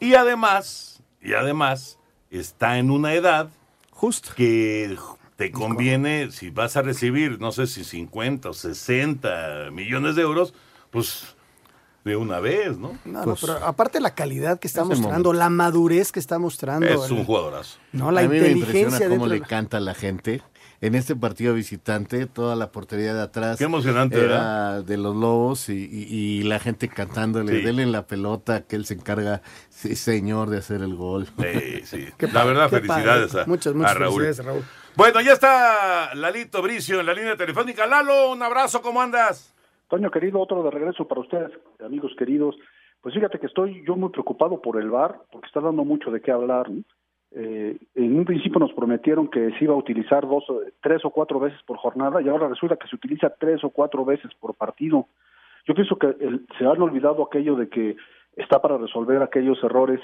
Y 0.00 0.14
además, 0.14 1.02
y 1.20 1.34
además, 1.34 1.98
está 2.30 2.78
en 2.78 2.90
una 2.90 3.14
edad 3.14 3.50
justo 3.90 4.30
que 4.36 4.96
te 5.36 5.50
conviene, 5.52 6.30
si 6.30 6.50
vas 6.50 6.76
a 6.76 6.82
recibir, 6.82 7.40
no 7.40 7.52
sé 7.52 7.66
si 7.66 7.84
50 7.84 8.50
o 8.50 8.52
60 8.52 9.70
millones 9.72 10.16
de 10.16 10.22
euros, 10.22 10.54
pues 10.90 11.31
de 12.04 12.16
una 12.16 12.40
vez, 12.40 12.76
¿no? 12.78 12.98
No, 13.04 13.22
Pues, 13.24 13.42
no, 13.42 13.54
pero 13.54 13.64
aparte 13.66 14.00
la 14.00 14.14
calidad 14.14 14.58
que 14.58 14.66
está 14.66 14.84
mostrando, 14.84 15.32
la 15.32 15.48
madurez 15.50 16.10
que 16.12 16.18
está 16.20 16.38
mostrando. 16.38 16.86
Es 16.86 17.10
un 17.10 17.24
jugadorazo. 17.24 17.78
No, 17.92 18.10
la 18.10 18.20
a 18.20 18.24
mí 18.24 18.30
me 18.30 18.48
impresiona 18.48 18.66
inteligencia 18.66 19.08
cómo 19.08 19.26
le 19.26 19.38
la- 19.38 19.46
canta 19.46 19.76
a 19.76 19.80
la 19.80 19.94
gente. 19.94 20.42
En 20.80 20.96
este 20.96 21.14
partido 21.14 21.54
visitante, 21.54 22.26
toda 22.26 22.56
la 22.56 22.72
portería 22.72 23.14
de 23.14 23.22
atrás. 23.22 23.56
Qué 23.56 23.62
emocionante, 23.62 24.20
Era 24.20 24.82
de 24.82 24.96
los 24.96 25.14
Lobos 25.14 25.68
y, 25.68 25.74
y- 25.74 26.08
y 26.12 26.42
la 26.42 26.58
gente 26.58 26.88
cantándole, 26.88 27.60
Sí. 27.60 27.64
denle 27.64 27.86
la 27.86 28.08
pelota, 28.08 28.62
que 28.62 28.74
él 28.74 28.84
se 28.84 28.94
encarga, 28.94 29.42
sí, 29.70 29.94
señor, 29.94 30.50
de 30.50 30.58
hacer 30.58 30.82
el 30.82 30.96
gol. 30.96 31.28
Sí, 31.38 31.82
sí. 31.84 32.06
Qué 32.18 32.26
la 32.26 32.32
padre, 32.32 32.48
verdad, 32.48 32.64
qué 32.70 32.76
felicidades 32.80 33.28
padre. 33.30 33.42
a, 33.44 33.46
Muchas, 33.46 33.72
a 33.74 33.76
muchas 33.76 33.96
Raúl. 33.96 34.22
felicidades, 34.22 34.44
Raúl. 34.44 34.64
Bueno, 34.96 35.20
ya 35.20 35.32
está 35.34 36.14
Lalito 36.16 36.60
Bricio 36.62 36.98
en 36.98 37.06
la 37.06 37.14
línea 37.14 37.36
telefónica. 37.36 37.86
Lalo, 37.86 38.32
un 38.32 38.42
abrazo, 38.42 38.82
¿cómo 38.82 39.00
andas? 39.00 39.54
Toño 39.92 40.10
querido, 40.10 40.40
otro 40.40 40.62
de 40.62 40.70
regreso 40.70 41.06
para 41.06 41.20
ustedes, 41.20 41.50
amigos 41.84 42.14
queridos. 42.16 42.56
Pues 43.02 43.14
fíjate 43.14 43.38
que 43.38 43.44
estoy 43.44 43.84
yo 43.86 43.94
muy 43.94 44.08
preocupado 44.08 44.58
por 44.58 44.80
el 44.80 44.88
VAR, 44.88 45.16
porque 45.30 45.48
está 45.48 45.60
dando 45.60 45.84
mucho 45.84 46.10
de 46.10 46.22
qué 46.22 46.30
hablar. 46.32 46.66
Eh, 47.32 47.76
en 47.94 48.16
un 48.18 48.24
principio 48.24 48.58
nos 48.58 48.72
prometieron 48.72 49.28
que 49.28 49.50
se 49.50 49.64
iba 49.64 49.74
a 49.74 49.76
utilizar 49.76 50.26
dos, 50.26 50.48
o- 50.48 50.62
tres 50.80 51.04
o 51.04 51.10
cuatro 51.10 51.38
veces 51.40 51.60
por 51.66 51.76
jornada 51.76 52.22
y 52.22 52.28
ahora 52.30 52.48
resulta 52.48 52.76
que 52.76 52.88
se 52.88 52.96
utiliza 52.96 53.34
tres 53.38 53.62
o 53.64 53.68
cuatro 53.68 54.02
veces 54.02 54.32
por 54.40 54.54
partido. 54.54 55.08
Yo 55.66 55.74
pienso 55.74 55.96
que 55.96 56.06
el- 56.06 56.46
se 56.56 56.64
han 56.64 56.80
olvidado 56.80 57.22
aquello 57.22 57.54
de 57.56 57.68
que 57.68 57.94
está 58.36 58.62
para 58.62 58.78
resolver 58.78 59.20
aquellos 59.20 59.62
errores 59.62 60.00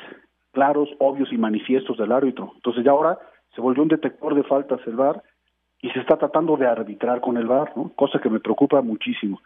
claros, 0.52 0.90
obvios 0.98 1.32
y 1.32 1.38
manifiestos 1.38 1.96
del 1.96 2.12
árbitro. 2.12 2.52
Entonces 2.56 2.84
ya 2.84 2.90
ahora 2.90 3.18
se 3.54 3.62
volvió 3.62 3.84
un 3.84 3.88
detector 3.88 4.34
de 4.34 4.42
faltas 4.42 4.80
el 4.86 4.96
VAR 4.96 5.22
y 5.80 5.88
se 5.92 6.00
está 6.00 6.18
tratando 6.18 6.58
de 6.58 6.66
arbitrar 6.66 7.22
con 7.22 7.38
el 7.38 7.46
VAR, 7.46 7.72
¿no? 7.74 7.90
cosa 7.96 8.18
que 8.18 8.28
me 8.28 8.40
preocupa 8.40 8.82
muchísimo. 8.82 9.40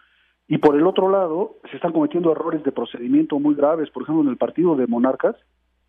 Y 0.49 0.59
por 0.59 0.77
el 0.77 0.87
otro 0.87 1.09
lado, 1.09 1.57
se 1.71 1.77
están 1.77 1.93
cometiendo 1.93 2.31
errores 2.33 2.63
de 2.65 2.73
procedimiento 2.73 3.39
muy 3.39 3.55
graves. 3.55 3.91
Por 3.91 4.03
ejemplo, 4.03 4.23
en 4.23 4.29
el 4.31 4.37
partido 4.37 4.77
de 4.77 4.87
Monarcas, 4.87 5.37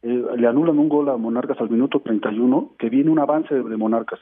eh, 0.04 0.24
le 0.38 0.48
anulan 0.48 0.80
un 0.80 0.90
gol 0.90 1.10
a 1.10 1.18
Monarcas 1.18 1.60
al 1.60 1.70
minuto 1.70 2.00
31, 2.00 2.72
que 2.78 2.90
viene 2.90 3.10
un 3.10 3.20
avance 3.20 3.54
de, 3.54 3.78
Monarcas. 3.78 4.20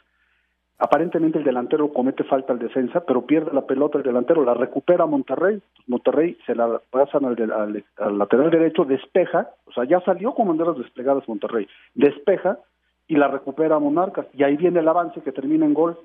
Aparentemente 0.79 1.37
el 1.37 1.43
delantero 1.43 1.93
comete 1.93 2.23
falta 2.23 2.53
al 2.53 2.59
defensa, 2.59 3.03
pero 3.05 3.25
pierde 3.27 3.51
la 3.53 3.67
pelota 3.67 3.99
el 3.99 4.03
delantero, 4.03 4.43
la 4.43 4.55
recupera 4.55 5.05
Monterrey. 5.05 5.61
Monterrey 5.85 6.35
se 6.47 6.55
la 6.55 6.81
pasan 6.89 7.25
al, 7.25 7.35
al- 7.51 7.83
al 7.97 8.17
lateral 8.17 8.49
derecho, 8.49 8.83
despeja, 8.83 9.51
o 9.65 9.71
sea, 9.73 9.83
ya 9.83 9.99
salió 10.01 10.33
con 10.33 10.47
banderas 10.47 10.77
desplegadas 10.77 11.27
Monterrey, 11.27 11.67
despeja 11.93 12.57
y 13.07 13.15
la 13.15 13.27
recupera 13.27 13.77
Monarcas. 13.77 14.25
Y 14.33 14.41
ahí 14.43 14.57
viene 14.57 14.79
el 14.79 14.87
avance 14.87 15.21
que 15.21 15.31
termina 15.31 15.65
en 15.67 15.75
gol. 15.75 15.99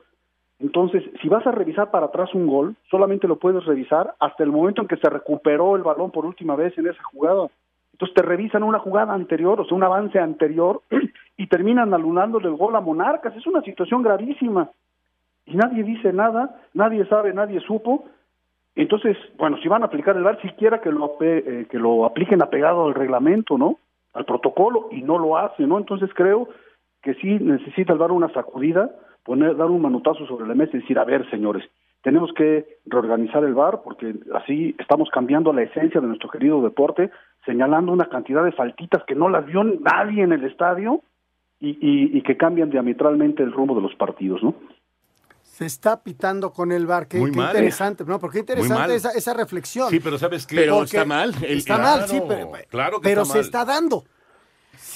Entonces, 0.59 1.05
si 1.21 1.29
vas 1.29 1.47
a 1.47 1.53
revisar 1.53 1.91
para 1.91 2.07
atrás 2.07 2.33
un 2.35 2.47
gol, 2.47 2.77
solamente 2.91 3.29
lo 3.29 3.37
puedes 3.37 3.65
revisar 3.65 4.15
hasta 4.21 4.43
el 4.43 4.51
momento 4.51 4.83
en 4.83 4.89
que 4.89 4.97
se 4.97 5.11
recuperó 5.11 5.77
el 5.77 5.83
balón 5.83 6.11
por 6.11 6.25
última 6.25 6.57
vez 6.57 6.77
en 6.79 6.87
esa 6.87 7.03
jugada. 7.05 7.49
Entonces 7.93 8.15
te 8.15 8.23
revisan 8.23 8.63
una 8.63 8.79
jugada 8.79 9.13
anterior, 9.13 9.61
o 9.61 9.65
sea, 9.65 9.77
un 9.77 9.85
avance 9.85 10.19
anterior, 10.19 10.83
y 11.37 11.47
terminan 11.47 11.93
alunándole 11.93 12.49
el 12.49 12.57
gol 12.57 12.75
a 12.77 12.81
Monarcas. 12.81 13.37
Es 13.37 13.47
una 13.47 13.63
situación 13.63 14.03
gravísima. 14.03 14.71
Y 15.47 15.57
nadie 15.57 15.83
dice 15.85 16.13
nada, 16.13 16.57
nadie 16.75 17.07
sabe, 17.07 17.33
nadie 17.33 17.61
supo. 17.61 18.05
Entonces, 18.75 19.17
bueno, 19.39 19.59
si 19.63 19.69
van 19.69 19.83
a 19.83 19.87
aplicar 19.87 20.17
el 20.17 20.25
VAR, 20.25 20.41
siquiera 20.43 20.81
que 20.81 20.91
lo, 20.91 21.17
eh, 21.21 21.67
que 21.71 21.79
lo 21.79 22.05
apliquen 22.05 22.43
apegado 22.43 22.87
al 22.87 22.95
reglamento, 22.95 23.57
¿no? 23.57 23.79
Al 24.13 24.25
protocolo, 24.25 24.89
y 24.91 25.03
no 25.03 25.19
lo 25.19 25.39
hace, 25.39 25.67
¿no? 25.67 25.79
Entonces 25.79 26.11
creo 26.15 26.49
que 27.03 27.15
sí 27.15 27.39
necesita 27.41 27.93
el 27.93 27.99
VAR 27.99 28.13
una 28.13 28.33
sacudida, 28.33 28.91
poner, 29.27 29.57
dar 29.57 29.67
un 29.67 29.83
manotazo 29.83 30.27
sobre 30.27 30.47
la 30.47 30.55
mesa 30.55 30.77
y 30.77 30.81
decir, 30.81 30.99
a 30.99 31.05
ver, 31.05 31.29
señores, 31.31 31.65
tenemos 32.03 32.31
que 32.37 32.79
reorganizar 32.87 33.43
el 33.45 33.55
VAR 33.55 33.83
porque 33.83 34.15
así 34.35 34.75
estamos 34.79 35.09
cambiando 35.13 35.53
la 35.53 35.63
esencia 35.63 36.01
de 36.01 36.07
nuestro 36.07 36.31
querido 36.31 36.63
deporte, 36.63 37.11
señalando 37.45 37.93
una 37.93 38.09
cantidad 38.09 38.45
de 38.45 38.53
faltitas 38.53 39.03
que 39.07 39.15
no 39.17 39.29
las 39.29 39.45
vio 39.47 39.65
nadie 39.65 40.23
en 40.23 40.33
el 40.33 40.45
estadio 40.45 41.03
y, 41.59 41.71
y- 41.71 42.17
y 42.17 42.23
que 42.23 42.37
cambian 42.37 42.71
diametralmente 42.71 43.43
el 43.43 43.51
rumbo 43.53 43.75
de 43.75 43.83
los 43.83 43.95
partidos, 43.97 44.43
¿no? 44.43 44.55
Se 45.43 45.65
está 45.65 46.03
pitando 46.03 46.53
con 46.53 46.71
el 46.71 46.87
VAR. 46.87 47.09
Qué, 47.09 47.19
mal. 47.19 47.29
interesante, 47.31 48.05
¿no? 48.05 48.19
Porque 48.19 48.41
interesante 48.41 48.95
esa, 48.95 49.11
esa 49.13 49.33
reflexión. 49.33 49.89
Sí, 49.89 50.01
pero 50.01 50.19
¿sabes 50.19 50.47
qué? 50.47 50.57
Pero 50.57 50.83
está 50.83 51.05
mal. 51.07 51.33
El- 51.43 51.57
está 51.59 51.77
claro, 51.77 52.01
mal, 52.01 52.09
sí, 52.09 52.21
pero, 52.29 52.53
claro 52.69 53.01
que 53.01 53.09
pero 53.09 53.23
está 53.23 53.33
se 53.33 53.39
mal. 53.39 53.45
está 53.47 53.65
dando. 53.65 54.05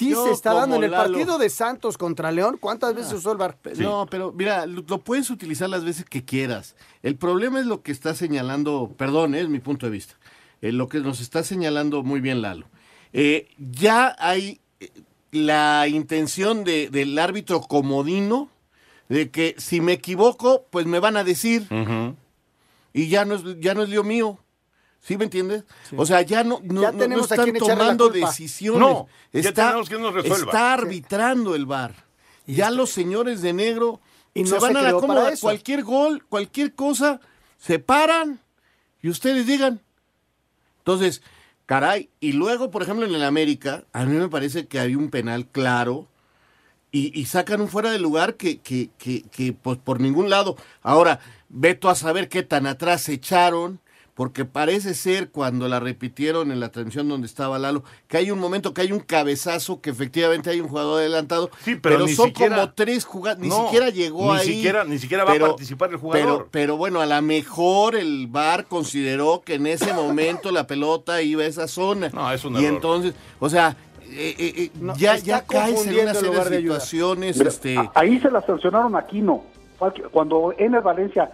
Sí 0.05 0.09
Yo 0.11 0.25
se 0.25 0.31
está 0.31 0.53
dando. 0.53 0.75
En 0.77 0.83
el 0.85 0.91
Lalo- 0.91 1.03
partido 1.13 1.37
de 1.37 1.49
Santos 1.49 1.97
contra 1.97 2.31
León, 2.31 2.57
¿cuántas 2.59 2.95
veces 2.95 3.13
usó 3.13 3.31
el 3.33 3.37
VAR? 3.37 3.57
No, 3.77 4.07
pero 4.09 4.31
mira, 4.31 4.65
lo, 4.65 4.83
lo 4.87 4.97
puedes 4.99 5.29
utilizar 5.29 5.69
las 5.69 5.83
veces 5.85 6.05
que 6.05 6.25
quieras. 6.25 6.75
El 7.03 7.15
problema 7.17 7.59
es 7.59 7.65
lo 7.67 7.81
que 7.83 7.91
está 7.91 8.15
señalando, 8.15 8.93
perdón, 8.97 9.35
eh, 9.35 9.41
es 9.41 9.49
mi 9.49 9.59
punto 9.59 9.85
de 9.85 9.91
vista, 9.91 10.15
eh, 10.61 10.71
lo 10.71 10.87
que 10.89 10.99
nos 11.01 11.19
está 11.21 11.43
señalando 11.43 12.01
muy 12.03 12.19
bien 12.21 12.41
Lalo. 12.41 12.65
Eh, 13.13 13.49
ya 13.57 14.15
hay 14.19 14.59
la 15.31 15.87
intención 15.87 16.63
de- 16.63 16.89
del 16.89 17.17
árbitro 17.19 17.61
comodino 17.61 18.49
de 19.07 19.29
que 19.29 19.55
si 19.57 19.81
me 19.81 19.93
equivoco, 19.93 20.65
pues 20.71 20.85
me 20.85 20.99
van 20.99 21.15
a 21.17 21.23
decir 21.23 21.67
y 22.93 23.07
ya 23.07 23.23
no 23.25 23.35
es, 23.35 23.43
ya 23.59 23.73
no 23.73 23.83
es 23.83 23.89
lío 23.89 24.03
mío. 24.03 24.39
¿Sí 25.01 25.17
me 25.17 25.23
entiendes? 25.25 25.63
O 25.97 26.05
sea, 26.05 26.21
ya 26.21 26.43
no, 26.43 26.59
no, 26.63 26.81
Ya 26.81 26.91
no- 26.91 27.21
están 27.21 27.53
tomando 27.53 28.09
decisiones. 28.09 28.79
No, 28.79 29.07
ya 29.33 29.49
está, 29.49 29.67
tenemos 29.69 29.89
quien 29.89 30.01
nos 30.01 30.15
está 30.25 30.73
arbitrando 30.73 31.55
el 31.55 31.65
VAR. 31.65 31.93
Ya 32.45 32.69
los 32.69 32.91
señores 32.91 33.41
de 33.41 33.53
negro 33.53 33.99
Y 34.33 34.45
se 34.45 34.59
van 34.59 34.73
se 34.73 34.79
a 34.79 34.81
la 34.83 34.91
cómoda. 34.93 35.31
Cualquier 35.39 35.83
gol, 35.83 36.23
cualquier 36.29 36.75
cosa, 36.75 37.19
se 37.57 37.79
paran 37.79 38.39
y 39.01 39.09
ustedes 39.09 39.47
digan. 39.47 39.81
Entonces, 40.79 41.21
caray, 41.65 42.09
y 42.19 42.33
luego, 42.33 42.69
por 42.71 42.83
ejemplo, 42.83 43.05
en 43.05 43.13
el 43.15 43.23
América, 43.23 43.85
a 43.93 44.05
mí 44.05 44.15
me 44.17 44.29
parece 44.29 44.67
que 44.67 44.79
hay 44.79 44.95
un 44.95 45.09
penal 45.09 45.47
claro 45.47 46.07
y, 46.91 47.17
y 47.19 47.25
sacan 47.25 47.61
un 47.61 47.69
fuera 47.69 47.91
de 47.91 47.99
lugar 47.99 48.35
que, 48.35 48.59
que, 48.59 48.89
que, 48.97 49.23
que, 49.23 49.53
pues, 49.53 49.77
por 49.77 49.99
ningún 49.99 50.29
lado. 50.29 50.57
Ahora, 50.81 51.19
veto 51.49 51.89
a 51.89 51.95
saber 51.95 52.29
qué 52.29 52.43
tan 52.43 52.65
atrás 52.67 53.01
se 53.03 53.13
echaron, 53.13 53.79
porque 54.21 54.45
parece 54.45 54.93
ser 54.93 55.31
cuando 55.31 55.67
la 55.67 55.79
repitieron 55.79 56.51
en 56.51 56.59
la 56.59 56.69
transmisión 56.69 57.09
donde 57.09 57.25
estaba 57.25 57.57
Lalo, 57.57 57.83
que 58.07 58.17
hay 58.17 58.29
un 58.29 58.37
momento 58.37 58.71
que 58.71 58.81
hay 58.81 58.91
un 58.91 58.99
cabezazo 58.99 59.81
que 59.81 59.89
efectivamente 59.89 60.51
hay 60.51 60.61
un 60.61 60.67
jugador 60.67 60.99
adelantado, 60.99 61.49
Sí, 61.65 61.73
pero 61.73 62.07
son 62.07 62.27
siquiera- 62.27 62.55
como 62.57 62.71
tres 62.73 63.03
jugadas, 63.03 63.39
ni 63.39 63.47
No, 63.49 63.63
siquiera 63.63 63.89
llegó 63.89 64.31
ni 64.35 64.39
ahí. 64.41 64.45
siquiera- 64.45 64.83
ni 64.83 64.99
siquiera 64.99 65.23
va 65.23 65.33
a 65.33 65.39
participar 65.39 65.89
el 65.89 65.95
jugador. 65.97 66.21
Pero, 66.27 66.47
pero 66.51 66.77
bueno, 66.77 67.01
a 67.01 67.07
lo 67.07 67.19
mejor 67.23 67.95
el 67.95 68.27
VAR 68.27 68.65
consideró 68.65 69.41
que 69.43 69.55
en 69.55 69.65
ese 69.65 69.91
momento 69.91 70.51
la 70.51 70.67
pelota 70.67 71.19
iba 71.23 71.41
a 71.41 71.47
esa 71.47 71.67
zona. 71.67 72.09
No, 72.13 72.31
es 72.31 72.45
un 72.45 72.53
y 72.57 72.59
error. 72.59 72.75
entonces, 72.75 73.15
o 73.39 73.49
sea, 73.49 73.75
eh, 74.03 74.35
eh, 74.37 74.53
eh, 74.55 74.71
No, 74.79 74.95
ya, 74.97 75.17
ya 75.17 75.41
caes 75.47 75.81
en 75.87 75.93
una 75.95 76.11
en 76.11 76.15
serie 76.15 76.29
de 76.31 76.57
situaciones, 76.59 77.37
Mira, 77.37 77.49
este... 77.49 77.75
Ahí 77.95 78.19
se 78.19 78.29
la 78.29 78.43
sancionaron 78.43 78.95
a 78.95 78.99
Aquino. 78.99 79.43
Cuando 80.11 80.53
Ener 80.59 80.83
Valencia 80.83 81.31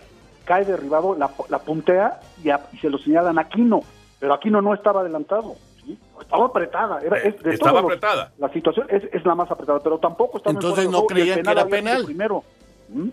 cae 0.47 0.65
derribado, 0.65 1.15
la, 1.15 1.29
la 1.49 1.59
puntea 1.59 2.19
y, 2.43 2.49
a- 2.49 2.61
y 2.73 2.77
se 2.77 2.89
lo 2.89 2.97
señalan 2.97 3.37
a 3.37 3.41
Aquino. 3.41 3.81
Pero 4.19 4.33
Aquino 4.33 4.61
no 4.61 4.73
estaba 4.73 5.01
adelantado. 5.01 5.55
¿sí? 5.85 5.97
Estaba 6.19 6.45
apretada. 6.47 6.99
Era, 7.01 7.17
es 7.17 7.41
de 7.43 7.51
Eh, 7.51 7.53
estaba 7.53 7.79
todos 7.79 7.83
los- 7.83 7.91
apretada. 7.97 8.31
La 8.39 8.49
situación 8.49 8.87
es, 8.89 9.03
es 9.13 9.23
la 9.25 9.35
más 9.35 9.51
apretada, 9.51 9.79
pero 9.79 9.99
tampoco 9.99 10.37
estaba 10.37 10.51
en 10.51 10.57
Entonces 10.57 10.85
no 10.85 10.91
juego 10.99 11.07
creían 11.07 11.43
que 11.43 11.51
era 11.51 11.65
penal. 11.67 12.05
Primero. 12.05 12.43
¿Mm? 12.89 13.09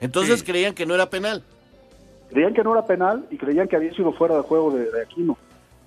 Entonces 0.00 0.40
Sí. 0.40 0.46
creían 0.46 0.74
que 0.74 0.84
no 0.84 0.94
era 0.94 1.08
penal. 1.08 1.42
Creían 2.30 2.52
que 2.52 2.62
no 2.62 2.72
era 2.72 2.84
penal 2.84 3.24
y 3.30 3.38
creían 3.38 3.68
que 3.68 3.76
había 3.76 3.92
sido 3.94 4.12
fuera 4.12 4.36
de 4.36 4.42
juego 4.42 4.70
de, 4.72 4.90
de 4.90 5.02
Aquino. 5.02 5.38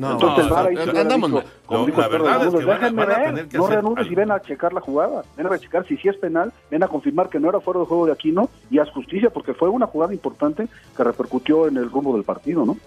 No, 0.02 0.12
Entonces 0.14 0.38
no, 0.38 0.44
el 0.44 0.50
VAR 0.50 0.68
ahí 0.68 0.76
no, 0.76 0.82
se 0.84 0.90
hubiera 0.90 1.02
andamos 1.02 1.32
dicho, 1.32 1.44
como 1.66 1.80
No, 1.80 1.86
dijo 1.86 2.02
la 2.02 2.08
verdad 2.08 2.48
es 2.48 2.54
que 2.54 2.66
van 2.66 2.70
a- 2.70 2.74
déjenme 2.80 3.06
van 3.06 3.12
a 3.12 3.18
ver, 3.20 3.28
tener 3.28 3.48
que 3.48 3.58
no 3.58 3.66
hacer 3.66 3.78
algo. 3.78 3.96
y 4.02 4.16
ven 4.16 4.32
a 4.32 4.42
checar 4.42 4.74
la 4.74 4.82
jugada, 4.82 5.22
ven 5.38 5.48
a 5.48 5.60
checar 5.60 5.86
si 5.88 5.98
sí 5.98 6.08
es 6.10 6.18
penal, 6.18 6.52
ven 6.70 6.84
a 6.84 6.88
confirmar 6.88 7.30
que 7.30 7.40
no 7.40 7.50
era 7.50 7.60
fuera 7.62 7.80
de 7.80 7.86
juego 7.86 8.06
de 8.08 8.12
Aquino 8.14 8.50
y 8.70 8.80
haz 8.80 8.90
justicia 8.92 9.30
porque 9.30 9.54
fue 9.54 9.70
una 9.70 9.86
jugada 9.88 10.14
importante 10.14 10.68
que 10.98 11.04
repercutió 11.04 11.68
en 11.68 11.78
el 11.78 11.90
rumbo 11.92 12.14
del 12.16 12.24
partido, 12.24 12.66
¿no? 12.66 12.78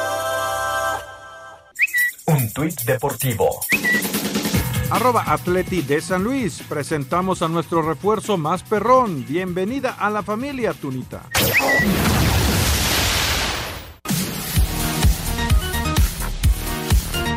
Un 2.26 2.52
tuit 2.52 2.82
deportivo. 2.82 3.60
Arroba 4.90 5.22
Atleti 5.28 5.82
de 5.82 6.00
San 6.00 6.24
Luis. 6.24 6.60
Presentamos 6.68 7.40
a 7.42 7.46
nuestro 7.46 7.82
refuerzo 7.82 8.36
más 8.36 8.64
perrón. 8.64 9.24
Bienvenida 9.28 9.92
a 9.92 10.10
la 10.10 10.24
familia, 10.24 10.72
Tunita. 10.72 11.22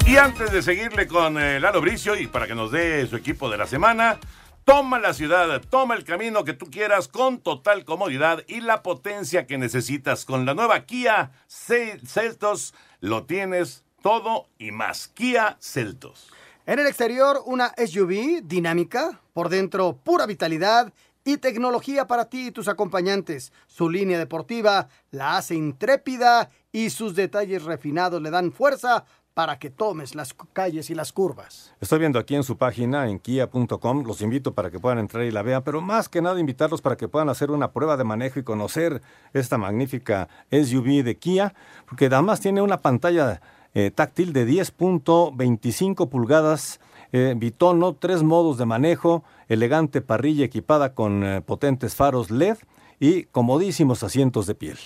Y 0.07 0.17
antes 0.17 0.51
de 0.51 0.63
seguirle 0.63 1.05
con 1.05 1.37
eh, 1.37 1.59
Lalo 1.59 1.81
Bricio 1.81 2.15
y 2.15 2.25
para 2.25 2.47
que 2.47 2.55
nos 2.55 2.71
dé 2.71 3.05
su 3.05 3.15
equipo 3.15 3.47
de 3.47 3.59
la 3.59 3.67
semana, 3.67 4.17
toma 4.65 4.99
la 4.99 5.13
ciudad, 5.13 5.61
toma 5.69 5.95
el 5.95 6.03
camino 6.03 6.43
que 6.43 6.53
tú 6.53 6.67
quieras 6.69 7.07
con 7.07 7.39
total 7.39 7.85
comodidad 7.85 8.43
y 8.47 8.61
la 8.61 8.83
potencia 8.83 9.47
que 9.47 9.57
necesitas. 9.57 10.25
Con 10.25 10.45
la 10.45 10.53
nueva 10.53 10.85
Kia 10.85 11.31
Ce- 11.47 11.99
Celtos 12.05 12.73
lo 12.99 13.25
tienes 13.25 13.83
todo 14.01 14.47
y 14.57 14.71
más. 14.71 15.07
Kia 15.07 15.57
Celtos. 15.59 16.29
En 16.65 16.77
el 16.79 16.87
exterior, 16.87 17.41
una 17.45 17.73
SUV 17.77 18.41
dinámica, 18.43 19.19
por 19.33 19.49
dentro 19.49 19.97
pura 20.03 20.27
vitalidad 20.27 20.93
y 21.25 21.37
tecnología 21.37 22.05
para 22.07 22.29
ti 22.29 22.47
y 22.47 22.51
tus 22.51 22.67
acompañantes. 22.67 23.51
Su 23.67 23.89
línea 23.89 24.19
deportiva 24.19 24.87
la 25.11 25.37
hace 25.37 25.55
intrépida 25.55 26.49
y 26.71 26.91
sus 26.91 27.15
detalles 27.15 27.63
refinados 27.63 28.21
le 28.21 28.29
dan 28.29 28.51
fuerza 28.51 29.03
para 29.33 29.57
que 29.57 29.69
tomes 29.69 30.15
las 30.15 30.33
calles 30.53 30.89
y 30.89 30.95
las 30.95 31.13
curvas. 31.13 31.73
Estoy 31.79 31.99
viendo 31.99 32.19
aquí 32.19 32.35
en 32.35 32.43
su 32.43 32.57
página, 32.57 33.09
en 33.09 33.19
kia.com, 33.19 34.03
los 34.05 34.21
invito 34.21 34.53
para 34.53 34.69
que 34.69 34.79
puedan 34.79 34.99
entrar 34.99 35.23
y 35.23 35.31
la 35.31 35.43
vean, 35.43 35.63
pero 35.63 35.81
más 35.81 36.09
que 36.09 36.21
nada 36.21 36.39
invitarlos 36.39 36.81
para 36.81 36.97
que 36.97 37.07
puedan 37.07 37.29
hacer 37.29 37.51
una 37.51 37.71
prueba 37.71 37.95
de 37.95 38.03
manejo 38.03 38.39
y 38.39 38.43
conocer 38.43 39.01
esta 39.33 39.57
magnífica 39.57 40.27
SUV 40.51 41.03
de 41.03 41.17
Kia, 41.17 41.53
porque 41.87 42.07
además 42.07 42.41
tiene 42.41 42.61
una 42.61 42.81
pantalla 42.81 43.41
eh, 43.73 43.91
táctil 43.91 44.33
de 44.33 44.47
10.25 44.47 46.09
pulgadas, 46.09 46.79
eh, 47.11 47.33
bitono, 47.37 47.93
tres 47.93 48.23
modos 48.23 48.57
de 48.57 48.65
manejo, 48.65 49.23
elegante 49.47 50.01
parrilla 50.01 50.45
equipada 50.45 50.93
con 50.93 51.23
eh, 51.23 51.41
potentes 51.41 51.95
faros 51.95 52.31
LED 52.31 52.57
y 52.99 53.23
comodísimos 53.25 54.03
asientos 54.03 54.47
de 54.47 54.55
piel. 54.55 54.77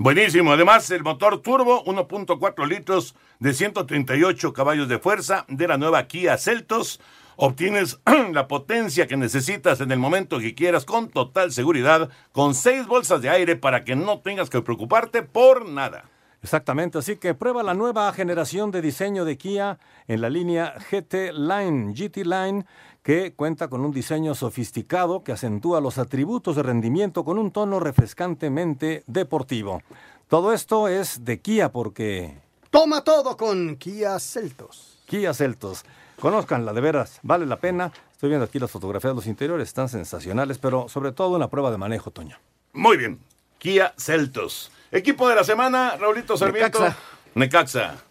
Buenísimo. 0.00 0.52
Además, 0.52 0.88
el 0.92 1.02
motor 1.02 1.42
turbo, 1.42 1.84
1.4 1.84 2.68
litros 2.68 3.16
de 3.40 3.52
138 3.52 4.52
caballos 4.52 4.88
de 4.88 5.00
fuerza 5.00 5.44
de 5.48 5.66
la 5.66 5.76
nueva 5.76 6.06
Kia 6.06 6.38
Celtos. 6.38 7.00
Obtienes 7.34 7.98
la 8.32 8.46
potencia 8.46 9.08
que 9.08 9.16
necesitas 9.16 9.80
en 9.80 9.90
el 9.90 9.98
momento 9.98 10.38
que 10.38 10.54
quieras 10.54 10.84
con 10.84 11.08
total 11.08 11.50
seguridad, 11.50 12.10
con 12.30 12.54
seis 12.54 12.86
bolsas 12.86 13.22
de 13.22 13.30
aire 13.30 13.56
para 13.56 13.82
que 13.82 13.96
no 13.96 14.20
tengas 14.20 14.50
que 14.50 14.62
preocuparte 14.62 15.24
por 15.24 15.68
nada. 15.68 16.04
Exactamente, 16.40 16.98
así 16.98 17.16
que 17.16 17.34
prueba 17.34 17.64
la 17.64 17.74
nueva 17.74 18.12
generación 18.12 18.70
de 18.70 18.80
diseño 18.80 19.24
de 19.24 19.36
Kia 19.36 19.80
en 20.06 20.20
la 20.20 20.30
línea 20.30 20.74
GT 20.90 21.32
Line, 21.32 21.92
GT 21.92 22.18
Line, 22.18 22.64
que 23.08 23.32
cuenta 23.32 23.68
con 23.68 23.80
un 23.86 23.90
diseño 23.90 24.34
sofisticado 24.34 25.24
que 25.24 25.32
acentúa 25.32 25.80
los 25.80 25.96
atributos 25.96 26.56
de 26.56 26.62
rendimiento 26.62 27.24
con 27.24 27.38
un 27.38 27.50
tono 27.52 27.80
refrescantemente 27.80 29.02
deportivo. 29.06 29.80
Todo 30.28 30.52
esto 30.52 30.88
es 30.88 31.24
de 31.24 31.40
Kia 31.40 31.72
porque 31.72 32.36
Toma 32.68 33.04
todo 33.04 33.38
con 33.38 33.76
Kia 33.76 34.18
Celtos. 34.18 34.98
Kia 35.06 35.32
Celtos. 35.32 35.86
Conozcanla, 36.20 36.74
de 36.74 36.82
veras, 36.82 37.18
vale 37.22 37.46
la 37.46 37.56
pena. 37.56 37.90
Estoy 38.12 38.28
viendo 38.28 38.44
aquí 38.44 38.58
las 38.58 38.70
fotografías 38.70 39.12
de 39.12 39.16
los 39.16 39.26
interiores, 39.26 39.68
están 39.68 39.88
sensacionales, 39.88 40.58
pero 40.58 40.90
sobre 40.90 41.12
todo 41.12 41.36
en 41.36 41.40
la 41.40 41.48
prueba 41.48 41.70
de 41.70 41.78
manejo, 41.78 42.10
Toño. 42.10 42.36
Muy 42.74 42.98
bien. 42.98 43.18
Kia 43.56 43.94
Celtos. 43.96 44.70
Equipo 44.92 45.30
de 45.30 45.34
la 45.34 45.44
semana, 45.44 45.96
Raulito 45.96 46.36
Sarmiento. 46.36 46.78
Necaxa. 46.78 46.98
Necaxa. 47.34 48.07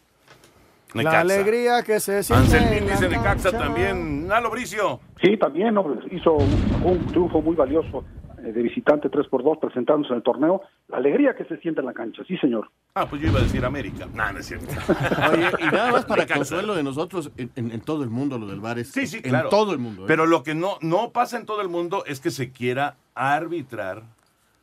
La 0.93 1.19
alegría 1.19 1.83
que 1.83 1.99
se 1.99 2.23
siente. 2.23 2.43
Anselmín 2.57 2.83
en 2.83 2.85
la 2.87 2.91
dice 2.93 3.09
Necaxa 3.09 3.51
también. 3.51 4.27
Nalo 4.27 4.49
Bricio. 4.49 4.99
Sí, 5.21 5.37
también 5.37 5.73
¿no? 5.73 5.85
hizo 6.11 6.33
un, 6.33 6.81
un 6.83 7.05
triunfo 7.07 7.41
muy 7.41 7.55
valioso 7.55 8.03
eh, 8.39 8.51
de 8.53 8.61
visitante 8.61 9.09
3 9.09 9.27
por 9.27 9.43
2 9.43 9.57
presentándose 9.59 10.11
en 10.13 10.17
el 10.17 10.23
torneo. 10.23 10.61
La 10.87 10.97
alegría 10.97 11.35
que 11.35 11.43
se 11.45 11.57
siente 11.57 11.81
en 11.81 11.87
la 11.87 11.93
cancha, 11.93 12.23
sí 12.27 12.37
señor. 12.37 12.69
Ah, 12.95 13.05
pues 13.07 13.21
yo 13.21 13.27
iba 13.27 13.39
a 13.39 13.43
decir 13.43 13.63
América. 13.65 14.07
No, 14.13 14.31
no 14.31 14.39
es 14.39 14.45
cierto. 14.45 14.67
Oye, 15.33 15.49
y 15.59 15.65
nada 15.65 15.91
más 15.91 16.05
para 16.05 16.25
consuelo 16.25 16.73
de 16.73 16.83
nosotros, 16.83 17.31
en, 17.37 17.51
en- 17.55 17.71
en 17.71 17.81
todo 17.81 18.03
el 18.03 18.09
mundo 18.09 18.37
lo 18.39 18.47
del 18.47 18.59
bar 18.61 18.79
es 18.79 18.91
Sí, 18.91 19.05
sí, 19.07 19.17
en 19.17 19.23
claro. 19.29 19.49
todo 19.49 19.73
el 19.73 19.79
mundo. 19.79 20.03
¿eh? 20.03 20.05
Pero 20.07 20.25
lo 20.25 20.41
que 20.43 20.55
no, 20.55 20.77
no 20.81 21.11
pasa 21.11 21.37
en 21.37 21.45
todo 21.45 21.61
el 21.61 21.67
mundo 21.69 22.03
es 22.05 22.19
que 22.21 22.31
se 22.31 22.51
quiera 22.51 22.95
arbitrar. 23.13 24.03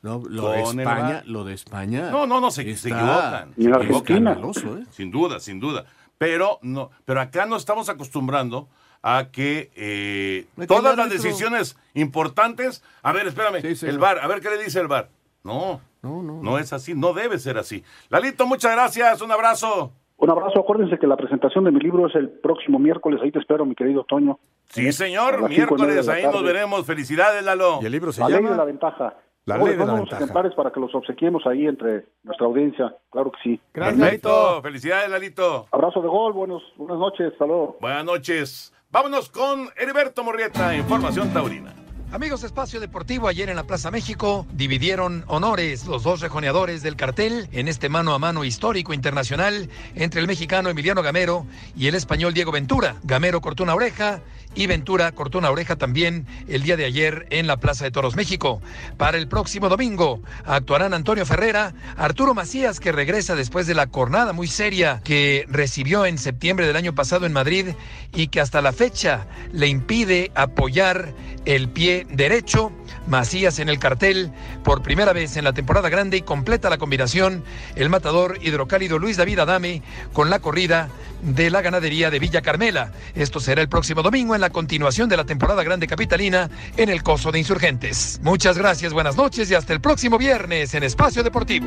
No, 0.02 0.22
lo 0.28 0.50
de 0.50 0.60
España, 0.62 1.22
lo 1.26 1.44
de 1.44 1.54
España. 1.54 2.10
No, 2.10 2.26
no, 2.26 2.38
no, 2.38 2.50
se, 2.50 2.60
equivocan. 2.62 3.52
Y 3.56 3.66
en 3.66 3.72
Se 3.72 3.78
Argentina. 3.80 4.32
equivocan. 4.32 4.78
¿eh? 4.82 4.86
Sin 4.90 5.10
duda, 5.10 5.40
sin 5.40 5.60
duda. 5.60 5.86
Pero 6.18 6.58
no, 6.62 6.90
pero 7.04 7.20
acá 7.20 7.46
no 7.46 7.56
estamos 7.56 7.88
acostumbrando 7.88 8.68
a 9.02 9.26
que 9.30 9.70
eh, 9.76 10.46
todas 10.66 10.96
las 10.96 11.10
decisiones 11.10 11.76
importantes. 11.94 12.82
A 13.02 13.12
ver, 13.12 13.26
espérame, 13.26 13.60
Sí, 13.74 13.86
el 13.86 13.98
VAR, 13.98 14.18
a 14.18 14.26
ver 14.26 14.40
qué 14.40 14.50
le 14.50 14.62
dice 14.62 14.80
el 14.80 14.88
VAR. 14.88 15.08
No, 15.42 15.80
No, 16.02 16.22
no, 16.22 16.42
no 16.42 16.58
es 16.58 16.72
así, 16.72 16.94
no 16.94 17.12
debe 17.12 17.38
ser 17.38 17.58
así. 17.58 17.84
Lalito, 18.08 18.46
muchas 18.46 18.72
gracias, 18.72 19.20
un 19.20 19.30
abrazo. 19.30 19.92
Un 20.16 20.30
abrazo, 20.30 20.60
acuérdense 20.60 20.98
que 20.98 21.06
la 21.06 21.16
presentación 21.16 21.64
de 21.64 21.70
mi 21.72 21.80
libro 21.80 22.06
es 22.06 22.14
el 22.14 22.30
próximo 22.30 22.78
miércoles, 22.78 23.20
ahí 23.22 23.30
te 23.30 23.40
espero, 23.40 23.66
mi 23.66 23.74
querido 23.74 24.04
Toño. 24.04 24.38
Sí, 24.70 24.90
señor, 24.92 25.48
miércoles, 25.48 26.08
ahí 26.08 26.24
nos 26.24 26.42
veremos. 26.42 26.86
Felicidades, 26.86 27.44
Lalo. 27.44 27.80
Y 27.82 27.86
el 27.86 27.92
libro 27.92 28.12
se 28.12 28.20
La 28.22 28.28
ley 28.28 28.36
de 28.38 28.42
la 28.44 28.50
llama 28.50 28.64
ventaja. 28.64 29.14
La 29.46 29.58
ley 29.58 29.76
de 29.76 29.84
la 29.84 29.94
ventaja. 29.94 30.22
ejemplares 30.22 30.54
para 30.54 30.72
que 30.72 30.80
los 30.80 30.94
obsequiemos 30.94 31.46
ahí 31.46 31.66
entre 31.66 32.06
nuestra 32.22 32.46
audiencia, 32.46 32.96
claro 33.10 33.30
que 33.30 33.38
sí. 33.42 33.60
Perfecto, 33.72 34.62
felicidades, 34.62 35.10
Lalito. 35.10 35.66
Abrazo 35.70 36.00
de 36.00 36.08
gol, 36.08 36.32
buenos, 36.32 36.62
buenas 36.76 36.98
noches, 36.98 37.32
luego. 37.40 37.76
Buenas 37.78 38.04
noches. 38.06 38.72
Vámonos 38.90 39.28
con 39.28 39.68
Heriberto 39.76 40.24
Morrieta, 40.24 40.74
Información 40.74 41.30
Taurina. 41.34 41.74
Amigos 42.14 42.44
Espacio 42.44 42.78
Deportivo, 42.78 43.26
ayer 43.26 43.48
en 43.48 43.56
la 43.56 43.64
Plaza 43.64 43.90
México 43.90 44.46
dividieron 44.52 45.24
honores 45.26 45.84
los 45.88 46.04
dos 46.04 46.20
rejoneadores 46.20 46.80
del 46.84 46.94
cartel 46.94 47.48
en 47.50 47.66
este 47.66 47.88
mano 47.88 48.14
a 48.14 48.20
mano 48.20 48.44
histórico 48.44 48.94
internacional 48.94 49.68
entre 49.96 50.20
el 50.20 50.28
mexicano 50.28 50.70
Emiliano 50.70 51.02
Gamero 51.02 51.44
y 51.76 51.88
el 51.88 51.96
español 51.96 52.32
Diego 52.32 52.52
Ventura. 52.52 52.96
Gamero 53.02 53.40
cortó 53.40 53.64
una 53.64 53.74
oreja 53.74 54.20
y 54.54 54.66
Ventura 54.66 55.12
cortó 55.12 55.38
una 55.38 55.50
oreja 55.50 55.76
también 55.76 56.26
el 56.48 56.62
día 56.62 56.76
de 56.76 56.84
ayer 56.84 57.26
en 57.30 57.46
la 57.46 57.58
Plaza 57.58 57.84
de 57.84 57.90
Toros 57.90 58.16
México. 58.16 58.60
Para 58.96 59.18
el 59.18 59.28
próximo 59.28 59.68
domingo 59.68 60.20
actuarán 60.44 60.94
Antonio 60.94 61.26
Ferrera, 61.26 61.74
Arturo 61.96 62.34
Macías 62.34 62.80
que 62.80 62.92
regresa 62.92 63.34
después 63.34 63.66
de 63.66 63.74
la 63.74 63.86
cornada 63.86 64.32
muy 64.32 64.48
seria 64.48 65.00
que 65.04 65.44
recibió 65.48 66.06
en 66.06 66.18
septiembre 66.18 66.66
del 66.66 66.76
año 66.76 66.94
pasado 66.94 67.26
en 67.26 67.32
Madrid 67.32 67.68
y 68.14 68.28
que 68.28 68.40
hasta 68.40 68.62
la 68.62 68.72
fecha 68.72 69.26
le 69.52 69.68
impide 69.68 70.30
apoyar 70.34 71.12
el 71.44 71.68
pie 71.68 72.06
derecho. 72.10 72.72
Macías 73.06 73.58
en 73.58 73.68
el 73.68 73.78
cartel 73.78 74.32
por 74.62 74.82
primera 74.82 75.12
vez 75.12 75.36
en 75.36 75.44
la 75.44 75.52
temporada 75.52 75.88
grande 75.88 76.16
y 76.16 76.22
completa 76.22 76.70
la 76.70 76.78
combinación 76.78 77.44
el 77.76 77.90
matador 77.90 78.38
hidrocálido 78.40 78.98
Luis 78.98 79.16
David 79.16 79.40
Adame 79.40 79.82
con 80.12 80.30
la 80.30 80.38
corrida 80.38 80.88
de 81.22 81.50
la 81.50 81.62
ganadería 81.62 82.10
de 82.10 82.18
Villa 82.18 82.42
Carmela. 82.42 82.92
Esto 83.14 83.40
será 83.40 83.62
el 83.62 83.68
próximo 83.68 84.02
domingo 84.02 84.34
en 84.34 84.40
la 84.40 84.50
continuación 84.50 85.08
de 85.08 85.16
la 85.16 85.24
temporada 85.24 85.62
grande 85.62 85.86
capitalina 85.86 86.50
en 86.76 86.88
el 86.88 87.02
Coso 87.02 87.32
de 87.32 87.38
Insurgentes. 87.38 88.20
Muchas 88.22 88.58
gracias, 88.58 88.92
buenas 88.92 89.16
noches 89.16 89.50
y 89.50 89.54
hasta 89.54 89.72
el 89.72 89.80
próximo 89.80 90.18
viernes 90.18 90.74
en 90.74 90.82
Espacio 90.82 91.22
Deportivo. 91.22 91.66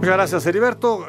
Gracias, 0.00 0.46
Heriberto. 0.46 1.06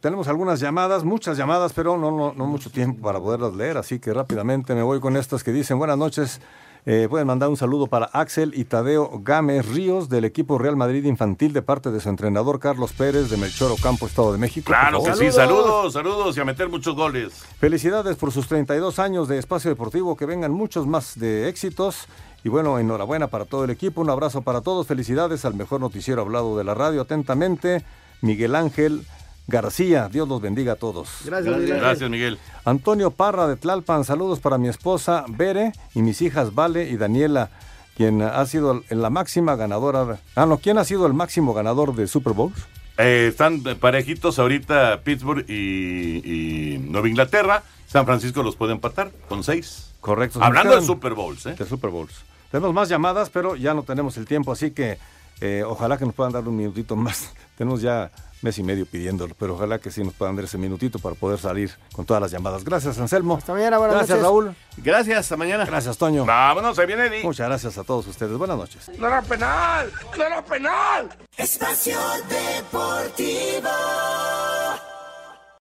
tenemos 0.00 0.28
algunas 0.28 0.60
llamadas, 0.60 1.02
muchas 1.02 1.38
llamadas, 1.38 1.72
pero 1.72 1.96
no, 1.96 2.10
no, 2.10 2.34
no 2.34 2.46
mucho 2.46 2.70
tiempo 2.70 3.02
para 3.02 3.18
poderlas 3.18 3.54
leer, 3.54 3.78
así 3.78 3.98
que 3.98 4.12
rápidamente 4.12 4.74
me 4.74 4.82
voy 4.82 5.00
con 5.00 5.16
estas 5.16 5.42
que 5.42 5.50
dicen 5.50 5.78
buenas 5.78 5.96
noches. 5.96 6.40
Eh, 6.86 7.06
pueden 7.08 7.26
mandar 7.26 7.48
un 7.48 7.56
saludo 7.56 7.86
para 7.86 8.06
Axel 8.06 8.52
y 8.54 8.66
Tadeo 8.66 9.22
Gámez 9.22 9.66
Ríos 9.66 10.10
del 10.10 10.26
equipo 10.26 10.58
Real 10.58 10.76
Madrid 10.76 11.04
Infantil 11.04 11.54
de 11.54 11.62
parte 11.62 11.90
de 11.90 11.98
su 11.98 12.10
entrenador 12.10 12.60
Carlos 12.60 12.92
Pérez 12.92 13.30
de 13.30 13.38
Melchor 13.38 13.72
Ocampo, 13.72 14.06
Estado 14.06 14.32
de 14.32 14.38
México. 14.38 14.66
Claro 14.66 15.02
que 15.02 15.14
sí, 15.14 15.32
saludos, 15.32 15.94
saludos 15.94 16.36
y 16.36 16.40
a 16.40 16.44
meter 16.44 16.68
muchos 16.68 16.94
goles. 16.94 17.42
Felicidades 17.58 18.16
por 18.16 18.32
sus 18.32 18.48
32 18.48 18.98
años 18.98 19.28
de 19.28 19.38
espacio 19.38 19.70
deportivo, 19.70 20.14
que 20.14 20.26
vengan 20.26 20.52
muchos 20.52 20.86
más 20.86 21.18
de 21.18 21.48
éxitos. 21.48 22.06
Y 22.42 22.50
bueno, 22.50 22.78
enhorabuena 22.78 23.28
para 23.28 23.46
todo 23.46 23.64
el 23.64 23.70
equipo, 23.70 24.02
un 24.02 24.10
abrazo 24.10 24.42
para 24.42 24.60
todos, 24.60 24.86
felicidades 24.86 25.46
al 25.46 25.54
mejor 25.54 25.80
noticiero 25.80 26.20
hablado 26.20 26.58
de 26.58 26.64
la 26.64 26.74
radio, 26.74 27.00
atentamente, 27.00 27.82
Miguel 28.20 28.54
Ángel 28.54 29.06
García. 29.46 30.08
Dios 30.10 30.28
los 30.28 30.40
bendiga 30.40 30.72
a 30.72 30.76
todos. 30.76 31.08
Gracias, 31.24 31.56
Miguel. 31.56 31.78
Gracias, 31.78 32.10
Miguel. 32.10 32.38
Antonio 32.64 33.10
Parra 33.10 33.46
de 33.46 33.56
Tlalpan, 33.56 34.04
saludos 34.04 34.40
para 34.40 34.58
mi 34.58 34.68
esposa 34.68 35.24
Bere 35.28 35.72
y 35.94 36.02
mis 36.02 36.22
hijas 36.22 36.54
Vale 36.54 36.88
y 36.88 36.96
Daniela, 36.96 37.50
quien 37.96 38.22
ha 38.22 38.44
sido 38.46 38.82
la 38.88 39.10
máxima 39.10 39.56
ganadora. 39.56 40.18
Ah, 40.34 40.46
no, 40.46 40.58
¿quién 40.58 40.78
ha 40.78 40.84
sido 40.84 41.06
el 41.06 41.14
máximo 41.14 41.52
ganador 41.54 41.94
de 41.94 42.06
Super 42.06 42.32
Bowls? 42.32 42.66
Eh, 42.96 43.26
están 43.28 43.62
parejitos 43.80 44.38
ahorita 44.38 45.00
Pittsburgh 45.02 45.44
y, 45.48 46.78
Nueva 46.78 47.08
Inglaterra. 47.08 47.62
San 47.86 48.06
Francisco 48.06 48.42
los 48.42 48.56
puede 48.56 48.72
empatar 48.72 49.10
con 49.28 49.44
seis. 49.44 49.92
Correcto. 50.00 50.42
Hablando 50.42 50.76
de 50.76 50.82
Super 50.82 51.14
Bowls, 51.14 51.46
¿eh? 51.46 51.54
De 51.58 51.64
Super 51.64 51.90
Bowls. 51.90 52.24
Tenemos 52.50 52.72
más 52.72 52.88
llamadas, 52.88 53.30
pero 53.30 53.56
ya 53.56 53.74
no 53.74 53.82
tenemos 53.82 54.16
el 54.16 54.26
tiempo, 54.26 54.52
así 54.52 54.70
que 54.70 54.98
eh, 55.40 55.64
ojalá 55.66 55.98
que 55.98 56.04
nos 56.04 56.14
puedan 56.14 56.32
dar 56.32 56.46
un 56.46 56.56
minutito 56.56 56.94
más. 56.94 57.32
tenemos 57.58 57.82
ya 57.82 58.10
mes 58.44 58.58
y 58.58 58.62
medio 58.62 58.84
pidiéndolo, 58.84 59.34
pero 59.38 59.54
ojalá 59.54 59.78
que 59.78 59.90
sí 59.90 60.04
nos 60.04 60.12
puedan 60.12 60.36
dar 60.36 60.44
ese 60.44 60.58
minutito 60.58 60.98
para 60.98 61.16
poder 61.16 61.38
salir 61.40 61.72
con 61.92 62.04
todas 62.04 62.20
las 62.20 62.30
llamadas. 62.30 62.62
Gracias, 62.62 62.98
Anselmo. 62.98 63.36
Hasta 63.36 63.54
mañana, 63.54 63.78
buenas 63.78 63.96
Gracias, 63.96 64.20
Raúl. 64.20 64.54
Gracias, 64.76 65.18
hasta 65.18 65.36
mañana. 65.36 65.64
Gracias, 65.64 65.96
Toño. 65.96 66.26
Vámonos, 66.26 66.76
se 66.76 66.84
viene 66.84 67.06
Eddie. 67.06 67.24
Muchas 67.24 67.48
gracias 67.48 67.78
a 67.78 67.84
todos 67.84 68.06
ustedes. 68.06 68.36
Buenas 68.36 68.58
noches. 68.58 68.90
¡No 68.98 69.08
era 69.08 69.22
penal! 69.22 69.90
¡No 70.16 70.24
era 70.24 70.44
penal! 70.44 71.08
Espacio 71.36 71.98
Deportivo. 72.28 73.70